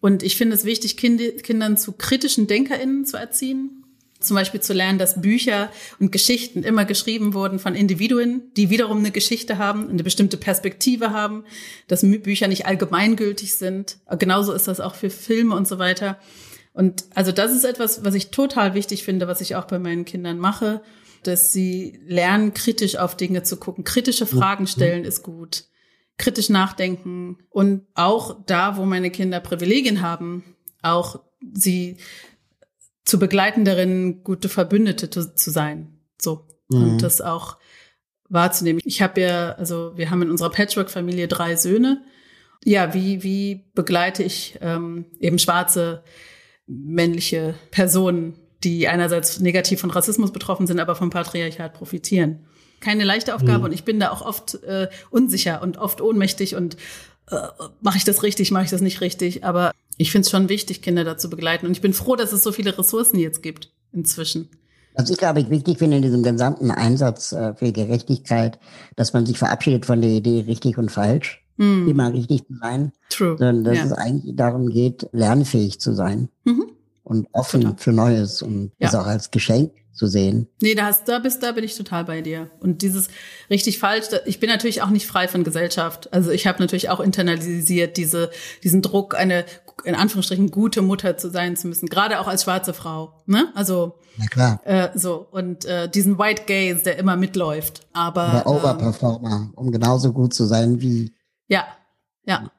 Und 0.00 0.22
ich 0.22 0.38
finde 0.38 0.56
es 0.56 0.64
wichtig, 0.64 0.96
Kindern 0.96 1.76
zu 1.76 1.92
kritischen 1.92 2.46
DenkerInnen 2.46 3.04
zu 3.04 3.18
erziehen, 3.18 3.81
zum 4.22 4.36
Beispiel 4.36 4.60
zu 4.60 4.72
lernen, 4.72 4.98
dass 4.98 5.20
Bücher 5.20 5.70
und 5.98 6.12
Geschichten 6.12 6.62
immer 6.62 6.84
geschrieben 6.84 7.34
wurden 7.34 7.58
von 7.58 7.74
Individuen, 7.74 8.50
die 8.56 8.70
wiederum 8.70 8.98
eine 8.98 9.10
Geschichte 9.10 9.58
haben, 9.58 9.88
eine 9.88 10.02
bestimmte 10.02 10.36
Perspektive 10.36 11.10
haben, 11.10 11.44
dass 11.88 12.02
Bücher 12.02 12.48
nicht 12.48 12.66
allgemeingültig 12.66 13.54
sind. 13.54 13.98
Genauso 14.18 14.52
ist 14.52 14.68
das 14.68 14.80
auch 14.80 14.94
für 14.94 15.10
Filme 15.10 15.54
und 15.54 15.68
so 15.68 15.78
weiter. 15.78 16.18
Und 16.72 17.04
also 17.14 17.32
das 17.32 17.52
ist 17.52 17.64
etwas, 17.64 18.04
was 18.04 18.14
ich 18.14 18.30
total 18.30 18.74
wichtig 18.74 19.04
finde, 19.04 19.28
was 19.28 19.40
ich 19.40 19.56
auch 19.56 19.66
bei 19.66 19.78
meinen 19.78 20.04
Kindern 20.04 20.38
mache, 20.38 20.82
dass 21.22 21.52
sie 21.52 22.00
lernen, 22.06 22.54
kritisch 22.54 22.96
auf 22.96 23.16
Dinge 23.16 23.42
zu 23.42 23.56
gucken. 23.56 23.84
Kritische 23.84 24.26
Fragen 24.26 24.66
stellen 24.66 25.04
ist 25.04 25.22
gut. 25.22 25.64
Kritisch 26.18 26.48
nachdenken 26.48 27.38
und 27.50 27.86
auch 27.94 28.36
da, 28.46 28.76
wo 28.76 28.84
meine 28.84 29.10
Kinder 29.10 29.40
Privilegien 29.40 30.02
haben, 30.02 30.44
auch 30.82 31.20
sie 31.52 31.96
zu 33.04 33.18
begleiten 33.18 33.64
darin, 33.64 34.22
gute 34.22 34.48
Verbündete 34.48 35.10
zu, 35.10 35.34
zu 35.34 35.50
sein. 35.50 35.98
So. 36.20 36.46
Mhm. 36.68 36.82
Und 36.82 37.02
das 37.02 37.20
auch 37.20 37.58
wahrzunehmen. 38.28 38.80
Ich 38.84 39.02
habe 39.02 39.20
ja, 39.20 39.52
also 39.52 39.92
wir 39.96 40.10
haben 40.10 40.22
in 40.22 40.30
unserer 40.30 40.50
Patchwork-Familie 40.50 41.28
drei 41.28 41.56
Söhne. 41.56 42.02
Ja, 42.64 42.94
wie, 42.94 43.22
wie 43.22 43.66
begleite 43.74 44.22
ich 44.22 44.58
ähm, 44.62 45.06
eben 45.20 45.38
schwarze 45.38 46.04
männliche 46.66 47.54
Personen, 47.70 48.34
die 48.62 48.88
einerseits 48.88 49.40
negativ 49.40 49.80
von 49.80 49.90
Rassismus 49.90 50.32
betroffen 50.32 50.66
sind, 50.66 50.80
aber 50.80 50.94
vom 50.94 51.10
Patriarchat 51.10 51.74
profitieren? 51.74 52.46
Keine 52.80 53.04
leichte 53.04 53.34
Aufgabe 53.34 53.58
mhm. 53.58 53.64
und 53.64 53.72
ich 53.72 53.84
bin 53.84 54.00
da 54.00 54.10
auch 54.10 54.22
oft 54.22 54.62
äh, 54.62 54.88
unsicher 55.10 55.62
und 55.62 55.76
oft 55.76 56.00
ohnmächtig 56.00 56.54
und 56.54 56.76
äh, 57.30 57.36
mache 57.80 57.98
ich 57.98 58.04
das 58.04 58.22
richtig, 58.22 58.50
mache 58.50 58.64
ich 58.64 58.70
das 58.70 58.80
nicht 58.80 59.00
richtig. 59.00 59.44
Aber 59.44 59.72
ich 60.02 60.10
finde 60.10 60.26
es 60.26 60.30
schon 60.30 60.48
wichtig, 60.48 60.82
Kinder 60.82 61.04
dazu 61.04 61.30
begleiten. 61.30 61.66
Und 61.66 61.72
ich 61.72 61.80
bin 61.80 61.92
froh, 61.92 62.16
dass 62.16 62.32
es 62.32 62.42
so 62.42 62.50
viele 62.50 62.76
Ressourcen 62.76 63.18
jetzt 63.18 63.42
gibt 63.42 63.70
inzwischen. 63.92 64.50
Was 64.94 65.08
ich, 65.08 65.16
glaube 65.16 65.40
ich, 65.40 65.48
wichtig 65.48 65.78
finde 65.78 65.96
in 65.96 66.02
diesem 66.02 66.22
gesamten 66.22 66.70
Einsatz 66.70 67.32
äh, 67.32 67.54
für 67.54 67.72
Gerechtigkeit, 67.72 68.58
dass 68.96 69.12
man 69.12 69.24
sich 69.24 69.38
verabschiedet 69.38 69.86
von 69.86 70.02
der 70.02 70.10
Idee 70.10 70.44
richtig 70.46 70.76
und 70.76 70.90
falsch, 70.90 71.42
mm. 71.56 71.88
immer 71.88 72.12
richtig 72.12 72.46
zu 72.46 72.54
sein. 72.60 72.92
True. 73.08 73.36
Sondern 73.38 73.64
dass 73.64 73.78
ja. 73.78 73.84
es 73.84 73.92
eigentlich 73.92 74.36
darum 74.36 74.68
geht, 74.68 75.08
lernfähig 75.12 75.80
zu 75.80 75.94
sein 75.94 76.28
mhm. 76.44 76.66
und 77.04 77.28
offen 77.32 77.62
Total. 77.62 77.78
für 77.78 77.92
Neues 77.92 78.42
und 78.42 78.72
ja. 78.78 78.88
das 78.88 78.94
auch 78.96 79.06
als 79.06 79.30
Geschenk 79.30 79.72
zu 79.92 80.06
sehen. 80.06 80.48
Nee, 80.60 80.74
da, 80.74 80.86
hast, 80.86 81.08
da, 81.08 81.18
bist, 81.18 81.42
da 81.42 81.52
bin 81.52 81.64
ich 81.64 81.76
total 81.76 82.04
bei 82.04 82.22
dir. 82.22 82.50
Und 82.60 82.82
dieses 82.82 83.08
richtig 83.50 83.78
falsch, 83.78 84.06
ich 84.24 84.40
bin 84.40 84.48
natürlich 84.48 84.82
auch 84.82 84.90
nicht 84.90 85.06
frei 85.06 85.28
von 85.28 85.44
Gesellschaft. 85.44 86.12
Also 86.12 86.30
ich 86.30 86.46
habe 86.46 86.60
natürlich 86.60 86.88
auch 86.88 87.00
internalisiert 87.00 87.96
diese, 87.96 88.30
diesen 88.62 88.82
Druck, 88.82 89.14
eine 89.14 89.44
in 89.84 89.94
Anführungsstrichen 89.94 90.50
gute 90.50 90.82
Mutter 90.82 91.16
zu 91.16 91.30
sein 91.30 91.56
zu 91.56 91.68
müssen, 91.68 91.88
gerade 91.88 92.20
auch 92.20 92.28
als 92.28 92.44
schwarze 92.44 92.74
Frau. 92.74 93.22
Ne? 93.26 93.52
Also 93.54 93.98
Na 94.16 94.26
klar. 94.26 94.60
Äh, 94.64 94.90
so 94.94 95.26
und 95.30 95.64
äh, 95.64 95.88
diesen 95.88 96.18
White 96.18 96.44
Gaze, 96.46 96.84
der 96.84 96.98
immer 96.98 97.16
mitläuft. 97.16 97.86
Aber 97.92 98.42
Oder 98.46 98.46
Overperformer, 98.46 99.30
ähm, 99.30 99.52
um 99.54 99.72
genauso 99.72 100.12
gut 100.12 100.34
zu 100.34 100.44
sein 100.44 100.80
wie. 100.80 101.12
Ja, 101.48 101.66
ja. 102.24 102.50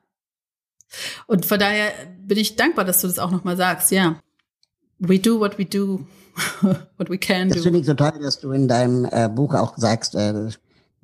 Und 1.27 1.45
von 1.45 1.59
daher 1.59 1.91
bin 2.19 2.37
ich 2.37 2.55
dankbar, 2.55 2.85
dass 2.85 3.01
du 3.01 3.07
das 3.07 3.19
auch 3.19 3.31
nochmal 3.31 3.57
sagst. 3.57 3.91
Ja, 3.91 4.19
we 4.99 5.19
do 5.19 5.39
what 5.39 5.57
we 5.57 5.65
do. 5.65 6.05
what 6.97 7.11
we 7.11 7.17
can 7.19 7.49
das 7.49 7.61
finde 7.61 7.79
ich 7.79 7.85
so 7.85 7.93
toll, 7.93 8.13
dass 8.19 8.39
du 8.39 8.51
in 8.51 8.67
deinem 8.67 9.05
äh, 9.05 9.29
Buch 9.29 9.53
auch 9.53 9.77
sagst, 9.77 10.15
äh, 10.15 10.49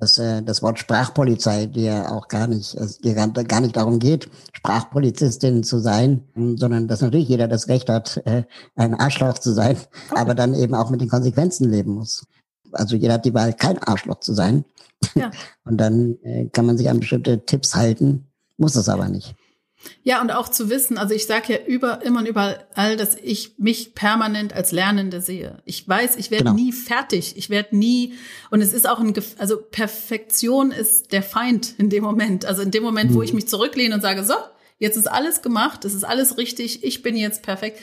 dass 0.00 0.18
äh, 0.18 0.42
das 0.42 0.62
Wort 0.62 0.78
Sprachpolizei 0.78 1.66
dir 1.66 2.10
auch 2.10 2.26
gar 2.28 2.46
nicht, 2.46 2.74
es 2.74 2.98
dir 2.98 3.14
gar, 3.14 3.28
gar 3.28 3.60
nicht 3.60 3.76
darum 3.76 3.98
geht, 3.98 4.28
Sprachpolizistin 4.54 5.62
zu 5.62 5.78
sein, 5.78 6.24
sondern 6.34 6.88
dass 6.88 7.02
natürlich 7.02 7.28
jeder 7.28 7.46
das 7.46 7.68
Recht 7.68 7.88
hat, 7.88 8.16
äh, 8.24 8.44
ein 8.74 8.94
Arschloch 8.94 9.38
zu 9.38 9.52
sein, 9.52 9.76
aber 10.10 10.34
dann 10.34 10.54
eben 10.54 10.74
auch 10.74 10.90
mit 10.90 11.02
den 11.02 11.10
Konsequenzen 11.10 11.70
leben 11.70 11.92
muss. 11.92 12.26
Also 12.72 12.96
jeder 12.96 13.14
hat 13.14 13.24
die 13.26 13.34
Wahl, 13.34 13.52
kein 13.52 13.78
Arschloch 13.78 14.20
zu 14.20 14.32
sein. 14.32 14.64
Ja. 15.14 15.30
Und 15.64 15.76
dann 15.76 16.16
äh, 16.22 16.46
kann 16.46 16.66
man 16.66 16.78
sich 16.78 16.88
an 16.88 17.00
bestimmte 17.00 17.44
Tipps 17.44 17.74
halten, 17.74 18.26
muss 18.56 18.76
es 18.76 18.88
aber 18.88 19.08
nicht. 19.08 19.34
Ja, 20.02 20.20
und 20.20 20.30
auch 20.30 20.48
zu 20.48 20.70
wissen, 20.70 20.98
also 20.98 21.14
ich 21.14 21.26
sage 21.26 21.52
ja 21.54 21.58
über, 21.66 22.02
immer 22.02 22.20
und 22.20 22.26
überall, 22.26 22.96
dass 22.96 23.16
ich 23.16 23.54
mich 23.58 23.94
permanent 23.94 24.52
als 24.52 24.72
Lernende 24.72 25.20
sehe. 25.20 25.62
Ich 25.64 25.86
weiß, 25.88 26.16
ich 26.16 26.30
werde 26.30 26.44
genau. 26.44 26.56
nie 26.56 26.72
fertig. 26.72 27.36
Ich 27.36 27.50
werde 27.50 27.76
nie, 27.76 28.14
und 28.50 28.60
es 28.60 28.72
ist 28.72 28.88
auch 28.88 29.00
ein, 29.00 29.14
also 29.38 29.56
Perfektion 29.58 30.70
ist 30.70 31.12
der 31.12 31.22
Feind 31.22 31.74
in 31.78 31.90
dem 31.90 32.02
Moment. 32.02 32.44
Also 32.44 32.62
in 32.62 32.70
dem 32.70 32.82
Moment, 32.82 33.10
mhm. 33.10 33.14
wo 33.14 33.22
ich 33.22 33.32
mich 33.32 33.48
zurücklehne 33.48 33.94
und 33.94 34.00
sage, 34.00 34.24
so, 34.24 34.34
jetzt 34.78 34.96
ist 34.96 35.06
alles 35.06 35.42
gemacht, 35.42 35.84
es 35.84 35.94
ist 35.94 36.04
alles 36.04 36.36
richtig, 36.36 36.84
ich 36.84 37.02
bin 37.02 37.16
jetzt 37.16 37.42
perfekt, 37.42 37.78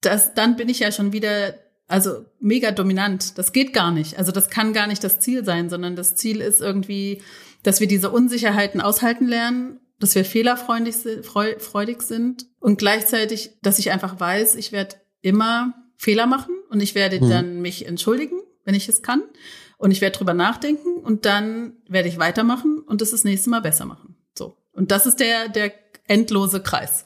das, 0.00 0.34
dann 0.34 0.56
bin 0.56 0.68
ich 0.68 0.80
ja 0.80 0.90
schon 0.90 1.12
wieder, 1.12 1.54
also 1.86 2.24
mega 2.40 2.70
dominant. 2.70 3.38
Das 3.38 3.52
geht 3.52 3.72
gar 3.72 3.90
nicht. 3.90 4.18
Also 4.18 4.32
das 4.32 4.50
kann 4.50 4.72
gar 4.72 4.86
nicht 4.86 5.04
das 5.04 5.20
Ziel 5.20 5.44
sein, 5.44 5.68
sondern 5.68 5.96
das 5.96 6.16
Ziel 6.16 6.40
ist 6.40 6.60
irgendwie, 6.60 7.22
dass 7.62 7.80
wir 7.80 7.88
diese 7.88 8.10
Unsicherheiten 8.10 8.80
aushalten 8.80 9.26
lernen 9.26 9.80
dass 10.02 10.16
wir 10.16 10.24
fehlerfreudig 10.24 10.96
freudig 11.58 12.02
sind 12.02 12.46
und 12.58 12.76
gleichzeitig, 12.76 13.58
dass 13.62 13.78
ich 13.78 13.92
einfach 13.92 14.18
weiß, 14.18 14.56
ich 14.56 14.72
werde 14.72 14.96
immer 15.20 15.74
Fehler 15.96 16.26
machen 16.26 16.56
und 16.70 16.82
ich 16.82 16.96
werde 16.96 17.24
mhm. 17.24 17.30
dann 17.30 17.62
mich 17.62 17.86
entschuldigen, 17.86 18.40
wenn 18.64 18.74
ich 18.74 18.88
es 18.88 19.02
kann 19.02 19.22
und 19.78 19.92
ich 19.92 20.00
werde 20.00 20.18
drüber 20.18 20.34
nachdenken 20.34 20.96
und 20.96 21.24
dann 21.24 21.74
werde 21.88 22.08
ich 22.08 22.18
weitermachen 22.18 22.80
und 22.80 23.00
das 23.00 23.12
das 23.12 23.22
nächste 23.22 23.50
Mal 23.50 23.60
besser 23.60 23.84
machen. 23.84 24.16
So. 24.36 24.56
Und 24.72 24.90
das 24.90 25.06
ist 25.06 25.20
der, 25.20 25.48
der 25.48 25.72
endlose 26.08 26.60
Kreis. 26.60 27.04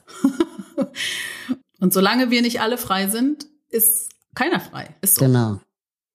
und 1.81 1.93
solange 1.93 2.31
wir 2.31 2.41
nicht 2.41 2.63
alle 2.63 2.79
frei 2.79 3.09
sind, 3.09 3.47
ist 3.69 4.09
keiner 4.35 4.61
frei. 4.61 4.97
Ist 5.03 5.17
so. 5.17 5.27
Genau. 5.27 5.61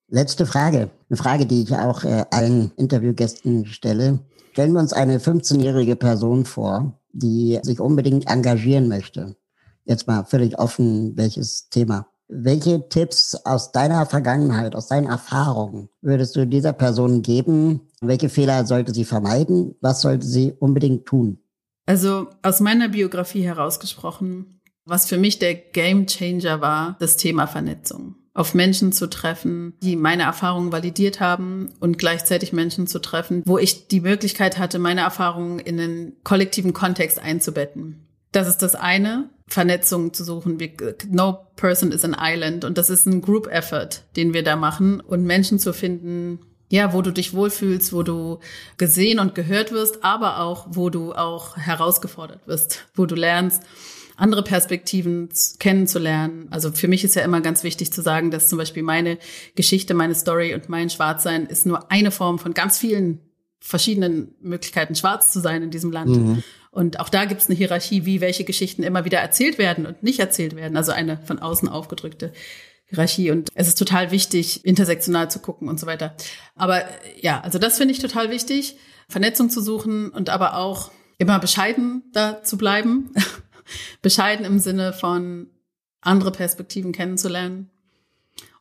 Letzte 0.07 0.47
Frage. 0.47 0.89
Eine 1.09 1.17
Frage, 1.17 1.45
die 1.45 1.61
ich 1.61 1.75
auch 1.75 2.03
äh, 2.03 2.25
allen 2.31 2.71
Interviewgästen 2.75 3.67
stelle. 3.67 4.19
Stellen 4.51 4.73
wir 4.73 4.81
uns 4.81 4.91
eine 4.91 5.19
15-jährige 5.19 5.95
Person 5.95 6.45
vor, 6.45 6.99
die 7.13 7.59
sich 7.63 7.79
unbedingt 7.79 8.29
engagieren 8.29 8.89
möchte. 8.89 9.37
Jetzt 9.85 10.07
mal 10.07 10.25
völlig 10.25 10.59
offen, 10.59 11.15
welches 11.15 11.69
Thema. 11.69 12.07
Welche 12.27 12.87
Tipps 12.89 13.35
aus 13.45 13.71
deiner 13.71 14.05
Vergangenheit, 14.05 14.75
aus 14.75 14.87
deinen 14.87 15.07
Erfahrungen 15.07 15.89
würdest 16.01 16.35
du 16.35 16.45
dieser 16.45 16.73
Person 16.73 17.21
geben? 17.21 17.81
Welche 18.01 18.29
Fehler 18.29 18.65
sollte 18.65 18.93
sie 18.93 19.05
vermeiden? 19.05 19.75
Was 19.81 20.01
sollte 20.01 20.25
sie 20.25 20.53
unbedingt 20.59 21.05
tun? 21.05 21.39
Also 21.85 22.27
aus 22.41 22.59
meiner 22.59 22.89
Biografie 22.89 23.43
herausgesprochen, 23.43 24.61
was 24.85 25.05
für 25.05 25.17
mich 25.17 25.39
der 25.39 25.55
Game 25.55 26.07
Changer 26.07 26.61
war, 26.61 26.95
das 26.99 27.17
Thema 27.17 27.47
Vernetzung 27.47 28.15
auf 28.33 28.53
Menschen 28.53 28.93
zu 28.93 29.09
treffen, 29.09 29.73
die 29.81 29.95
meine 29.95 30.23
Erfahrungen 30.23 30.71
validiert 30.71 31.19
haben 31.19 31.69
und 31.79 31.97
gleichzeitig 31.97 32.53
Menschen 32.53 32.87
zu 32.87 32.99
treffen, 32.99 33.43
wo 33.45 33.57
ich 33.57 33.87
die 33.87 34.01
Möglichkeit 34.01 34.57
hatte, 34.57 34.79
meine 34.79 35.01
Erfahrungen 35.01 35.59
in 35.59 35.79
einen 35.79 36.23
kollektiven 36.23 36.73
Kontext 36.73 37.19
einzubetten. 37.19 38.07
Das 38.31 38.47
ist 38.47 38.59
das 38.59 38.75
eine, 38.75 39.29
Vernetzung 39.47 40.13
zu 40.13 40.23
suchen. 40.23 40.57
no 41.09 41.39
person 41.55 41.91
is 41.91 42.05
an 42.05 42.15
island. 42.17 42.63
Und 42.63 42.77
das 42.77 42.89
ist 42.89 43.05
ein 43.05 43.21
Group 43.21 43.47
Effort, 43.47 43.89
den 44.15 44.33
wir 44.33 44.43
da 44.43 44.55
machen 44.55 45.01
und 45.01 45.25
Menschen 45.25 45.59
zu 45.59 45.73
finden, 45.73 46.39
ja, 46.69 46.93
wo 46.93 47.01
du 47.01 47.11
dich 47.11 47.33
wohlfühlst, 47.33 47.91
wo 47.91 48.01
du 48.01 48.39
gesehen 48.77 49.19
und 49.19 49.35
gehört 49.35 49.73
wirst, 49.73 50.05
aber 50.05 50.39
auch, 50.39 50.67
wo 50.69 50.89
du 50.89 51.11
auch 51.11 51.57
herausgefordert 51.57 52.47
wirst, 52.47 52.87
wo 52.95 53.05
du 53.05 53.15
lernst, 53.15 53.61
andere 54.21 54.43
Perspektiven 54.43 55.29
kennenzulernen. 55.59 56.47
Also 56.51 56.71
für 56.71 56.87
mich 56.87 57.03
ist 57.03 57.15
ja 57.15 57.23
immer 57.23 57.41
ganz 57.41 57.63
wichtig 57.63 57.91
zu 57.91 58.01
sagen, 58.01 58.29
dass 58.29 58.49
zum 58.49 58.59
Beispiel 58.59 58.83
meine 58.83 59.17
Geschichte, 59.55 59.95
meine 59.95 60.13
Story 60.13 60.53
und 60.53 60.69
mein 60.69 60.89
Schwarzsein 60.91 61.47
ist 61.47 61.65
nur 61.65 61.91
eine 61.91 62.11
Form 62.11 62.37
von 62.37 62.53
ganz 62.53 62.77
vielen 62.77 63.19
verschiedenen 63.59 64.35
Möglichkeiten, 64.39 64.95
schwarz 64.95 65.31
zu 65.31 65.39
sein 65.39 65.63
in 65.63 65.71
diesem 65.71 65.91
Land. 65.91 66.09
Mhm. 66.09 66.43
Und 66.69 66.99
auch 66.99 67.09
da 67.09 67.25
gibt 67.25 67.41
es 67.41 67.47
eine 67.47 67.57
Hierarchie, 67.57 68.05
wie 68.05 68.21
welche 68.21 68.43
Geschichten 68.43 68.83
immer 68.83 69.05
wieder 69.05 69.19
erzählt 69.19 69.57
werden 69.57 69.85
und 69.85 70.03
nicht 70.03 70.19
erzählt 70.19 70.55
werden. 70.55 70.77
Also 70.77 70.91
eine 70.91 71.19
von 71.25 71.39
außen 71.39 71.67
aufgedrückte 71.67 72.31
Hierarchie. 72.85 73.31
Und 73.31 73.49
es 73.55 73.67
ist 73.67 73.77
total 73.77 74.11
wichtig, 74.11 74.63
intersektional 74.65 75.31
zu 75.31 75.39
gucken 75.39 75.67
und 75.67 75.79
so 75.79 75.87
weiter. 75.87 76.15
Aber 76.55 76.83
ja, 77.19 77.41
also 77.41 77.57
das 77.57 77.77
finde 77.77 77.93
ich 77.93 77.99
total 77.99 78.29
wichtig, 78.29 78.77
Vernetzung 79.09 79.49
zu 79.49 79.61
suchen 79.61 80.09
und 80.09 80.29
aber 80.29 80.57
auch 80.57 80.91
immer 81.17 81.39
bescheiden 81.39 82.03
da 82.13 82.43
zu 82.43 82.57
bleiben 82.57 83.11
Bescheiden 84.01 84.45
im 84.45 84.59
Sinne 84.59 84.93
von 84.93 85.47
andere 86.01 86.31
Perspektiven 86.31 86.91
kennenzulernen. 86.91 87.69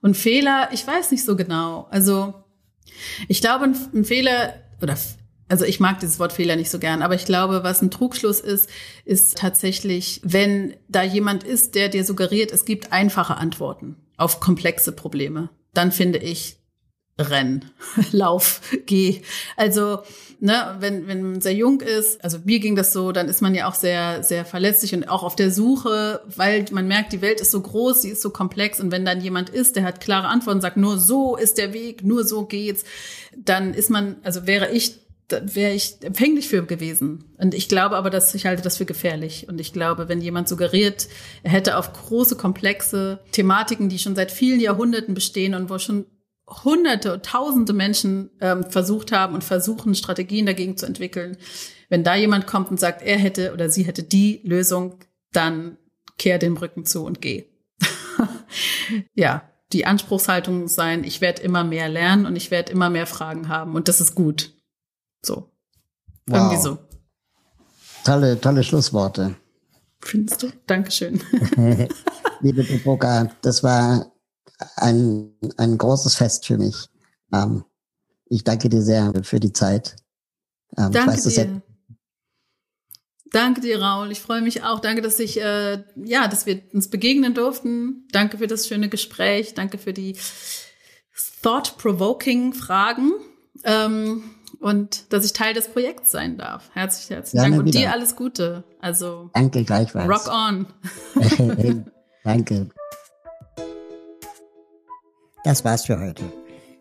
Und 0.03 0.17
Fehler, 0.17 0.69
ich 0.73 0.87
weiß 0.87 1.11
nicht 1.11 1.25
so 1.25 1.37
genau. 1.37 1.87
Also 1.91 2.35
ich 3.29 3.41
glaube, 3.41 3.73
ein, 3.95 4.05
Fehler 4.05 4.55
oder 4.81 4.97
also 5.49 5.65
ich 5.65 5.81
mag 5.81 5.99
dieses 5.99 6.19
Wort 6.19 6.33
Fehler 6.33 6.57
nicht 6.57 6.71
so 6.71 6.79
gern, 6.79 7.03
aber 7.03 7.15
ich 7.15 7.25
glaube, 7.25 7.65
was 7.65 7.83
ein 7.83 7.91
Trugschluss 7.91 8.41
ist, 8.41 8.71
ist 9.05 9.37
tatsächlich, 9.37 10.21
wenn 10.23 10.75
da 10.89 11.03
jemand 11.03 11.43
ist, 11.43 11.75
der 11.75 11.89
dir 11.89 12.05
suggeriert, 12.05 12.53
es 12.53 12.65
gibt 12.65 12.93
einfache 12.93 13.37
Antworten 13.37 13.97
auf 14.17 14.39
komplexe 14.39 14.93
Probleme, 14.93 15.51
dann 15.75 15.91
finde 15.93 16.19
ich, 16.19 16.60
renn, 17.21 17.65
lauf, 18.13 18.61
geh. 18.87 19.23
Also, 19.57 20.01
ne, 20.41 20.77
wenn, 20.81 21.07
wenn 21.07 21.23
man 21.23 21.41
sehr 21.41 21.55
jung 21.55 21.81
ist, 21.81 22.23
also 22.25 22.39
mir 22.45 22.59
ging 22.59 22.77
das 22.77 22.93
so, 22.93 23.13
dann 23.13 23.29
ist 23.29 23.43
man 23.43 23.55
ja 23.55 23.69
auch 23.69 23.75
sehr, 23.75 24.23
sehr 24.23 24.45
verletzlich 24.45 24.95
und 24.95 25.09
auch 25.09 25.23
auf 25.23 25.37
der 25.37 25.51
Suche, 25.51 26.23
weil 26.35 26.65
man 26.73 26.89
merkt, 26.89 27.13
die 27.13 27.23
Welt 27.23 27.41
ist 27.41 27.51
so 27.51 27.61
groß, 27.61 28.03
sie 28.03 28.11
ist 28.11 28.23
so 28.23 28.31
komplex 28.31 28.81
und 28.81 28.91
wenn 28.91 29.05
dann 29.05 29.21
jemand 29.21 29.51
ist, 29.51 29.77
der 29.77 29.85
hat 29.85 30.01
klare 30.01 30.29
Antworten, 30.29 30.61
sagt, 30.61 30.77
nur 30.77 30.99
so 30.99 31.37
ist 31.37 31.59
der 31.59 31.73
Weg, 31.73 32.05
nur 32.05 32.25
so 32.25 32.47
geht's, 32.47 32.85
dann 33.37 33.75
ist 33.75 33.91
man, 33.91 34.17
also 34.23 34.47
wäre 34.47 34.71
ich 34.71 35.01
wäre 35.31 35.73
ich 35.75 36.03
empfänglich 36.03 36.49
für 36.49 36.65
gewesen. 36.65 37.25
Und 37.39 37.55
ich 37.55 37.69
glaube 37.69 37.97
aber, 37.97 38.11
dass 38.11 38.35
ich 38.35 38.47
halte 38.47 38.63
das 38.63 38.79
für 38.79 38.85
gefährlich. 38.85 39.47
Und 39.49 39.61
ich 39.61 39.73
glaube, 39.73 40.09
wenn 40.09 40.21
jemand 40.21 40.49
suggeriert, 40.49 41.09
er 41.43 41.53
hätte 41.53 41.77
auf 41.77 41.93
große, 41.93 42.37
komplexe 42.37 43.21
Thematiken, 43.33 43.89
die 43.89 43.99
schon 43.99 44.17
seit 44.17 44.33
vielen 44.33 44.61
Jahrhunderten 44.61 45.15
bestehen 45.15 45.55
und 45.55 45.71
wo 45.71 45.79
schon 45.79 46.07
hunderte 46.65 47.15
und 47.15 47.25
tausende 47.25 47.73
Menschen 47.73 48.31
ähm, 48.41 48.65
versucht 48.71 49.13
haben 49.13 49.35
und 49.35 49.45
versuchen, 49.45 49.95
Strategien 49.95 50.47
dagegen 50.47 50.77
zu 50.77 50.87
entwickeln. 50.87 51.37
Wenn 51.89 52.05
da 52.05 52.15
jemand 52.15 52.47
kommt 52.47 52.71
und 52.71 52.81
sagt, 52.81 53.03
er 53.03 53.19
hätte 53.19 53.53
oder 53.53 53.69
sie 53.69 53.85
hätte 53.85 54.03
die 54.03 54.41
Lösung, 54.45 54.97
dann 55.33 55.77
kehr 56.19 56.39
den 56.39 56.57
Rücken 56.57 56.85
zu 56.85 57.05
und 57.05 57.21
geh. 57.21 57.47
ja, 59.15 59.43
die 59.73 59.87
Anspruchshaltung 59.87 60.69
sein, 60.69 61.05
ich 61.05 61.21
werde 61.21 61.43
immer 61.43 61.65
mehr 61.65 61.89
lernen 61.89 62.27
und 62.27 62.37
ich 62.37 62.51
werde 62.51 62.73
immer 62.73 62.91
mehr 62.91 63.07
Fragen 63.07 63.49
haben 63.49 63.75
und 63.75 63.89
das 63.89 64.01
ist 64.01 64.15
gut. 64.15 64.53
So. 65.25 65.51
Wow. 66.27 66.37
Irgendwie 66.37 66.63
so. 66.63 66.79
Tolle, 68.05 68.41
tolle 68.41 68.65
Schlussworte. 68.65 69.37
Findest 70.01 70.43
du? 70.43 70.49
Dankeschön. 70.67 71.21
Liebe 72.41 72.67
Tupoka, 72.67 73.31
das 73.43 73.63
war 73.63 74.11
ein, 74.77 75.33
ein 75.57 75.79
großes 75.79 76.15
Fest 76.15 76.47
für 76.47 76.59
mich. 76.59 76.89
Ähm, 77.33 77.65
ich 78.27 78.45
danke 78.45 78.69
dir 78.69 78.83
sehr 78.83 79.13
für 79.23 79.41
die 79.41 79.53
Zeit. 79.53 79.97
Ähm, 80.77 80.93
danke 80.93 81.13
weiß, 81.13 81.25
dir. 81.25 81.63
Danke 83.33 83.61
dir, 83.61 83.81
Raul. 83.81 84.11
Ich 84.11 84.21
freue 84.21 84.43
mich 84.43 84.65
auch. 84.65 84.81
Danke, 84.81 85.03
dass 85.03 85.19
ich, 85.21 85.41
äh, 85.41 85.85
ja, 85.97 86.27
dass 86.27 86.47
wir 86.47 86.63
uns 86.73 86.89
begegnen 86.89 87.35
durften. 87.35 88.09
Danke 88.13 88.39
für 88.39 88.47
das 88.47 88.67
schöne 88.67 88.89
Gespräch. 88.89 89.55
Danke 89.55 89.79
für 89.79 89.93
die 89.93 90.17
thought-provoking 91.43 92.53
Fragen. 92.53 93.13
Ähm, 93.65 94.25
und 94.59 95.13
dass 95.13 95.25
ich 95.25 95.33
Teil 95.33 95.55
des 95.55 95.69
Projekts 95.69 96.11
sein 96.11 96.37
darf. 96.37 96.71
Herzlich, 96.75 97.11
herzlichen 97.11 97.43
Dank. 97.43 97.59
Und 97.59 97.67
wieder. 97.67 97.81
dir 97.81 97.93
alles 97.93 98.17
Gute. 98.17 98.65
Also. 98.81 99.31
Danke 99.33 99.65
gleichfalls. 99.65 100.09
Rock 100.09 100.33
on. 100.33 100.67
Danke. 102.25 102.71
Das 105.45 105.65
war's 105.65 105.87
für 105.87 105.99
heute. 105.99 106.25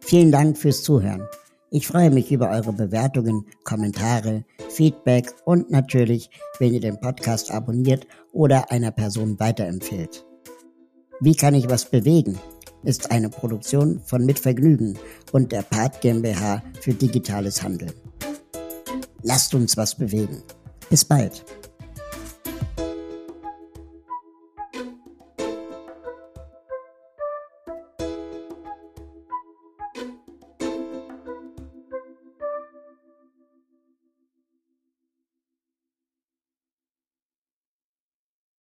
Vielen 0.01 0.31
Dank 0.31 0.57
fürs 0.57 0.83
Zuhören. 0.83 1.27
Ich 1.71 1.87
freue 1.87 2.09
mich 2.09 2.31
über 2.31 2.49
eure 2.49 2.73
Bewertungen, 2.73 3.45
Kommentare, 3.63 4.43
Feedback 4.69 5.31
und 5.45 5.69
natürlich, 5.69 6.29
wenn 6.57 6.73
ihr 6.73 6.81
den 6.81 6.99
Podcast 6.99 7.51
abonniert 7.51 8.07
oder 8.33 8.71
einer 8.71 8.91
Person 8.91 9.39
weiterempfehlt. 9.39 10.25
Wie 11.19 11.35
kann 11.35 11.53
ich 11.53 11.69
was 11.69 11.85
bewegen? 11.85 12.39
ist 12.83 13.11
eine 13.11 13.29
Produktion 13.29 14.01
von 14.05 14.25
Mitvergnügen 14.25 14.97
und 15.31 15.51
der 15.51 15.63
Part 15.63 16.01
GmbH 16.01 16.63
für 16.79 16.93
digitales 16.93 17.61
Handeln. 17.61 17.93
Lasst 19.21 19.53
uns 19.53 19.75
was 19.75 19.95
bewegen. 19.95 20.41
Bis 20.89 21.03
bald. 21.03 21.43